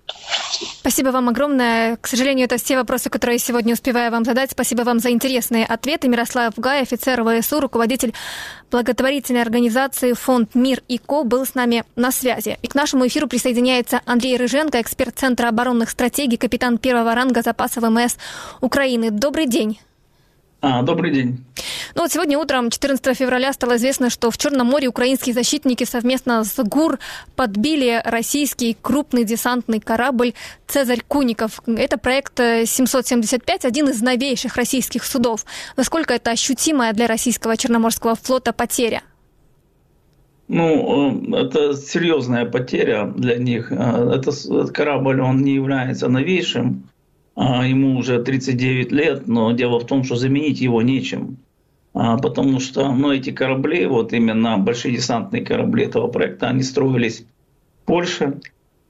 Спасибо 0.81 1.09
вам 1.09 1.29
огромное. 1.29 1.97
К 1.97 2.07
сожалению, 2.07 2.47
это 2.47 2.57
все 2.57 2.77
вопросы, 2.77 3.11
которые 3.11 3.39
сегодня 3.39 3.75
успеваю 3.75 4.11
вам 4.11 4.25
задать. 4.25 4.51
Спасибо 4.51 4.83
вам 4.83 4.99
за 4.99 5.11
интересные 5.11 5.64
ответы. 5.64 6.09
Мирослав 6.09 6.55
Гай, 6.57 6.83
офицер 6.83 7.22
ВСУ, 7.25 7.61
руководитель 7.61 8.14
благотворительной 8.70 9.43
организации 9.43 10.12
«Фонд 10.12 10.55
Мир 10.55 10.83
и 10.89 10.99
Ко» 10.99 11.25
был 11.25 11.47
с 11.47 11.55
нами 11.55 11.85
на 11.97 12.11
связи. 12.11 12.59
И 12.62 12.66
к 12.66 12.75
нашему 12.75 13.07
эфиру 13.07 13.29
присоединяется 13.29 14.01
Андрей 14.05 14.37
Рыженко, 14.37 14.81
эксперт 14.81 15.16
Центра 15.18 15.49
оборонных 15.49 15.91
стратегий, 15.91 16.37
капитан 16.37 16.79
первого 16.79 17.14
ранга 17.14 17.43
запаса 17.43 17.81
ВМС 17.81 18.16
Украины. 18.61 19.11
Добрый 19.11 19.47
день. 19.47 19.79
А, 20.67 20.81
добрый 20.81 21.11
день. 21.11 21.45
Ну 21.95 22.01
вот 22.01 22.11
сегодня 22.11 22.39
утром, 22.39 22.71
14 22.71 23.15
февраля, 23.15 23.53
стало 23.53 23.77
известно, 23.77 24.09
что 24.09 24.31
в 24.31 24.39
Черном 24.39 24.69
море 24.69 24.89
украинские 24.89 25.35
защитники 25.35 25.85
совместно 25.85 26.43
с 26.43 26.57
ГУР 26.57 26.99
подбили 27.37 28.01
российский 28.03 28.75
крупный 28.81 29.25
десантный 29.25 29.79
корабль 29.79 30.33
«Цезарь 30.67 31.03
Куников». 31.07 31.61
Это 31.67 31.99
проект 31.99 32.39
775, 32.39 33.67
один 33.67 33.91
из 33.91 34.01
новейших 34.01 34.57
российских 34.57 35.05
судов. 35.05 35.45
Насколько 35.77 36.15
это 36.15 36.31
ощутимая 36.31 36.95
для 36.95 37.09
российского 37.09 37.59
Черноморского 37.59 38.15
флота 38.15 38.55
потеря? 38.55 39.03
Ну, 40.49 41.35
э, 41.35 41.43
это 41.43 41.75
серьезная 41.75 42.47
потеря 42.47 43.12
для 43.15 43.37
них. 43.37 43.71
Э, 43.71 44.15
этот 44.15 44.71
корабль, 44.73 45.21
он 45.21 45.43
не 45.43 45.53
является 45.57 46.09
новейшим, 46.09 46.89
ему 47.37 47.99
уже 47.99 48.22
39 48.22 48.93
лет, 48.93 49.26
но 49.26 49.53
дело 49.53 49.80
в 49.80 49.87
том, 49.87 50.05
что 50.05 50.16
заменить 50.16 50.61
его 50.61 50.82
нечем. 50.82 51.39
А, 51.95 52.18
потому 52.18 52.59
что 52.59 52.93
ну, 52.93 53.12
эти 53.12 53.30
корабли, 53.30 53.87
вот 53.87 54.12
именно 54.12 54.59
большие 54.59 54.97
десантные 54.97 55.45
корабли 55.45 55.85
этого 55.85 56.09
проекта, 56.09 56.49
они 56.49 56.62
строились 56.62 57.20
в 57.82 57.87
Польше 57.87 58.41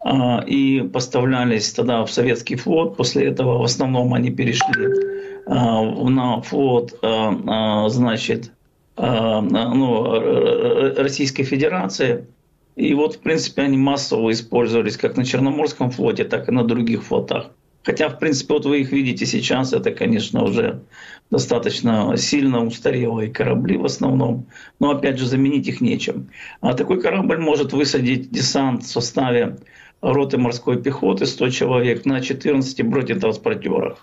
а, 0.01 0.43
и 0.47 0.81
поставлялись 0.81 1.71
тогда 1.73 2.05
в 2.05 2.11
советский 2.11 2.57
флот. 2.57 2.97
После 2.97 3.27
этого 3.27 3.59
в 3.59 3.65
основном 3.65 4.15
они 4.15 4.31
перешли 4.31 4.89
на 5.47 6.41
флот, 6.41 6.99
значит, 7.03 8.53
ну, 8.97 10.19
Российской 10.97 11.43
Федерации. 11.43 12.27
И 12.77 12.95
вот, 12.95 13.17
в 13.17 13.19
принципе, 13.19 13.61
они 13.61 13.77
массово 13.77 14.33
использовались 14.33 14.97
как 14.97 15.19
на 15.19 15.25
Черноморском 15.27 15.91
флоте, 15.91 16.25
так 16.25 16.49
и 16.49 16.53
на 16.53 16.65
других 16.65 17.05
флотах. 17.05 17.51
Хотя, 17.85 18.09
в 18.09 18.19
принципе, 18.19 18.55
вот 18.55 18.65
вы 18.65 18.81
их 18.81 18.93
видите 18.93 19.27
сейчас, 19.27 19.75
это, 19.75 19.91
конечно, 19.91 20.43
уже 20.43 20.81
достаточно 21.31 22.17
сильно 22.17 22.65
устарелые 22.65 23.31
корабли 23.31 23.77
в 23.77 23.85
основном, 23.85 24.47
но, 24.81 24.91
опять 24.91 25.19
же, 25.19 25.27
заменить 25.27 25.69
их 25.69 25.83
нечем. 25.83 26.31
А 26.63 26.73
такой 26.73 27.01
корабль 27.01 27.39
может 27.39 27.75
высадить 27.75 28.31
десант 28.31 28.85
в 28.85 28.87
составе 28.87 29.59
роты 30.01 30.39
морской 30.39 30.83
пехоты 30.83 31.27
100 31.27 31.51
человек 31.51 32.07
на 32.07 32.23
14 32.23 32.83
бронетранспортерах. 32.87 34.03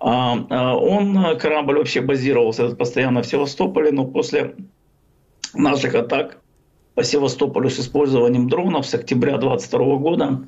А, 0.00 0.44
а 0.50 0.76
он, 0.76 1.38
корабль 1.38 1.78
вообще 1.78 2.00
базировался 2.00 2.74
постоянно 2.74 3.22
в 3.22 3.26
Севастополе, 3.26 3.92
но 3.92 4.04
после 4.04 4.56
наших 5.54 5.94
атак 5.94 6.38
по 6.94 7.04
Севастополю 7.04 7.70
с 7.70 7.78
использованием 7.78 8.48
дронов 8.48 8.86
с 8.86 8.94
октября 8.94 9.38
2022 9.38 9.96
года 9.96 10.40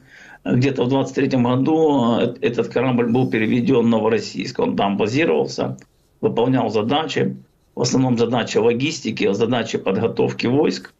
где-то 0.45 0.85
в 0.85 0.89
23 0.89 1.39
году 1.41 2.19
э, 2.19 2.35
этот 2.41 2.69
корабль 2.69 3.11
был 3.11 3.31
переведен 3.31 3.81
в 3.81 3.89
Новороссийск. 3.89 4.59
Он 4.59 4.77
там 4.77 4.97
базировался, 4.97 5.77
выполнял 6.21 6.69
задачи, 6.69 7.37
в 7.75 7.81
основном 7.81 8.19
задачи 8.19 8.59
логистики, 8.59 9.33
задачи 9.33 9.79
подготовки 9.79 10.47
войск, 10.47 10.93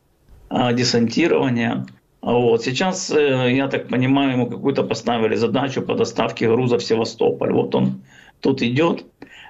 а, 0.49 0.73
десантирования. 0.73 1.87
Вот. 2.23 2.63
Сейчас, 2.63 3.11
э, 3.11 3.53
я 3.53 3.69
так 3.69 3.89
понимаю, 3.89 4.33
ему 4.33 4.47
какую-то 4.47 4.83
поставили 4.83 5.35
задачу 5.35 5.83
по 5.83 5.95
доставке 5.95 6.49
груза 6.49 6.79
в 6.79 6.83
Севастополь. 6.83 7.53
Вот 7.53 7.75
он 7.75 8.03
тут 8.41 8.63
идет. 8.63 9.05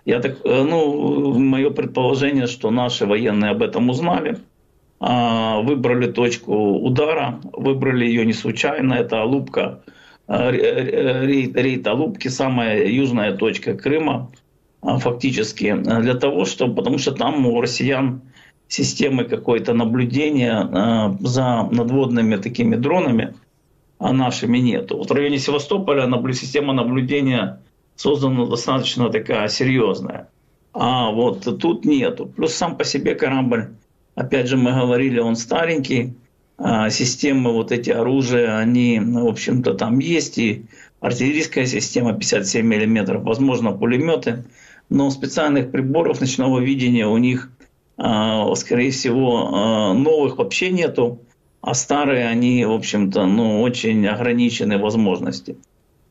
Я 0.05 0.21
так, 0.21 0.39
э, 0.45 0.65
ну, 0.65 1.39
мое 1.39 1.71
предположение, 1.71 2.49
что 2.49 2.71
наши 2.71 3.07
военные 3.07 3.53
об 3.53 3.63
этом 3.63 3.89
узнали– 3.91 4.39
выбрали 5.01 6.11
точку 6.11 6.55
удара, 6.55 7.41
выбрали 7.53 8.07
ее 8.07 8.25
не 8.25 8.33
случайно, 8.33 8.95
это 8.95 9.23
Алупка, 9.23 9.83
а, 10.27 10.51
рейд, 10.51 11.57
рейд 11.57 11.87
Алупки, 11.87 12.29
самая 12.29 12.87
южная 12.87 13.37
точка 13.37 13.75
Крыма, 13.75 14.31
а, 14.81 14.99
фактически, 14.99 15.75
для 15.75 16.15
того, 16.15 16.45
чтобы, 16.45 16.77
потому 16.77 16.99
что 16.99 17.13
там 17.13 17.47
у 17.47 17.61
россиян 17.61 18.23
системы 18.69 19.25
какое-то 19.25 19.75
наблюдения 19.75 21.17
за 21.21 21.69
надводными 21.71 22.37
такими 22.37 22.77
дронами, 22.77 23.35
а 23.99 24.13
нашими 24.13 24.59
нету. 24.59 25.03
В 25.03 25.11
районе 25.13 25.39
Севастополя 25.39 26.09
система 26.33 26.73
наблюдения 26.73 27.61
создана 27.97 28.47
достаточно 28.47 29.11
такая 29.11 29.49
серьезная. 29.49 30.29
А 30.73 31.11
вот 31.11 31.45
тут 31.61 31.85
нету. 31.85 32.27
Плюс 32.27 32.55
сам 32.55 32.77
по 32.77 32.85
себе 32.85 33.15
корабль 33.15 33.77
Опять 34.15 34.49
же, 34.49 34.57
мы 34.57 34.73
говорили, 34.73 35.19
он 35.19 35.37
старенький, 35.37 36.15
а 36.57 36.89
системы 36.91 37.53
вот 37.53 37.73
эти 37.73 37.91
оружия, 37.91 38.59
они, 38.59 39.01
в 39.01 39.27
общем-то, 39.27 39.75
там 39.75 39.99
есть, 39.99 40.39
и 40.39 40.67
артиллерийская 41.01 41.67
система 41.67 42.13
57 42.13 42.65
мм, 42.65 43.19
возможно, 43.19 43.73
пулеметы, 43.73 44.45
но 44.89 45.11
специальных 45.11 45.73
приборов 45.73 46.21
ночного 46.21 46.61
видения 46.61 47.07
у 47.07 47.19
них, 47.19 47.51
а, 47.97 48.55
скорее 48.55 48.91
всего, 48.91 49.49
а, 49.53 49.95
новых 49.95 50.39
вообще 50.39 50.71
нету, 50.71 51.21
а 51.61 51.75
старые, 51.75 52.29
они, 52.29 52.65
в 52.65 52.73
общем-то, 52.73 53.27
ну, 53.27 53.63
очень 53.63 54.07
ограничены 54.07 54.79
возможности. 54.79 55.57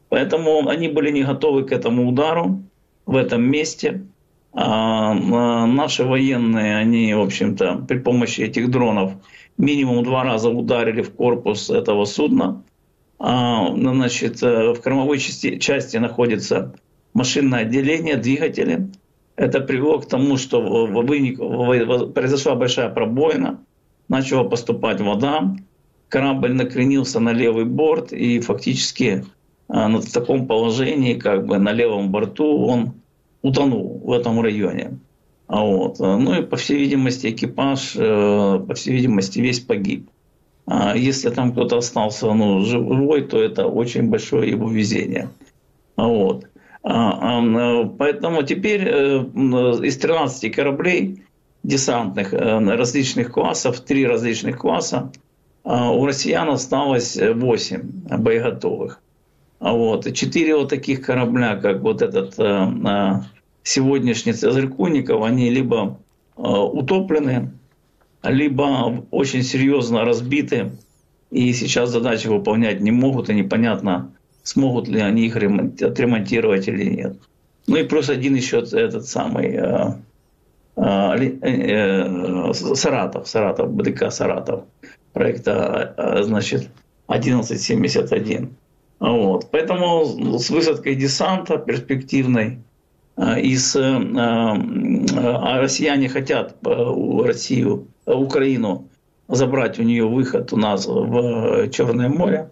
Поэтому 0.10 0.68
они 0.68 0.90
были 0.90 1.12
не 1.12 1.24
готовы 1.24 1.64
к 1.64 1.72
этому 1.72 2.08
удару 2.10 2.64
в 3.06 3.16
этом 3.16 3.44
месте. 3.44 4.04
А, 4.56 5.14
наши 5.66 6.04
военные, 6.04 6.78
они, 6.78 7.14
в 7.14 7.22
общем-то, 7.22 7.86
при 7.88 7.98
помощи 7.98 8.42
этих 8.42 8.70
дронов 8.70 9.14
минимум 9.58 10.04
два 10.04 10.24
раза 10.24 10.50
ударили 10.50 11.02
в 11.02 11.12
корпус 11.14 11.70
этого 11.70 12.06
судна. 12.06 12.64
А, 13.18 13.74
значит, 13.76 14.44
э, 14.44 14.74
в 14.74 14.82
кормовой 14.82 15.18
части, 15.18 15.58
части 15.58 15.98
находится 15.98 16.76
машинное 17.14 17.62
отделение, 17.62 18.18
двигатели. 18.18 18.90
Это 19.36 19.60
привело 19.60 20.00
к 20.00 20.08
тому, 20.08 20.38
что 20.38 20.62
произошла 22.14 22.54
большая 22.54 22.90
пробоина, 22.90 23.60
начала 24.08 24.44
поступать 24.44 25.02
вода, 25.02 25.56
корабль 26.10 26.54
накренился 26.54 27.20
на 27.20 27.32
левый 27.32 27.66
борт, 27.66 28.14
и 28.14 28.40
фактически 28.40 29.26
э, 29.70 29.88
в 29.88 30.12
таком 30.12 30.46
положении, 30.46 31.16
как 31.16 31.48
бы 31.48 31.58
на 31.58 31.72
левом 31.72 32.12
борту, 32.12 32.68
он 32.68 32.94
утонул 33.44 34.02
в 34.04 34.12
этом 34.12 34.42
районе. 34.42 34.98
А 35.48 35.62
вот. 35.62 36.00
Ну 36.00 36.34
и, 36.34 36.42
по 36.42 36.56
всей 36.56 36.80
видимости, 36.80 37.28
экипаж, 37.28 37.96
э, 37.96 38.60
по 38.68 38.74
всей 38.74 38.96
видимости, 38.96 39.40
весь 39.40 39.60
погиб. 39.60 40.10
А 40.66 40.96
если 40.96 41.30
там 41.30 41.52
кто-то 41.52 41.78
остался 41.78 42.34
ну, 42.34 42.62
живой, 42.62 43.22
то 43.22 43.40
это 43.40 43.68
очень 43.68 44.10
большое 44.10 44.50
его 44.50 44.68
везение. 44.70 45.30
А 45.96 46.08
вот. 46.08 46.46
Э, 46.84 47.90
поэтому 48.00 48.42
теперь 48.44 48.88
э, 48.88 49.18
из 49.84 49.98
13 49.98 50.56
кораблей 50.56 51.24
десантных 51.62 52.34
различных 52.34 53.32
классов, 53.32 53.80
три 53.82 54.06
различных 54.08 54.58
класса, 54.58 55.12
у 55.64 56.06
россиян 56.06 56.50
осталось 56.50 57.18
8 57.18 57.82
боеготовых. 58.18 59.00
А 59.60 59.72
вот. 59.72 60.14
Четыре 60.14 60.58
вот 60.58 60.70
таких 60.70 61.06
корабля, 61.06 61.56
как 61.56 61.80
вот 61.82 62.02
этот 62.02 62.38
сегодняшний 63.64 64.34
Цезарь 64.34 64.68
Куников, 64.68 65.24
они 65.24 65.50
либо 65.50 66.00
э, 66.38 66.42
утоплены, 66.42 67.52
либо 68.24 69.06
очень 69.12 69.44
серьезно 69.44 70.06
разбиты, 70.06 70.72
и 71.32 71.52
сейчас 71.54 71.90
задачи 71.90 72.28
выполнять 72.28 72.80
не 72.80 72.92
могут, 72.92 73.30
и 73.30 73.34
непонятно, 73.34 74.14
смогут 74.44 74.88
ли 74.88 75.00
они 75.00 75.26
их 75.26 75.36
отремонтировать 75.36 76.68
или 76.68 76.84
нет. 76.84 77.18
Ну 77.68 77.78
и 77.78 77.84
плюс 77.84 78.10
один 78.10 78.36
еще 78.36 78.60
этот 78.60 79.08
самый 79.08 79.56
э, 79.56 79.94
э, 80.76 81.40
э, 81.42 82.54
Саратов, 82.54 83.28
Саратов, 83.28 83.72
БДК 83.74 84.12
Саратов, 84.12 84.66
проекта, 85.14 85.94
э, 85.98 86.24
значит, 86.24 86.70
1171. 87.08 88.56
Вот. 89.00 89.50
Поэтому 89.52 90.38
с 90.40 90.50
высадкой 90.50 90.96
десанта 90.96 91.58
перспективной 91.58 92.60
а, 93.16 93.40
из, 93.40 93.76
э, 93.76 93.82
а, 93.82 94.56
а 94.56 95.62
россияне 95.62 96.10
хотят 96.10 96.56
э, 96.66 97.24
Россию, 97.26 97.88
Украину 98.06 98.90
забрать 99.28 99.80
у 99.80 99.84
нее 99.84 100.06
выход 100.06 100.52
у 100.52 100.58
нас 100.58 100.88
в 100.88 101.70
Черное 101.70 102.10
море, 102.10 102.50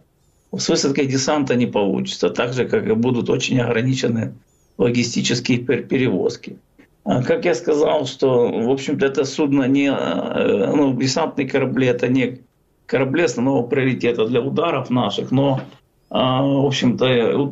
с 0.56 0.70
высадкой 0.70 1.08
десанта 1.08 1.56
не 1.56 1.66
получится, 1.66 2.30
так 2.30 2.54
же, 2.54 2.66
как 2.66 2.88
и 2.88 2.94
будут 2.94 3.30
очень 3.30 3.60
ограничены 3.60 4.34
логистические 4.78 5.60
перевозки. 5.60 6.58
Как 7.04 7.46
я 7.46 7.56
сказал, 7.56 8.06
что, 8.06 8.48
в 8.48 8.70
общем-то, 8.70 9.06
это 9.06 9.26
судно 9.26 9.64
не, 9.64 9.88
э, 9.88 10.74
ну, 10.76 10.94
десантные 10.94 11.50
корабли, 11.50 11.88
это 11.88 12.08
не 12.08 12.40
корабли 12.86 13.24
основного 13.24 13.66
приоритета 13.66 14.28
для 14.28 14.42
ударов 14.42 14.90
наших, 14.92 15.32
но 15.32 15.56
а, 15.56 15.64
в 16.12 16.66
общем-то, 16.66 17.06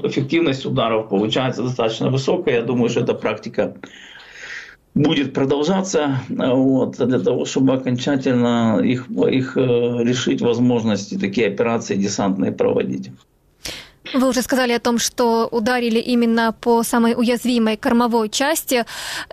эффективность 0.04 0.66
ударов 0.66 1.08
получается 1.08 1.64
достаточно 1.64 2.10
высокая. 2.10 2.56
Я 2.56 2.62
думаю, 2.62 2.90
что 2.90 3.00
эта 3.00 3.14
практика 3.14 3.76
будет 4.94 5.34
продолжаться 5.34 6.20
а, 6.38 6.54
вот, 6.54 6.98
для 6.98 7.20
того, 7.20 7.46
чтобы 7.46 7.74
окончательно 7.74 8.82
их, 8.84 9.10
их 9.10 9.56
э, 9.56 9.62
решить 9.62 10.42
возможности 10.42 11.18
такие 11.18 11.48
операции 11.48 11.96
десантные 11.96 12.52
проводить. 12.52 13.12
Вы 14.14 14.30
уже 14.30 14.42
сказали 14.42 14.74
о 14.74 14.80
том, 14.80 14.98
что 14.98 15.48
ударили 15.52 16.00
именно 16.00 16.52
по 16.52 16.84
самой 16.84 17.14
уязвимой 17.16 17.78
кормовой 17.78 18.30
части, 18.30 18.86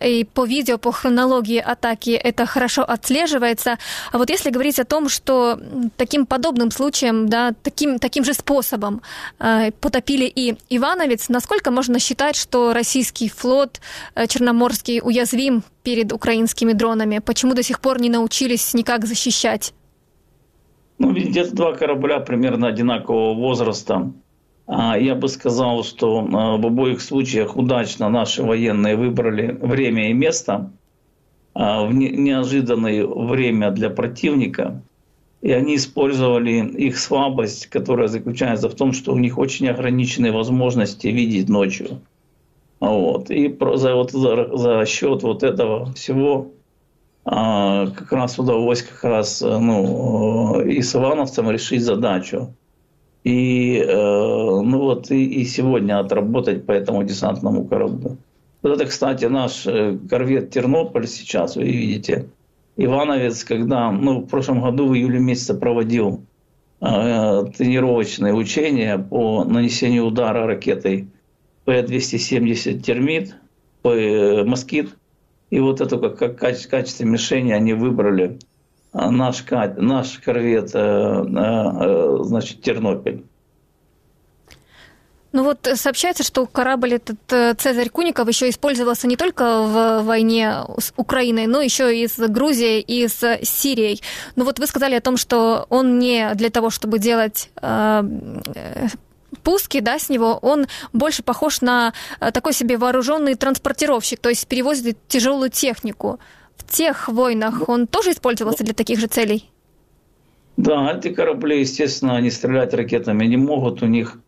и 0.02 0.24
по 0.24 0.44
видео, 0.44 0.78
по 0.78 0.92
хронологии 0.92 1.58
атаки 1.58 2.10
это 2.10 2.46
хорошо 2.46 2.82
отслеживается. 2.82 3.78
А 4.12 4.18
вот 4.18 4.30
если 4.30 4.50
говорить 4.50 4.78
о 4.78 4.84
том, 4.84 5.08
что 5.08 5.58
таким 5.96 6.26
подобным 6.26 6.70
случаем, 6.70 7.28
да, 7.28 7.54
таким, 7.62 7.98
таким 7.98 8.24
же 8.24 8.34
способом 8.34 9.02
э, 9.38 9.70
потопили 9.80 10.24
и 10.24 10.56
Ивановец, 10.68 11.28
насколько 11.28 11.70
можно 11.70 11.98
считать, 11.98 12.36
что 12.36 12.72
российский 12.72 13.28
флот 13.28 13.80
э, 14.14 14.26
Черноморский 14.26 15.00
уязвим 15.02 15.62
перед 15.82 16.12
украинскими 16.12 16.72
дронами? 16.72 17.20
Почему 17.20 17.54
до 17.54 17.62
сих 17.62 17.80
пор 17.80 18.00
не 18.00 18.10
научились 18.10 18.74
никак 18.74 19.06
защищать? 19.06 19.72
Ну, 20.98 21.14
это 21.14 21.54
два 21.54 21.74
корабля 21.74 22.20
примерно 22.20 22.68
одинакового 22.68 23.34
возраста. 23.34 24.12
А 24.66 24.98
я 24.98 25.14
бы 25.14 25.28
сказал, 25.28 25.84
что 25.84 26.22
в 26.22 26.66
обоих 26.66 27.00
случаях 27.00 27.56
удачно 27.56 28.08
наши 28.08 28.42
военные 28.42 28.96
выбрали 28.96 29.52
время 29.52 30.10
и 30.10 30.12
место 30.12 30.72
в 31.54 31.88
неожиданное 31.92 33.06
время 33.06 33.70
для 33.70 33.90
противника. 33.90 34.82
И 35.40 35.52
они 35.52 35.76
использовали 35.76 36.50
их 36.50 36.98
слабость, 36.98 37.68
которая 37.68 38.08
заключается 38.08 38.68
в 38.68 38.74
том, 38.74 38.92
что 38.92 39.12
у 39.12 39.18
них 39.18 39.38
очень 39.38 39.68
ограниченные 39.68 40.32
возможности 40.32 41.06
видеть 41.06 41.48
ночью. 41.48 42.00
Вот. 42.80 43.30
И 43.30 43.56
за, 43.74 43.94
вот, 43.94 44.10
за, 44.10 44.56
за 44.56 44.84
счет 44.86 45.22
вот 45.22 45.44
этого 45.44 45.92
всего 45.92 46.48
а, 47.24 47.86
как 47.86 48.12
раз 48.12 48.38
удалось 48.38 48.82
как 48.82 49.04
раз 49.04 49.40
ну, 49.40 50.60
и 50.60 50.82
с 50.82 50.94
решить 51.50 51.82
задачу. 51.82 52.54
И, 53.26 53.78
э, 53.84 53.92
ну 53.92 54.78
вот, 54.78 55.10
и, 55.10 55.24
и 55.24 55.44
сегодня 55.44 55.98
отработать 55.98 56.64
по 56.64 56.70
этому 56.70 57.02
десантному 57.02 57.64
кораблю. 57.64 58.18
Вот 58.62 58.74
это, 58.74 58.86
кстати, 58.86 59.24
наш 59.24 59.66
э, 59.66 59.98
корвет 60.08 60.50
Тернополь 60.50 61.08
сейчас, 61.08 61.56
вы 61.56 61.64
видите. 61.64 62.28
Ивановец, 62.76 63.42
когда 63.42 63.90
ну, 63.90 64.20
в 64.20 64.28
прошлом 64.28 64.62
году 64.62 64.86
в 64.86 64.94
июле 64.94 65.18
месяце 65.18 65.54
проводил 65.54 66.22
э, 66.80 66.84
тренировочные 67.58 68.32
учения 68.32 68.96
по 68.96 69.42
нанесению 69.42 70.04
удара 70.04 70.46
ракетой 70.46 71.08
П-270 71.64 72.78
«Термит», 72.78 73.34
«Москит», 73.82 74.90
и 75.50 75.58
вот 75.58 75.80
это 75.80 75.98
как, 75.98 76.38
как 76.38 76.56
в 76.56 76.68
качестве 76.68 77.06
мишени 77.06 77.50
они 77.50 77.72
выбрали 77.72 78.38
наш, 78.96 79.44
наш 79.76 80.18
корвет, 80.18 80.70
э, 80.74 80.78
э, 80.78 82.18
значит, 82.22 82.62
Тернопиль. 82.62 83.24
Ну 85.32 85.44
вот 85.44 85.68
сообщается, 85.74 86.22
что 86.22 86.46
корабль 86.46 86.94
этот 86.94 87.18
э, 87.30 87.54
Цезарь 87.54 87.90
Куников 87.90 88.26
еще 88.26 88.48
использовался 88.48 89.06
не 89.06 89.16
только 89.16 89.62
в 89.62 90.02
войне 90.02 90.64
с 90.78 90.94
Украиной, 90.96 91.46
но 91.46 91.60
еще 91.60 91.94
и 91.94 92.08
с 92.08 92.16
Грузией, 92.28 92.80
и 92.80 93.06
с 93.06 93.38
Сирией. 93.42 94.00
Ну 94.34 94.44
вот 94.44 94.58
вы 94.58 94.66
сказали 94.66 94.94
о 94.94 95.00
том, 95.00 95.18
что 95.18 95.66
он 95.68 95.98
не 95.98 96.34
для 96.34 96.48
того, 96.48 96.70
чтобы 96.70 96.98
делать 96.98 97.50
пуски 99.42 99.80
да, 99.80 99.98
с 99.98 100.08
него, 100.08 100.38
он 100.42 100.66
больше 100.92 101.22
похож 101.22 101.60
на 101.60 101.92
э, 102.20 102.32
такой 102.32 102.52
себе 102.52 102.78
вооруженный 102.78 103.34
транспортировщик, 103.34 104.18
то 104.18 104.28
есть 104.28 104.46
перевозит 104.46 104.98
тяжелую 105.08 105.50
технику. 105.50 106.18
В 106.56 106.70
тех 106.70 107.08
войнах 107.08 107.68
он 107.68 107.86
тоже 107.86 108.12
использовался 108.12 108.64
для 108.64 108.74
таких 108.74 108.98
же 108.98 109.06
целей? 109.06 109.50
Да, 110.56 110.92
эти 110.92 111.12
корабли, 111.12 111.60
естественно, 111.60 112.16
они 112.16 112.30
стрелять 112.30 112.72
ракетами 112.72 113.26
не 113.26 113.36
могут, 113.36 113.82
у 113.82 113.86
них 113.86 114.18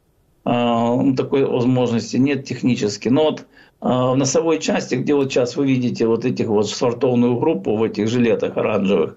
э, 0.44 0.96
такой 1.16 1.44
возможности 1.44 2.16
нет 2.16 2.44
технически. 2.44 3.08
Но 3.08 3.24
вот 3.24 3.40
э, 3.40 3.44
в 3.80 4.14
носовой 4.14 4.58
части, 4.58 4.96
где 4.96 5.14
вот 5.14 5.32
сейчас 5.32 5.56
вы 5.56 5.66
видите 5.66 6.06
вот 6.06 6.26
этих 6.26 6.48
вот 6.48 6.68
швартовную 6.68 7.38
группу 7.38 7.76
в 7.76 7.82
этих 7.82 8.08
жилетах 8.08 8.56
оранжевых, 8.58 9.16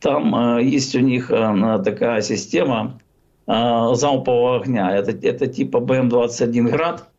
там 0.00 0.34
э, 0.58 0.64
есть 0.64 0.94
у 0.94 1.00
них 1.00 1.30
э, 1.30 1.82
такая 1.84 2.22
система, 2.22 2.98
э, 3.46 3.52
залпового 3.94 4.60
огня. 4.60 4.96
Это, 4.96 5.10
это 5.10 5.46
типа 5.46 5.76
БМ-21 5.78 6.70
«Град». 6.70 7.09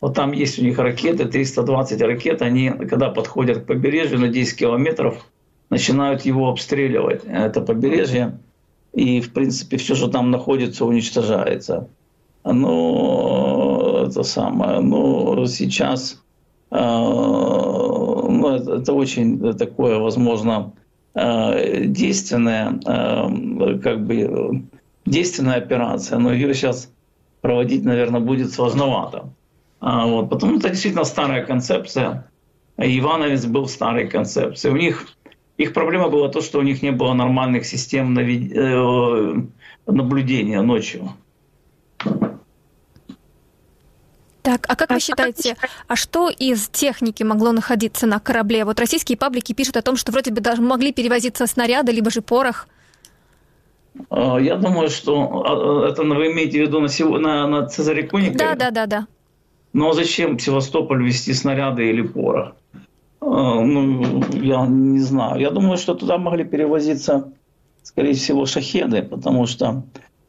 Вот 0.00 0.14
там 0.14 0.32
есть 0.32 0.58
у 0.58 0.62
них 0.62 0.78
ракеты, 0.78 1.26
320 1.26 2.00
ракет. 2.00 2.42
Они, 2.42 2.70
когда 2.70 3.10
подходят 3.10 3.58
к 3.58 3.66
побережью 3.66 4.18
на 4.18 4.28
10 4.28 4.56
километров, 4.58 5.26
начинают 5.68 6.22
его 6.22 6.48
обстреливать, 6.48 7.22
это 7.24 7.60
побережье. 7.60 8.38
И, 8.92 9.20
в 9.20 9.32
принципе, 9.32 9.76
все, 9.76 9.94
что 9.94 10.08
там 10.08 10.30
находится, 10.30 10.84
уничтожается. 10.84 11.88
Но 12.44 14.06
это 14.08 14.22
самое, 14.22 14.80
но 14.80 15.46
сейчас 15.46 16.22
э, 16.70 16.76
ну, 16.76 18.48
это, 18.48 18.76
это 18.76 18.92
очень 18.94 19.54
такое, 19.54 19.98
возможно, 19.98 20.72
э, 21.14 21.84
действенное, 21.84 22.80
э, 22.84 23.78
как 23.78 24.06
бы 24.06 24.62
действенная 25.04 25.56
операция, 25.56 26.18
но 26.18 26.32
ее 26.32 26.54
сейчас 26.54 26.90
проводить, 27.42 27.84
наверное, 27.84 28.20
будет 28.20 28.52
сложновато. 28.52 29.28
А, 29.80 30.06
вот, 30.06 30.30
потому 30.30 30.52
что 30.52 30.60
это 30.60 30.70
действительно 30.70 31.04
старая 31.04 31.44
концепция. 31.44 32.30
Ивановец 32.76 33.46
был 33.46 33.66
старой 33.66 34.08
концепцией. 34.08 34.72
У 34.72 34.76
них 34.76 35.06
их 35.56 35.74
проблема 35.74 36.08
была 36.08 36.28
то, 36.28 36.40
что 36.40 36.58
у 36.58 36.62
них 36.62 36.82
не 36.82 36.90
было 36.90 37.12
нормальных 37.12 37.66
систем 37.66 38.18
э, 38.18 39.42
наблюдения 39.86 40.62
ночью. 40.62 41.10
Так, 44.42 44.64
а 44.68 44.74
как 44.74 44.90
вы 44.90 45.00
считаете, 45.00 45.56
а 45.86 45.96
что 45.96 46.30
из 46.30 46.68
техники 46.68 47.22
могло 47.22 47.52
находиться 47.52 48.06
на 48.06 48.20
корабле? 48.20 48.64
Вот 48.64 48.80
российские 48.80 49.18
паблики 49.18 49.52
пишут 49.52 49.76
о 49.76 49.82
том, 49.82 49.96
что 49.96 50.12
вроде 50.12 50.30
бы 50.30 50.40
даже 50.40 50.62
могли 50.62 50.92
перевозиться 50.92 51.46
снаряды, 51.46 51.92
либо 51.92 52.10
же 52.10 52.22
порох. 52.22 52.66
А, 54.08 54.38
я 54.38 54.56
думаю, 54.56 54.88
что 54.88 55.44
а, 55.44 55.90
это 55.90 56.04
вы 56.04 56.32
имеете 56.32 56.64
в 56.64 56.68
виду 56.68 56.80
на, 56.80 57.18
на, 57.18 57.46
на 57.46 57.66
Цезаре 57.66 58.04
Куникове? 58.04 58.38
Да, 58.38 58.54
да, 58.54 58.70
да, 58.70 58.86
да. 58.86 59.06
Но 59.72 59.92
зачем 59.92 60.36
в 60.36 60.42
Севастополь 60.42 61.04
вести 61.04 61.32
снаряды 61.32 61.88
или 61.88 62.02
порох? 62.02 62.54
А, 63.20 63.60
ну, 63.60 64.22
я 64.32 64.66
не 64.66 65.00
знаю. 65.00 65.40
Я 65.40 65.50
думаю, 65.50 65.76
что 65.78 65.94
туда 65.94 66.18
могли 66.18 66.44
перевозиться, 66.44 67.32
скорее 67.82 68.14
всего, 68.14 68.46
шахеды, 68.46 69.02
потому 69.02 69.46
что 69.46 69.84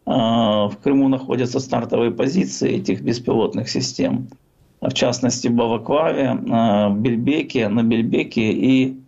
в 0.06 0.74
Крыму 0.84 1.08
находятся 1.08 1.60
стартовые 1.60 2.12
позиции 2.12 2.78
этих 2.78 3.02
беспилотных 3.02 3.70
систем. 3.70 4.28
В 4.82 4.94
частности, 4.94 5.48
в 5.48 5.54
Балаклаве, 5.54 6.34
в 6.34 6.96
Бельбеке, 6.98 7.70
на 7.70 7.84
Бельбеке 7.84 8.52
и 8.52 9.02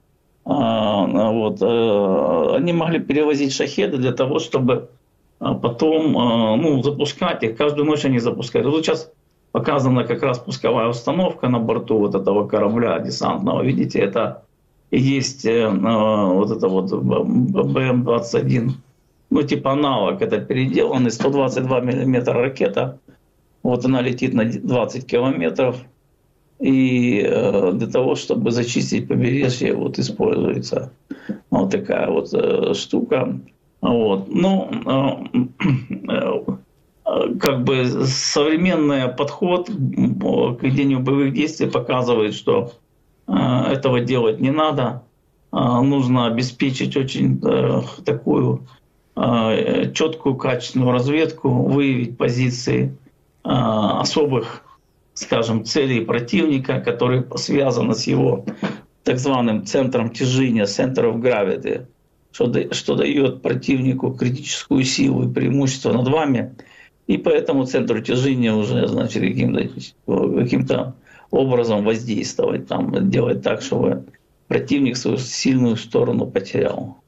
а, 0.46 1.32
вот, 1.32 1.62
э, 1.62 2.56
они 2.58 2.74
могли 2.74 3.00
перевозить 3.00 3.54
шахеды 3.54 3.98
для 3.98 4.12
того, 4.12 4.40
чтобы 4.40 4.90
а, 5.40 5.54
потом 5.54 6.18
а, 6.18 6.56
ну, 6.58 6.84
запускать 6.84 7.44
их. 7.44 7.56
Каждую 7.56 7.86
ночь 7.86 8.04
они 8.04 8.20
запускают. 8.20 8.68
Вот 8.68 8.86
сейчас 8.86 9.12
показана 9.54 10.04
как 10.04 10.22
раз 10.22 10.40
пусковая 10.40 10.90
установка 10.90 11.48
на 11.48 11.60
борту 11.60 12.00
вот 12.00 12.16
этого 12.16 12.46
корабля 12.46 13.00
десантного. 13.00 13.64
Видите, 13.64 14.00
это 14.00 14.44
и 14.92 15.00
есть 15.00 15.46
э, 15.46 15.70
вот 15.70 16.52
это 16.52 16.68
вот 16.68 16.92
БМ-21. 16.92 18.72
Ну, 19.30 19.44
типа 19.44 19.72
аналог, 19.72 20.22
это 20.22 20.42
переделанный 20.42 21.12
122 21.12 21.80
миллиметра 21.80 22.34
ракета. 22.34 23.00
Вот 23.64 23.86
она 23.86 24.02
летит 24.02 24.34
на 24.34 24.44
20 24.44 25.08
километров– 25.08 25.78
и 26.64 27.22
э, 27.26 27.72
для 27.74 27.88
того, 27.88 28.16
чтобы 28.16 28.52
зачистить 28.52 29.10
побережье, 29.10 29.74
вот 29.76 30.00
используется 30.00 30.94
вот 31.50 31.72
такая 31.72 32.10
вот 32.10 32.34
э, 32.34 32.74
штука. 32.74 33.38
Вот. 33.82 34.30
Ну, 34.30 34.70
э, 36.08 36.54
как 37.04 37.64
бы 37.64 37.86
современный 38.06 39.08
подход 39.10 39.68
к 39.68 40.64
ведению 40.64 41.00
боевых 41.00 41.34
действий 41.34 41.68
показывает, 41.68 42.34
что 42.34 42.74
этого 43.28 44.00
делать 44.00 44.40
не 44.40 44.52
надо. 44.52 45.04
Нужно 45.52 46.28
обеспечить 46.28 46.96
очень 46.98 47.40
такую 48.06 48.68
четкую, 49.16 50.36
качественную 50.36 50.92
разведку, 50.92 51.50
выявить 51.50 52.18
позиции 52.18 52.98
особых 53.44 54.64
скажем, 55.14 55.64
целей 55.64 56.02
противника, 56.02 56.80
которые 56.80 57.24
связаны 57.36 57.94
с 57.94 58.08
его 58.08 58.46
так 59.04 59.20
званым 59.20 59.66
центром 59.66 60.10
тяжения, 60.10 60.64
center 60.64 61.14
of 61.14 61.22
gravity, 61.22 61.86
что 62.32 62.96
дает 62.96 63.42
противнику 63.42 64.12
критическую 64.12 64.84
силу 64.84 65.30
и 65.30 65.34
преимущество 65.34 65.94
над 65.94 66.08
вами. 66.08 66.56
И 67.08 67.18
по 67.18 67.30
этому 67.30 67.66
центру 67.66 68.02
тяжения 68.02 68.54
уже 68.54 68.88
значит, 68.88 69.22
каким-то 69.22 69.70
каким 70.06 70.68
образом 71.32 71.84
воздействовать, 71.84 72.68
там, 72.68 73.10
делать 73.10 73.42
так, 73.42 73.62
чтобы 73.62 74.06
противник 74.48 74.96
свою 74.98 75.18
сильную 75.18 75.76
сторону 75.76 76.28
потерял. 76.28 77.03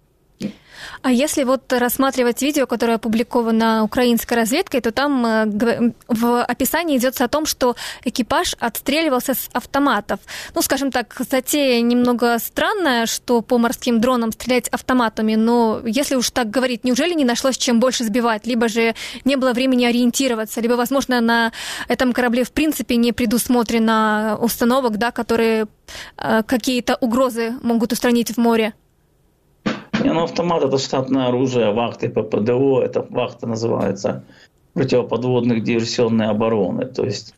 А 1.02 1.12
если 1.12 1.44
вот 1.44 1.72
рассматривать 1.72 2.42
видео, 2.42 2.68
которое 2.68 2.96
опубликовано 2.96 3.84
украинской 3.84 4.34
разведкой, 4.34 4.82
то 4.82 4.92
там 4.92 5.26
э, 5.26 5.92
в 6.08 6.44
описании 6.44 6.98
идется 6.98 7.26
о 7.26 7.28
том, 7.28 7.46
что 7.46 7.76
экипаж 8.04 8.56
отстреливался 8.60 9.34
с 9.34 9.50
автоматов. 9.54 10.20
Ну, 10.54 10.62
скажем 10.62 10.92
так, 10.92 11.16
затея 11.30 11.82
немного 11.82 12.38
странная, 12.40 13.06
что 13.06 13.42
по 13.42 13.58
морским 13.58 14.00
дронам 14.02 14.32
стрелять 14.32 14.68
автоматами, 14.70 15.36
но 15.36 15.82
если 15.86 16.16
уж 16.16 16.32
так 16.32 16.50
говорить, 16.50 16.84
неужели 16.84 17.14
не 17.14 17.26
нашлось 17.26 17.58
чем 17.58 17.80
больше 17.80 18.04
сбивать, 18.04 18.48
либо 18.48 18.68
же 18.68 18.96
не 19.26 19.36
было 19.36 19.54
времени 19.54 19.86
ориентироваться, 19.86 20.62
либо, 20.62 20.74
возможно, 20.74 21.22
на 21.22 21.52
этом 21.88 22.14
корабле 22.14 22.44
в 22.44 22.52
принципе 22.52 22.96
не 22.96 23.12
предусмотрено 23.12 24.38
установок, 24.42 24.98
да, 24.98 25.12
которые 25.12 25.68
э, 26.18 26.44
какие-то 26.44 26.96
угрозы 26.96 27.54
могут 27.62 27.92
устранить 27.92 28.32
в 28.32 28.38
море? 28.38 28.74
Не, 30.04 30.14
ну 30.14 30.24
автомат 30.24 30.64
это 30.64 30.78
штатное 30.78 31.28
оружие, 31.28 31.72
вахты 31.72 32.10
ППДО, 32.10 32.82
это 32.82 33.06
вахта 33.10 33.48
называется. 33.48 34.24
противоподводных 34.74 35.64
диверсионной 35.64 36.28
обороны. 36.28 36.86
То 36.86 37.06
есть, 37.06 37.34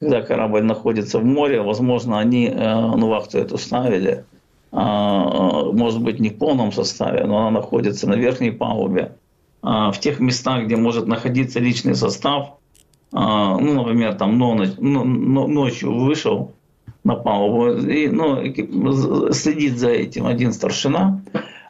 когда 0.00 0.22
корабль 0.22 0.62
находится 0.62 1.18
в 1.18 1.24
море, 1.24 1.60
возможно, 1.62 2.18
они 2.18 2.48
ну, 2.48 3.08
вахту 3.08 3.38
эту 3.38 3.58
ставили, 3.58 4.24
а, 4.72 5.72
может 5.72 6.02
быть, 6.02 6.20
не 6.20 6.28
в 6.30 6.38
полном 6.38 6.70
составе, 6.72 7.24
но 7.24 7.38
она 7.38 7.50
находится 7.50 8.08
на 8.08 8.14
верхней 8.14 8.50
палубе, 8.50 9.16
а, 9.62 9.90
в 9.90 9.98
тех 10.00 10.20
местах, 10.20 10.64
где 10.64 10.76
может 10.76 11.06
находиться 11.06 11.60
личный 11.60 11.94
состав, 11.94 12.58
а, 13.12 13.56
ну, 13.58 13.74
например, 13.74 14.14
там 14.14 14.36
ночью 14.36 15.94
вышел 15.94 16.52
на 17.04 17.14
палубу, 17.14 17.78
и, 17.78 18.08
ну, 18.08 18.42
следит 19.32 19.78
за 19.78 19.90
этим 19.90 20.26
один 20.26 20.52
старшина, 20.52 21.22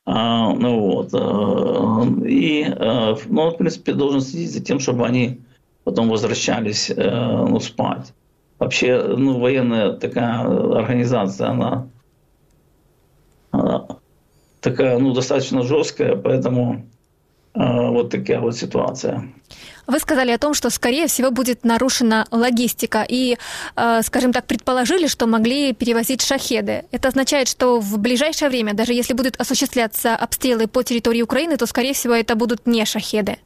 ну 0.07 0.81
вот, 0.81 1.13
и, 2.25 2.65
ну, 3.29 3.41
он, 3.43 3.51
в 3.51 3.57
принципе, 3.57 3.93
должен 3.93 4.21
следить 4.21 4.53
за 4.53 4.63
тем, 4.63 4.79
чтобы 4.79 5.05
они 5.05 5.41
потом 5.83 6.09
возвращались, 6.09 6.93
ну, 6.97 7.59
спать. 7.59 8.13
Вообще, 8.59 9.03
ну, 9.03 9.39
военная 9.41 9.93
такая 9.95 10.41
организация, 10.79 11.49
она 11.49 11.89
такая, 14.61 14.99
ну, 14.99 15.13
достаточно 15.13 15.63
жесткая, 15.63 16.17
поэтому 16.17 16.87
вот 17.57 18.11
такая 18.11 18.41
вот 18.41 18.55
ситуация. 18.57 19.29
Вы 19.87 19.99
сказали 20.01 20.33
о 20.33 20.39
том, 20.39 20.53
что, 20.53 20.69
скорее 20.69 21.07
всего, 21.07 21.31
будет 21.31 21.65
нарушена 21.65 22.27
логистика. 22.31 23.07
И, 23.09 23.39
скажем 24.03 24.33
так, 24.33 24.47
предположили, 24.47 25.07
что 25.07 25.27
могли 25.27 25.73
перевозить 25.73 26.23
шахеды. 26.23 26.85
Это 26.91 27.09
означает, 27.09 27.49
что 27.49 27.81
в 27.81 27.99
ближайшее 27.99 28.51
время, 28.51 28.75
даже 28.75 28.93
если 28.93 29.15
будут 29.15 29.37
осуществляться 29.41 30.15
обстрелы 30.17 30.67
по 30.67 30.83
территории 30.83 31.23
Украины, 31.23 31.57
то, 31.57 31.67
скорее 31.67 31.93
всего, 31.93 32.15
это 32.15 32.35
будут 32.35 32.67
не 32.67 32.85
шахеды. 32.85 33.39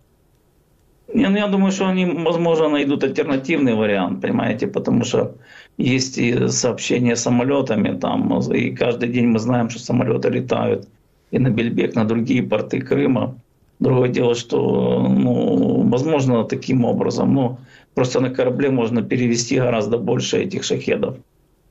Не, 1.12 1.28
ну, 1.28 1.36
я 1.36 1.46
думаю, 1.46 1.72
что 1.72 1.86
они, 1.86 2.06
возможно, 2.06 2.68
найдут 2.68 3.04
альтернативный 3.04 3.74
вариант, 3.74 4.22
понимаете, 4.22 4.66
потому 4.66 5.04
что 5.04 5.34
есть 5.76 6.18
и 6.18 6.48
сообщения 6.48 7.16
с 7.16 7.22
самолетами, 7.22 7.98
там, 7.98 8.38
и 8.52 8.70
каждый 8.70 9.08
день 9.08 9.26
мы 9.26 9.40
знаем, 9.40 9.70
что 9.70 9.80
самолеты 9.80 10.28
летают 10.30 10.88
и 11.32 11.38
на 11.38 11.50
Бельбек, 11.50 11.94
на 11.96 12.04
другие 12.04 12.42
порты 12.42 12.80
Крыма. 12.80 13.36
Другое 13.80 14.10
дело, 14.10 14.34
что, 14.34 15.08
ну, 15.08 15.88
возможно, 15.88 16.44
таким 16.44 16.84
образом, 16.84 17.34
ну, 17.34 17.58
просто 17.94 18.20
на 18.20 18.30
корабле 18.30 18.70
можно 18.70 19.02
перевести 19.02 19.58
гораздо 19.58 19.98
больше 19.98 20.38
этих 20.38 20.64
шахедов. 20.64 21.16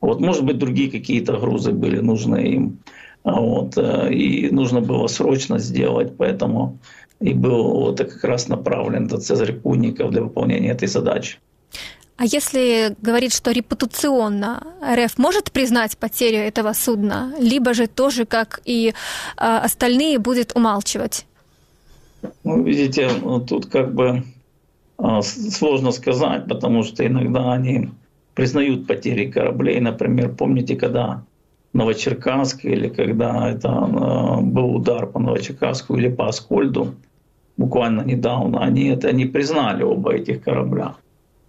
Вот, 0.00 0.20
может 0.20 0.44
быть, 0.44 0.58
другие 0.58 0.90
какие-то 0.90 1.36
грузы 1.38 1.72
были 1.72 2.00
нужны 2.00 2.38
им. 2.54 2.78
Вот, 3.22 3.76
э, 3.76 4.12
и 4.12 4.50
нужно 4.50 4.80
было 4.80 5.06
срочно 5.06 5.58
сделать, 5.58 6.16
поэтому 6.16 6.78
и 7.20 7.34
был 7.34 7.70
вот 7.70 7.98
как 7.98 8.24
раз 8.24 8.48
направлен 8.48 9.06
этот 9.06 9.22
Цезарь 9.24 9.52
Пунников 9.52 10.10
для 10.10 10.22
выполнения 10.22 10.70
этой 10.70 10.88
задачи. 10.88 11.38
А 12.16 12.24
если 12.24 12.96
говорить, 13.00 13.34
что 13.34 13.50
репутационно 13.50 14.62
РФ 14.82 15.18
может 15.18 15.52
признать 15.52 15.96
потерю 15.96 16.38
этого 16.38 16.72
судна, 16.72 17.32
либо 17.38 17.72
же 17.72 17.86
тоже, 17.86 18.24
как 18.24 18.60
и 18.64 18.88
э, 18.88 18.92
остальные, 19.36 20.18
будет 20.18 20.52
умалчивать? 20.56 21.26
Ну, 22.44 22.62
видите, 22.62 23.08
тут 23.48 23.66
как 23.66 23.94
бы 23.94 24.24
э, 24.98 25.22
сложно 25.22 25.90
сказать, 25.92 26.46
потому 26.46 26.82
что 26.82 27.06
иногда 27.06 27.52
они 27.52 27.90
признают 28.34 28.86
потери 28.86 29.30
кораблей. 29.30 29.80
Например, 29.80 30.34
помните, 30.34 30.76
когда 30.76 31.22
Новочеркасск 31.72 32.64
или 32.64 32.88
когда 32.88 33.50
это 33.50 33.68
э, 33.68 34.40
был 34.42 34.74
удар 34.76 35.06
по 35.06 35.18
Новочеркасску 35.18 35.96
или 35.96 36.08
по 36.08 36.28
Аскольду, 36.28 36.94
буквально 37.56 38.02
недавно, 38.02 38.64
они 38.64 38.88
это 38.88 39.12
не 39.12 39.26
признали 39.26 39.82
оба 39.82 40.14
этих 40.14 40.42
корабля. 40.42 40.94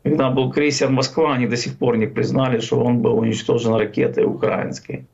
Когда 0.04 0.30
был 0.30 0.52
крейсер 0.52 0.90
«Москва», 0.90 1.34
они 1.34 1.48
до 1.48 1.58
сих 1.58 1.78
пор 1.78 1.98
не 1.98 2.08
признали, 2.08 2.60
что 2.60 2.80
он 2.84 3.00
был 3.00 3.18
уничтожен 3.18 3.76
ракетой 3.76 4.26
украинской, 4.26 5.06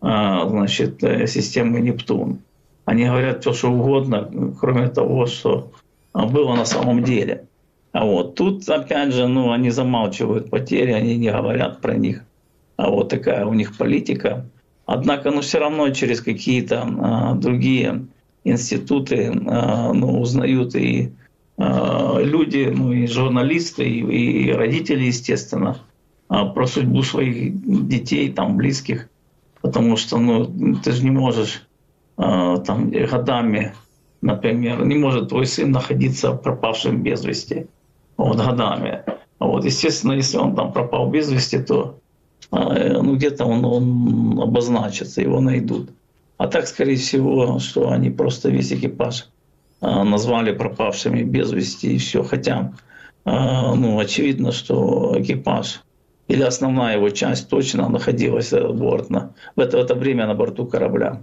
а, 0.00 0.48
значит, 0.48 1.04
э, 1.04 1.26
системы 1.26 1.80
«Нептун». 1.80 2.38
Они 2.90 3.04
говорят 3.04 3.42
все, 3.42 3.52
что 3.52 3.70
угодно, 3.70 4.28
кроме 4.58 4.88
того, 4.88 5.26
что 5.26 5.70
было 6.12 6.56
на 6.56 6.64
самом 6.64 7.04
деле. 7.04 7.46
А 7.92 8.04
вот 8.04 8.34
тут, 8.34 8.68
опять 8.68 9.14
же, 9.14 9.28
ну, 9.28 9.52
они 9.52 9.70
замалчивают 9.70 10.50
потери, 10.50 10.90
они 10.90 11.16
не 11.16 11.30
говорят 11.30 11.80
про 11.80 11.94
них. 11.94 12.24
А 12.76 12.90
вот 12.90 13.08
такая 13.08 13.46
у 13.46 13.54
них 13.54 13.76
политика. 13.76 14.44
Однако, 14.86 15.30
ну, 15.30 15.40
все 15.40 15.60
равно 15.60 15.90
через 15.90 16.20
какие-то 16.20 16.82
а, 16.82 17.34
другие 17.34 18.06
институты 18.42 19.40
а, 19.46 19.92
ну, 19.92 20.20
узнают 20.20 20.74
и 20.74 21.12
а, 21.58 22.18
люди, 22.18 22.72
ну 22.76 22.92
и 22.92 23.06
журналисты, 23.06 23.88
и, 23.88 24.46
и 24.46 24.50
родители, 24.50 25.04
естественно, 25.04 25.78
а, 26.28 26.44
про 26.44 26.66
судьбу 26.66 27.04
своих 27.04 27.86
детей, 27.86 28.32
там, 28.32 28.56
близких. 28.56 29.08
Потому 29.62 29.96
что 29.96 30.18
ну, 30.18 30.74
ты 30.82 30.90
же 30.90 31.04
не 31.04 31.12
можешь 31.12 31.62
там, 32.20 32.90
годами, 32.90 33.74
например, 34.20 34.84
не 34.84 34.96
может 34.96 35.28
твой 35.30 35.46
сын 35.46 35.70
находиться 35.70 36.32
пропавшим 36.32 37.02
без 37.02 37.24
вести 37.24 37.66
вот, 38.16 38.36
годами. 38.36 39.04
Вот, 39.38 39.64
естественно, 39.64 40.12
если 40.12 40.36
он 40.36 40.54
там 40.54 40.72
пропал 40.72 41.08
без 41.08 41.30
вести, 41.30 41.58
то 41.58 41.98
ну, 42.50 43.16
где-то 43.16 43.46
он, 43.46 43.64
он 43.64 44.40
обозначится, 44.40 45.22
его 45.22 45.40
найдут. 45.40 45.90
А 46.36 46.46
так, 46.46 46.66
скорее 46.66 46.96
всего, 46.96 47.58
что 47.58 47.90
они 47.90 48.10
просто 48.10 48.50
весь 48.50 48.72
экипаж 48.72 49.28
а, 49.80 50.04
назвали 50.04 50.52
пропавшими 50.52 51.22
без 51.22 51.52
вести 51.52 51.94
и 51.94 51.98
все. 51.98 52.22
Хотя, 52.22 52.72
ну, 53.24 53.98
очевидно, 53.98 54.52
что 54.52 55.14
экипаж 55.18 55.82
или 56.30 56.42
основная 56.42 56.96
его 56.96 57.10
часть 57.10 57.48
точно 57.48 57.88
находилась 57.88 58.52
борт, 58.52 59.10
на, 59.10 59.32
в, 59.56 59.60
это, 59.60 59.78
в 59.78 59.80
это 59.80 59.94
время 59.96 60.26
на 60.26 60.34
борту 60.34 60.64
корабля. 60.64 61.20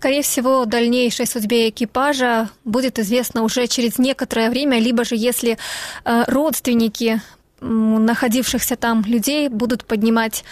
Скорее 0.00 0.22
всего, 0.22 0.64
дальнейшей 0.64 1.26
судьбе 1.26 1.68
экипажа 1.68 2.48
будет 2.64 2.98
известно 2.98 3.42
уже 3.42 3.66
через 3.66 3.98
некоторое 3.98 4.48
время, 4.48 4.78
либо 4.78 5.04
же 5.04 5.14
если 5.14 5.58
э, 6.06 6.24
родственники 6.26 7.20
находившихся 7.60 8.76
там 8.76 9.04
людей 9.04 9.48
будут 9.48 9.84
поднимать 9.84 10.42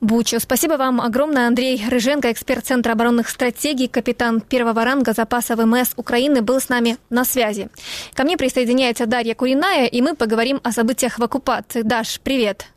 Бучу. 0.00 0.38
Спасибо 0.38 0.74
вам 0.74 1.00
огромное, 1.00 1.48
Андрей 1.48 1.82
Рыженко, 1.84 2.30
эксперт 2.30 2.64
Центра 2.64 2.92
оборонных 2.92 3.28
стратегий, 3.28 3.88
капитан 3.88 4.40
первого 4.40 4.84
ранга 4.84 5.14
запаса 5.14 5.56
ВМС 5.56 5.94
Украины, 5.96 6.40
был 6.40 6.60
с 6.60 6.68
нами 6.68 6.96
на 7.10 7.24
связи. 7.24 7.70
Ко 8.14 8.22
мне 8.22 8.36
присоединяется 8.36 9.06
Дарья 9.06 9.34
Куриная, 9.34 9.86
и 9.86 10.00
мы 10.00 10.14
поговорим 10.14 10.60
о 10.62 10.70
событиях 10.70 11.18
в 11.18 11.24
оккупации. 11.24 11.82
Даш, 11.82 12.20
привет. 12.22 12.71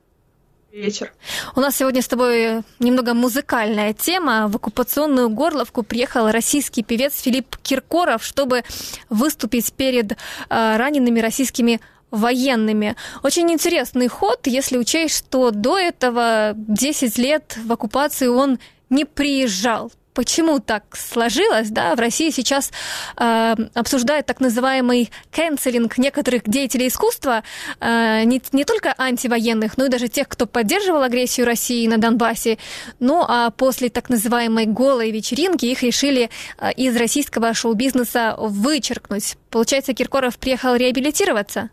Вечер. 0.76 1.14
У 1.56 1.62
нас 1.62 1.78
сегодня 1.78 2.02
с 2.02 2.08
тобой 2.08 2.62
немного 2.80 3.14
музыкальная 3.14 3.94
тема. 3.94 4.50
В 4.50 4.58
оккупационную 4.58 5.30
Горловку 5.30 5.84
приехал 5.84 6.30
российский 6.30 6.84
певец 6.84 7.22
Филипп 7.22 7.56
Киркоров, 7.64 8.26
чтобы 8.26 8.64
выступить 9.10 9.72
перед 9.72 10.12
э, 10.12 10.16
ранеными 10.50 11.22
российскими 11.22 11.80
военными. 12.12 12.98
Очень 13.24 13.50
интересный 13.54 14.10
ход, 14.10 14.48
если 14.48 14.78
учесть, 14.78 15.18
что 15.18 15.52
до 15.52 15.80
этого 15.80 16.52
10 16.56 17.18
лет 17.20 17.56
в 17.56 17.72
оккупации 17.72 18.28
он 18.28 18.60
не 18.90 19.06
приезжал. 19.06 19.94
Почему 20.16 20.60
так 20.62 20.96
сложилось? 20.96 21.70
Да? 21.70 21.94
В 21.94 22.00
России 22.00 22.30
сейчас 22.30 22.72
э, 23.18 23.56
обсуждают 23.74 24.26
так 24.26 24.40
называемый 24.40 25.12
канцелинг 25.30 25.98
некоторых 25.98 26.44
деятелей 26.46 26.88
искусства, 26.88 27.44
э, 27.82 28.24
не, 28.24 28.42
не 28.54 28.64
только 28.64 28.96
антивоенных, 28.98 29.78
но 29.78 29.88
и 29.88 29.90
даже 29.90 30.08
тех, 30.08 30.30
кто 30.30 30.48
поддерживал 30.48 31.04
агрессию 31.04 31.46
России 31.46 31.86
на 31.88 31.98
Донбассе. 31.98 32.58
Ну 33.02 33.26
а 33.28 33.52
после 33.52 33.90
так 33.90 34.08
называемой 34.10 34.66
голой 34.68 35.12
вечеринки 35.12 35.66
их 35.66 35.84
решили 35.84 36.30
э, 36.60 36.72
из 36.72 36.96
российского 36.96 37.54
шоу-бизнеса 37.54 38.36
вычеркнуть. 38.40 39.36
Получается, 39.50 39.94
Киркоров 39.94 40.38
приехал 40.38 40.76
реабилитироваться? 40.76 41.72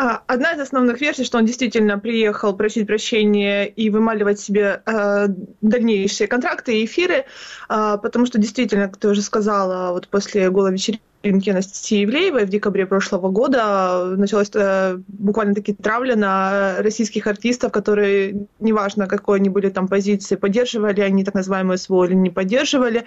А, 0.00 0.22
одна 0.28 0.52
из 0.52 0.60
основных 0.60 1.00
версий, 1.00 1.24
что 1.24 1.38
он 1.38 1.44
действительно 1.44 1.98
приехал 1.98 2.54
просить 2.54 2.86
прощения 2.86 3.64
и 3.64 3.90
вымаливать 3.90 4.38
себе 4.38 4.80
э, 4.86 5.26
дальнейшие 5.60 6.28
контракты 6.28 6.78
и 6.78 6.84
эфиры, 6.84 7.24
э, 7.68 7.98
потому 8.00 8.24
что 8.24 8.38
действительно, 8.38 8.86
как 8.86 8.98
ты 8.98 9.08
уже 9.08 9.22
сказала, 9.22 9.90
вот 9.90 10.06
после 10.06 10.50
голой 10.50 10.74
вечеринки 10.74 11.50
Анастасии 11.50 12.04
Ивлеевой 12.04 12.44
в 12.44 12.48
декабре 12.48 12.86
прошлого 12.86 13.28
года 13.30 14.14
началась 14.16 14.50
э, 14.54 15.00
буквально 15.08 15.56
таки 15.56 15.74
травля 15.74 16.14
на 16.14 16.76
российских 16.78 17.26
артистов, 17.26 17.72
которые, 17.72 18.46
неважно 18.60 19.08
какой 19.08 19.40
они 19.40 19.48
были 19.48 19.68
там 19.68 19.88
позиции, 19.88 20.36
поддерживали 20.36 21.00
они 21.00 21.24
так 21.24 21.34
называемую 21.34 21.76
СВО 21.76 22.04
или 22.04 22.14
не 22.14 22.30
поддерживали, 22.30 23.04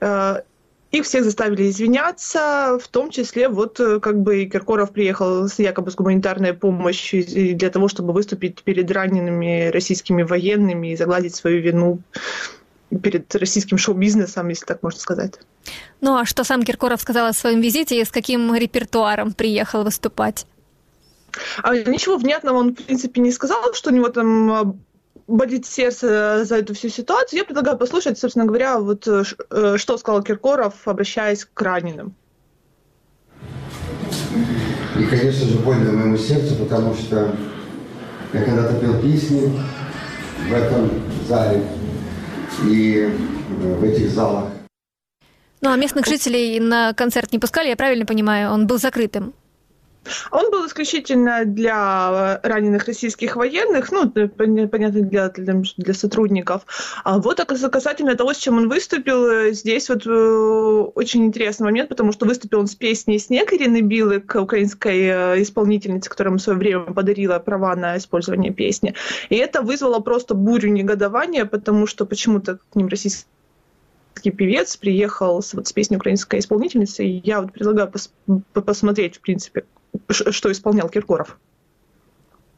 э, 0.00 0.42
их 0.90 1.04
всех 1.04 1.24
заставили 1.24 1.70
извиняться, 1.70 2.78
в 2.82 2.88
том 2.88 3.10
числе 3.10 3.48
вот 3.48 3.78
э, 3.78 4.00
как 4.00 4.20
бы 4.20 4.44
Киркоров 4.46 4.90
приехал 4.90 5.48
с 5.48 5.58
якобы 5.58 5.90
с 5.90 5.94
гуманитарной 5.94 6.52
помощью 6.52 7.24
для 7.56 7.70
того, 7.70 7.88
чтобы 7.88 8.12
выступить 8.12 8.62
перед 8.62 8.90
ранеными 8.90 9.68
российскими 9.68 10.22
военными 10.22 10.92
и 10.92 10.96
загладить 10.96 11.34
свою 11.34 11.60
вину 11.60 12.00
перед 13.02 13.32
российским 13.36 13.78
шоу-бизнесом, 13.78 14.48
если 14.48 14.66
так 14.66 14.82
можно 14.82 14.98
сказать. 14.98 15.38
Ну 16.00 16.16
а 16.16 16.24
что 16.24 16.42
сам 16.42 16.64
Киркоров 16.64 17.00
сказал 17.00 17.28
о 17.28 17.32
своем 17.32 17.60
визите 17.60 18.00
и 18.00 18.04
с 18.04 18.10
каким 18.10 18.52
репертуаром 18.54 19.32
приехал 19.32 19.84
выступать? 19.84 20.46
А 21.62 21.76
ничего 21.76 22.16
внятного 22.16 22.56
он, 22.58 22.74
в 22.74 22.82
принципе, 22.84 23.20
не 23.20 23.30
сказал, 23.30 23.72
что 23.74 23.90
у 23.90 23.92
него 23.92 24.08
там 24.08 24.50
а, 24.50 24.74
болит 25.30 25.66
сердце 25.66 26.44
за 26.44 26.56
эту 26.56 26.74
всю 26.74 26.88
ситуацию. 26.88 27.38
Я 27.38 27.44
предлагаю 27.44 27.78
послушать, 27.78 28.18
собственно 28.18 28.46
говоря, 28.46 28.78
вот 28.78 29.06
э, 29.06 29.22
э, 29.50 29.76
что 29.76 29.98
сказал 29.98 30.22
Киркоров, 30.22 30.74
обращаясь 30.86 31.44
к 31.44 31.62
раненым. 31.62 32.14
И, 34.98 35.04
конечно 35.04 35.46
же, 35.46 35.58
больно 35.58 35.92
моему 35.92 36.16
сердцу, 36.16 36.56
потому 36.56 36.94
что 36.94 37.34
я 38.32 38.42
когда-то 38.42 38.74
пел 38.80 39.00
песни 39.00 39.52
в 40.48 40.52
этом 40.52 40.90
зале 41.26 41.64
и 42.64 43.08
э, 43.08 43.74
в 43.74 43.84
этих 43.84 44.10
залах. 44.10 44.46
Ну 45.62 45.70
а 45.70 45.76
местных 45.76 46.06
жителей 46.06 46.58
на 46.58 46.94
концерт 46.94 47.32
не 47.32 47.38
пускали, 47.38 47.68
я 47.68 47.76
правильно 47.76 48.06
понимаю, 48.06 48.50
он 48.50 48.66
был 48.66 48.78
закрытым? 48.78 49.34
Он 50.30 50.50
был 50.50 50.66
исключительно 50.66 51.44
для 51.44 52.40
раненых 52.42 52.86
российских 52.86 53.36
военных, 53.36 53.92
ну, 53.92 54.10
понятно, 54.10 55.02
для, 55.02 55.28
для, 55.28 55.94
сотрудников. 55.94 56.62
А 57.04 57.18
вот 57.18 57.40
касательно 57.44 58.16
того, 58.16 58.32
с 58.32 58.38
чем 58.38 58.56
он 58.56 58.68
выступил, 58.68 59.26
э, 59.26 59.52
здесь 59.52 59.88
вот 59.88 60.06
э, 60.06 60.10
очень 60.94 61.26
интересный 61.26 61.64
момент, 61.64 61.88
потому 61.88 62.12
что 62.12 62.26
выступил 62.26 62.60
он 62.60 62.66
с 62.66 62.74
песней 62.74 63.18
«Снег» 63.18 63.52
Ирины 63.52 63.80
Билык, 63.82 64.34
украинской 64.36 65.00
э, 65.00 65.42
исполнительницы, 65.42 66.08
которая 66.08 66.30
ему 66.30 66.38
в 66.38 66.42
свое 66.42 66.58
время 66.58 66.80
подарила 66.80 67.38
права 67.38 67.76
на 67.76 67.96
использование 67.96 68.52
песни. 68.52 68.94
И 69.28 69.36
это 69.36 69.62
вызвало 69.62 70.00
просто 70.00 70.34
бурю 70.34 70.70
негодования, 70.70 71.44
потому 71.44 71.86
что 71.86 72.06
почему-то 72.06 72.58
к 72.72 72.76
ним 72.76 72.88
российские 72.88 73.26
певец 74.22 74.76
приехал 74.76 75.42
с, 75.42 75.54
вот, 75.54 75.68
с 75.68 75.72
песней 75.72 75.96
украинской 75.96 76.38
исполнительницы, 76.38 77.04
и 77.04 77.20
я 77.24 77.40
вот 77.40 77.52
предлагаю 77.52 77.90
пос 77.90 78.12
посмотреть, 78.52 79.16
в 79.16 79.20
принципе, 79.20 79.64
что 80.08 80.50
исполнял 80.50 80.88
Киркоров. 80.88 81.38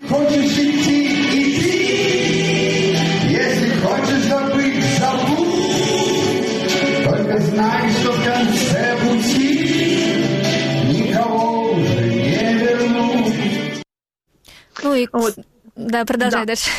Хочешь 0.09 0.59
идти, 0.59 1.07
иди, 1.31 2.97
если 3.31 3.71
хочешь 3.81 4.25
забыть, 4.25 4.85
забудь, 4.99 5.45
только 7.05 7.39
знай, 7.39 7.93
что 7.93 8.13
в 8.13 8.25
конце 8.25 8.97
пути 9.01 10.25
никого 10.93 11.73
уже 11.73 12.03
не 12.03 12.55
верну. 12.59 13.25
Ну 14.83 14.95
и 14.95 15.09
вот. 15.13 15.35
Да, 15.77 16.05
продолжай 16.05 16.41
да. 16.41 16.47
дальше. 16.47 16.71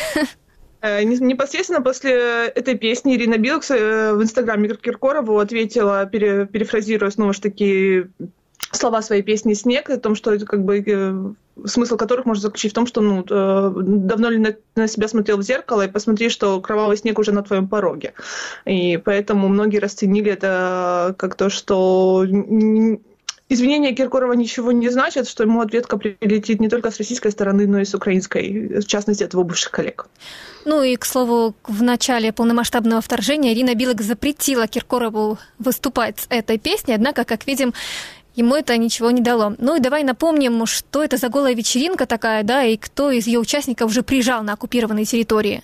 Э, 0.82 1.02
непосредственно 1.02 1.80
после 1.80 2.12
этой 2.48 2.76
песни 2.76 3.16
Ирина 3.16 3.38
Билкс 3.38 3.70
э, 3.70 4.12
в 4.12 4.22
инстаграме 4.22 4.68
Киркорову 4.68 5.38
ответила, 5.38 6.04
пере, 6.04 6.46
перефразируя 6.46 7.10
снова 7.10 7.32
же 7.32 7.40
таки 7.40 8.04
слова 8.74 9.02
своей 9.02 9.22
песни 9.22 9.54
«Снег», 9.54 9.90
о 9.90 9.98
том, 9.98 10.14
что 10.14 10.32
это 10.32 10.46
как 10.46 10.64
бы 10.64 10.82
э, 10.86 11.66
смысл 11.66 11.96
которых 11.96 12.26
можно 12.26 12.42
заключить 12.42 12.72
в 12.72 12.74
том, 12.74 12.86
что 12.86 13.00
ну, 13.00 13.24
э, 13.28 13.72
давно 13.76 14.30
ли 14.30 14.38
на, 14.38 14.54
на 14.76 14.88
себя 14.88 15.08
смотрел 15.08 15.38
в 15.38 15.42
зеркало 15.42 15.82
и 15.86 15.90
посмотри, 15.90 16.28
что 16.28 16.60
кровавый 16.60 16.96
снег 16.96 17.18
уже 17.18 17.32
на 17.32 17.42
твоем 17.42 17.68
пороге. 17.68 18.14
И 18.64 18.96
поэтому 18.96 19.48
многие 19.48 19.78
расценили 19.78 20.32
это 20.32 21.14
как 21.18 21.34
то, 21.34 21.50
что 21.50 22.24
Извинения 23.50 23.94
Киркорова 23.94 24.32
ничего 24.32 24.72
не 24.72 24.88
значат, 24.88 25.28
что 25.28 25.42
ему 25.44 25.60
ответка 25.60 25.98
прилетит 25.98 26.60
не 26.60 26.68
только 26.68 26.90
с 26.90 26.96
российской 26.96 27.30
стороны, 27.30 27.66
но 27.66 27.78
и 27.78 27.84
с 27.84 27.94
украинской, 27.94 28.80
в 28.80 28.86
частности, 28.86 29.22
от 29.22 29.34
его 29.34 29.44
бывших 29.44 29.70
коллег. 29.70 30.06
Ну 30.64 30.82
и, 30.82 30.96
к 30.96 31.04
слову, 31.04 31.54
в 31.64 31.82
начале 31.82 32.32
полномасштабного 32.32 33.02
вторжения 33.02 33.52
Ирина 33.52 33.74
Билок 33.74 34.00
запретила 34.00 34.66
Киркорову 34.66 35.38
выступать 35.58 36.20
с 36.20 36.26
этой 36.30 36.58
песней, 36.58 36.94
однако, 36.94 37.24
как 37.24 37.46
видим, 37.46 37.74
ему 38.34 38.54
это 38.54 38.76
ничего 38.76 39.10
не 39.10 39.20
дало. 39.20 39.54
Ну 39.58 39.76
и 39.76 39.80
давай 39.80 40.04
напомним, 40.04 40.66
что 40.66 41.02
это 41.02 41.16
за 41.16 41.28
голая 41.28 41.54
вечеринка 41.54 42.06
такая, 42.06 42.42
да, 42.42 42.64
и 42.64 42.76
кто 42.76 43.10
из 43.10 43.26
ее 43.26 43.38
участников 43.38 43.90
уже 43.90 44.02
приезжал 44.02 44.42
на 44.42 44.52
оккупированные 44.52 45.04
территории. 45.04 45.62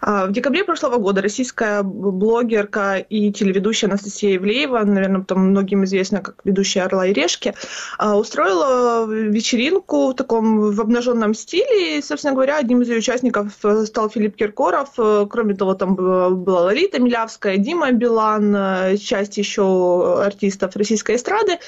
А, 0.00 0.26
в 0.26 0.32
декабре 0.32 0.64
прошлого 0.64 0.96
года 0.96 1.22
российская 1.22 1.82
блогерка 1.82 2.96
и 2.96 3.32
телеведущая 3.32 3.88
Анастасия 3.90 4.36
Ивлеева, 4.36 4.78
наверное, 4.84 5.24
там 5.24 5.50
многим 5.50 5.84
известна 5.84 6.20
как 6.20 6.36
ведущая 6.44 6.82
«Орла 6.82 7.06
и 7.06 7.12
решки», 7.12 7.54
а, 7.98 8.16
устроила 8.16 9.06
вечеринку 9.06 10.08
в 10.08 10.14
таком 10.14 10.70
в 10.70 10.80
обнаженном 10.80 11.34
стиле. 11.34 11.98
И, 11.98 12.02
собственно 12.02 12.34
говоря, 12.34 12.58
одним 12.58 12.82
из 12.82 12.88
ее 12.88 12.98
участников 12.98 13.52
э, 13.64 13.84
стал 13.86 14.10
Филипп 14.10 14.36
Киркоров. 14.36 14.90
Э, 14.98 15.26
кроме 15.28 15.54
того, 15.54 15.74
там 15.74 15.94
была 15.94 16.62
Ларита 16.62 17.00
Милявская, 17.00 17.56
Дима 17.56 17.92
Билан, 17.92 18.54
э, 18.56 18.96
часть 18.96 19.36
еще 19.38 20.22
артистов 20.24 20.76
российской 20.76 21.16
эстрады. 21.16 21.58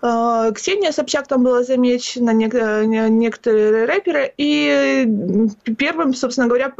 Ксения 0.00 0.92
Собчак 0.92 1.28
там 1.28 1.42
была 1.42 1.62
замечена, 1.62 2.30
некоторые 2.30 3.84
рэперы. 3.84 4.32
И 4.38 5.06
первым, 5.76 6.14
собственно 6.14 6.48
говоря, 6.48 6.72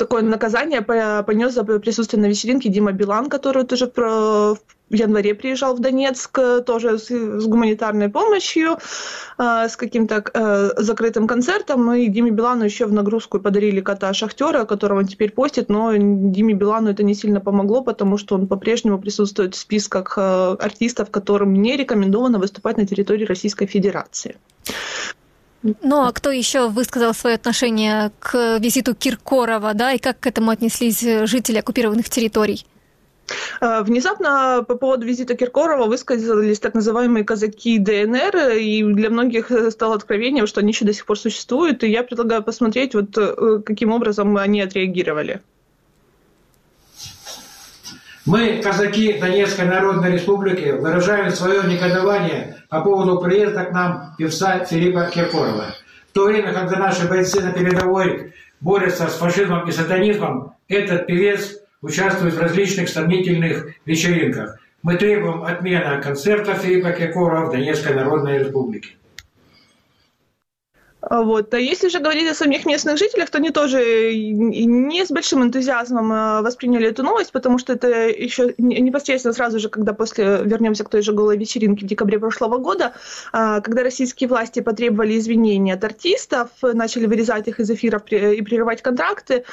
такое 0.00 0.22
наказание 0.22 0.80
понес 0.82 1.52
за 1.52 1.62
присутствие 1.64 2.22
на 2.22 2.26
вечеринке 2.26 2.70
Дима 2.70 2.92
Билан, 2.92 3.28
который 3.28 3.64
тоже 3.64 3.86
в 4.90 4.94
январе 4.94 5.34
приезжал 5.34 5.76
в 5.76 5.80
Донецк, 5.80 6.38
тоже 6.66 6.98
с, 6.98 7.46
гуманитарной 7.46 8.08
помощью, 8.08 8.78
э, 9.38 9.68
с 9.68 9.76
каким-то 9.76 10.24
э, 10.34 10.70
закрытым 10.82 11.26
концертом. 11.28 11.92
И 11.92 12.08
Диме 12.08 12.30
Билану 12.30 12.64
еще 12.64 12.86
в 12.86 12.92
нагрузку 12.92 13.38
подарили 13.38 13.80
кота 13.80 14.12
Шахтера, 14.12 14.64
которого 14.64 14.98
он 14.98 15.06
теперь 15.06 15.30
постит, 15.30 15.68
но 15.68 15.92
Диме 15.94 16.54
Билану 16.54 16.90
это 16.90 17.04
не 17.04 17.14
сильно 17.14 17.40
помогло, 17.40 17.82
потому 17.82 18.18
что 18.18 18.34
он 18.34 18.48
по-прежнему 18.48 18.98
присутствует 18.98 19.54
в 19.54 19.58
списках 19.58 20.14
э, 20.18 20.56
артистов, 20.58 21.10
которым 21.10 21.52
не 21.52 21.76
рекомендовано 21.76 22.38
выступать 22.38 22.76
на 22.76 22.86
территории 22.86 23.26
Российской 23.26 23.66
Федерации. 23.66 24.36
Ну 25.62 26.02
а 26.02 26.12
кто 26.12 26.30
еще 26.30 26.68
высказал 26.68 27.12
свое 27.12 27.36
отношение 27.36 28.12
к 28.18 28.58
визиту 28.58 28.94
Киркорова, 28.94 29.74
да, 29.74 29.92
и 29.92 29.98
как 29.98 30.20
к 30.20 30.26
этому 30.26 30.50
отнеслись 30.50 31.00
жители 31.00 31.58
оккупированных 31.58 32.08
территорий? 32.08 32.64
Э, 33.60 33.82
внезапно 33.82 34.64
по 34.66 34.74
поводу 34.74 35.06
визита 35.06 35.36
Киркорова 35.36 35.86
высказались 35.86 36.60
так 36.60 36.74
называемые 36.74 37.24
казаки 37.24 37.78
ДНР, 37.78 38.56
и 38.58 38.82
для 38.82 39.10
многих 39.10 39.50
стало 39.70 39.94
откровением, 39.94 40.46
что 40.46 40.60
они 40.60 40.72
еще 40.72 40.84
до 40.84 40.92
сих 40.92 41.06
пор 41.06 41.18
существуют, 41.18 41.84
и 41.84 41.90
я 41.90 42.02
предлагаю 42.02 42.42
посмотреть, 42.42 42.94
вот 42.94 43.16
э, 43.16 43.62
каким 43.64 43.92
образом 43.92 44.36
они 44.36 44.60
отреагировали. 44.62 45.40
Мы, 48.30 48.60
казаки 48.62 49.14
Донецкой 49.14 49.64
Народной 49.64 50.12
Республики, 50.12 50.68
выражаем 50.68 51.32
свое 51.32 51.64
негодование 51.64 52.58
по 52.68 52.80
поводу 52.80 53.18
приезда 53.18 53.64
к 53.64 53.72
нам 53.72 54.14
певца 54.16 54.64
Филиппа 54.64 55.10
Киркорова. 55.12 55.74
В 56.10 56.12
то 56.12 56.26
время, 56.26 56.52
когда 56.52 56.76
наши 56.76 57.08
бойцы 57.08 57.40
на 57.40 57.50
передовой 57.50 58.32
борются 58.60 59.08
с 59.08 59.14
фашизмом 59.14 59.68
и 59.68 59.72
сатанизмом, 59.72 60.54
этот 60.68 61.08
певец 61.08 61.58
участвует 61.82 62.34
в 62.34 62.40
различных 62.40 62.88
сомнительных 62.88 63.66
вечеринках. 63.84 64.60
Мы 64.84 64.94
требуем 64.94 65.42
отмены 65.42 66.00
концерта 66.00 66.54
Филиппа 66.54 66.92
Киркорова 66.92 67.46
в 67.46 67.50
Донецкой 67.50 67.96
Народной 67.96 68.38
Республике. 68.38 68.90
Вот. 71.02 71.54
А 71.54 71.58
если 71.58 71.88
же 71.88 71.98
говорить 71.98 72.30
о 72.30 72.34
самих 72.34 72.66
местных 72.66 72.98
жителях, 72.98 73.30
то 73.30 73.38
они 73.38 73.50
тоже 73.50 74.14
не 74.14 75.04
с 75.04 75.10
большим 75.10 75.42
энтузиазмом 75.42 76.12
а, 76.12 76.42
восприняли 76.42 76.88
эту 76.88 77.02
новость, 77.02 77.32
потому 77.32 77.58
что 77.58 77.72
это 77.72 78.08
еще 78.08 78.54
непосредственно 78.58 79.32
сразу 79.32 79.58
же, 79.58 79.70
когда 79.70 79.94
после, 79.94 80.42
вернемся 80.44 80.84
к 80.84 80.90
той 80.90 81.00
же 81.00 81.12
голой 81.12 81.38
вечеринке 81.38 81.86
в 81.86 81.88
декабре 81.88 82.18
прошлого 82.18 82.58
года, 82.58 82.92
а, 83.32 83.60
когда 83.60 83.82
российские 83.82 84.28
власти 84.28 84.60
потребовали 84.60 85.18
извинений 85.18 85.72
от 85.72 85.82
артистов, 85.84 86.50
начали 86.62 87.06
вырезать 87.06 87.48
их 87.48 87.60
из 87.60 87.70
эфиров 87.70 88.02
и 88.10 88.42
прерывать 88.42 88.82
контракты, 88.82 89.44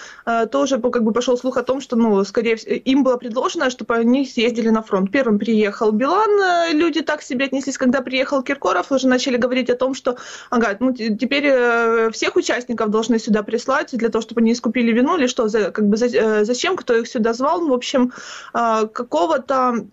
тоже 0.52 0.80
как 0.80 1.04
бы 1.04 1.14
пошел 1.14 1.38
слух 1.38 1.58
о 1.58 1.64
том, 1.64 1.80
что, 1.80 1.96
ну, 1.96 2.24
скорее 2.26 2.58
всего, 2.58 2.74
им 2.74 3.04
было 3.04 3.18
предложено, 3.18 3.70
чтобы 3.70 3.96
они 3.96 4.26
съездили 4.26 4.70
на 4.70 4.82
фронт. 4.82 5.12
Первым 5.12 5.40
приехал 5.40 5.92
Билан, 5.92 6.74
люди 6.74 7.02
так 7.02 7.22
себе 7.22 7.46
отнеслись, 7.46 7.78
когда 7.78 8.02
приехал 8.02 8.44
Киркоров, 8.44 8.92
уже 8.92 9.08
начали 9.08 9.38
говорить 9.38 9.70
о 9.70 9.76
том, 9.76 9.94
что, 9.94 10.18
ага, 10.50 10.76
ну, 10.80 10.94
теперь 10.94 11.37
теперь 11.38 11.52
э, 11.54 12.10
всех 12.12 12.36
участников 12.36 12.90
должны 12.90 13.20
сюда 13.20 13.44
прислать 13.44 13.92
для 13.98 14.10
того, 14.10 14.22
чтобы 14.22 14.42
они 14.42 14.52
искупили 14.52 14.92
вину 14.92 15.18
или 15.18 15.28
что, 15.28 15.48
за, 15.48 15.72
как 15.72 15.88
бы 15.88 15.98
за, 15.98 16.08
э, 16.08 16.46
зачем, 16.46 16.76
кто 16.76 16.96
их 16.96 17.08
сюда 17.08 17.34
звал, 17.34 17.68
в 17.68 17.74
общем, 17.74 18.12
а, 18.54 18.86
какого-то 18.88 19.86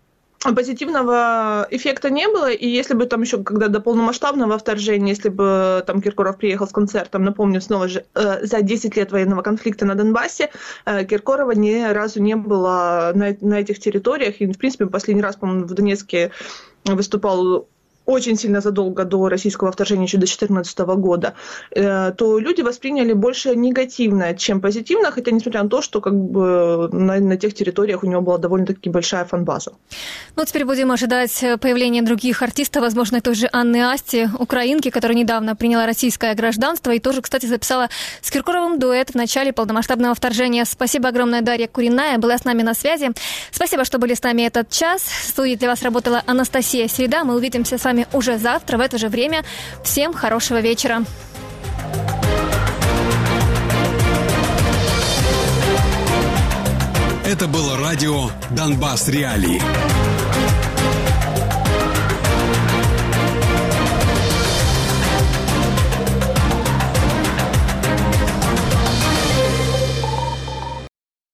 позитивного 0.55 1.67
эффекта 1.71 2.11
не 2.11 2.29
было, 2.29 2.51
и 2.51 2.69
если 2.69 2.93
бы 2.95 3.07
там 3.07 3.23
еще, 3.23 3.43
когда 3.43 3.69
до 3.69 3.81
полномасштабного 3.81 4.59
вторжения, 4.59 5.11
если 5.13 5.31
бы 5.31 5.83
там 5.87 6.03
Киркоров 6.03 6.37
приехал 6.37 6.67
с 6.67 6.73
концертом, 6.73 7.25
напомню, 7.25 7.63
снова 7.63 7.89
же, 7.89 8.05
э, 8.15 8.45
за 8.45 8.61
10 8.61 8.97
лет 8.97 9.11
военного 9.13 9.41
конфликта 9.43 9.87
на 9.87 9.95
Донбассе, 9.95 10.51
э, 10.85 11.05
Киркорова 11.05 11.53
ни 11.53 11.83
разу 11.93 12.23
не 12.23 12.37
было 12.37 13.13
на, 13.15 13.35
на 13.41 13.61
этих 13.61 13.79
территориях, 13.79 14.41
и, 14.41 14.47
в 14.47 14.59
принципе, 14.59 14.87
последний 14.87 15.23
раз, 15.23 15.37
по-моему, 15.37 15.67
в 15.67 15.75
Донецке 15.75 16.31
выступал 16.85 17.67
очень 18.07 18.37
сильно 18.37 18.61
задолго 18.61 19.05
до 19.05 19.29
российского 19.29 19.73
вторжения, 19.73 20.05
еще 20.05 20.19
до 20.19 20.27
2014 20.27 20.79
года, 20.97 21.35
э, 21.71 22.13
то 22.13 22.39
люди 22.39 22.63
восприняли 22.63 23.13
больше 23.13 23.57
негативно, 23.57 24.35
чем 24.35 24.61
позитивно, 24.61 25.11
хотя 25.11 25.31
несмотря 25.31 25.63
на 25.63 25.69
то, 25.69 25.83
что 25.83 26.01
как 26.01 26.15
бы 26.15 26.89
на, 26.93 27.21
на 27.21 27.37
тех 27.37 27.55
территориях 27.55 28.03
у 28.03 28.07
него 28.07 28.21
была 28.21 28.39
довольно-таки 28.39 28.91
большая 28.91 29.25
фан-база. 29.25 29.73
Ну, 30.37 30.45
теперь 30.45 30.65
будем 30.65 30.91
ожидать 30.91 31.45
появления 31.61 32.03
других 32.03 32.43
артистов, 32.43 32.83
возможно, 32.83 33.21
той 33.21 33.35
же 33.35 33.49
Анны 33.53 33.83
Асти, 33.93 34.29
украинки, 34.39 34.91
которая 34.91 35.17
недавно 35.17 35.57
приняла 35.57 35.87
российское 35.87 36.35
гражданство 36.35 36.91
и 36.91 36.99
тоже, 36.99 37.23
кстати, 37.23 37.47
записала 37.47 37.89
с 38.21 38.31
Киркоровым 38.31 38.79
дуэт 38.79 39.11
в 39.11 39.15
начале 39.15 39.53
полномасштабного 39.53 40.15
вторжения. 40.15 40.65
Спасибо 40.65 41.09
огромное, 41.09 41.43
Дарья 41.43 41.69
Куриная, 41.69 42.19
была 42.19 42.37
с 42.37 42.45
нами 42.45 42.63
на 42.63 42.75
связи. 42.75 43.13
Спасибо, 43.51 43.85
что 43.85 43.99
были 43.99 44.15
с 44.15 44.23
нами 44.23 44.43
этот 44.43 44.69
час. 44.71 45.03
В 45.03 45.29
студии 45.29 45.55
для 45.55 45.69
вас 45.69 45.83
работала 45.83 46.23
Анастасия 46.27 46.89
Среда. 46.89 47.25
Мы 47.25 47.35
увидимся 47.37 47.79
с 47.79 47.85
вами 47.95 48.07
уже 48.13 48.39
завтра 48.39 48.77
в 48.77 48.81
это 48.81 48.99
же 48.99 49.09
время. 49.09 49.45
Всем 49.85 50.13
хорошего 50.13 50.61
вечера. 50.61 51.05
Это 57.25 57.47
было 57.49 57.79
радио 57.79 58.31
«Донбасс 58.51 59.09
Реалии». 59.09 60.14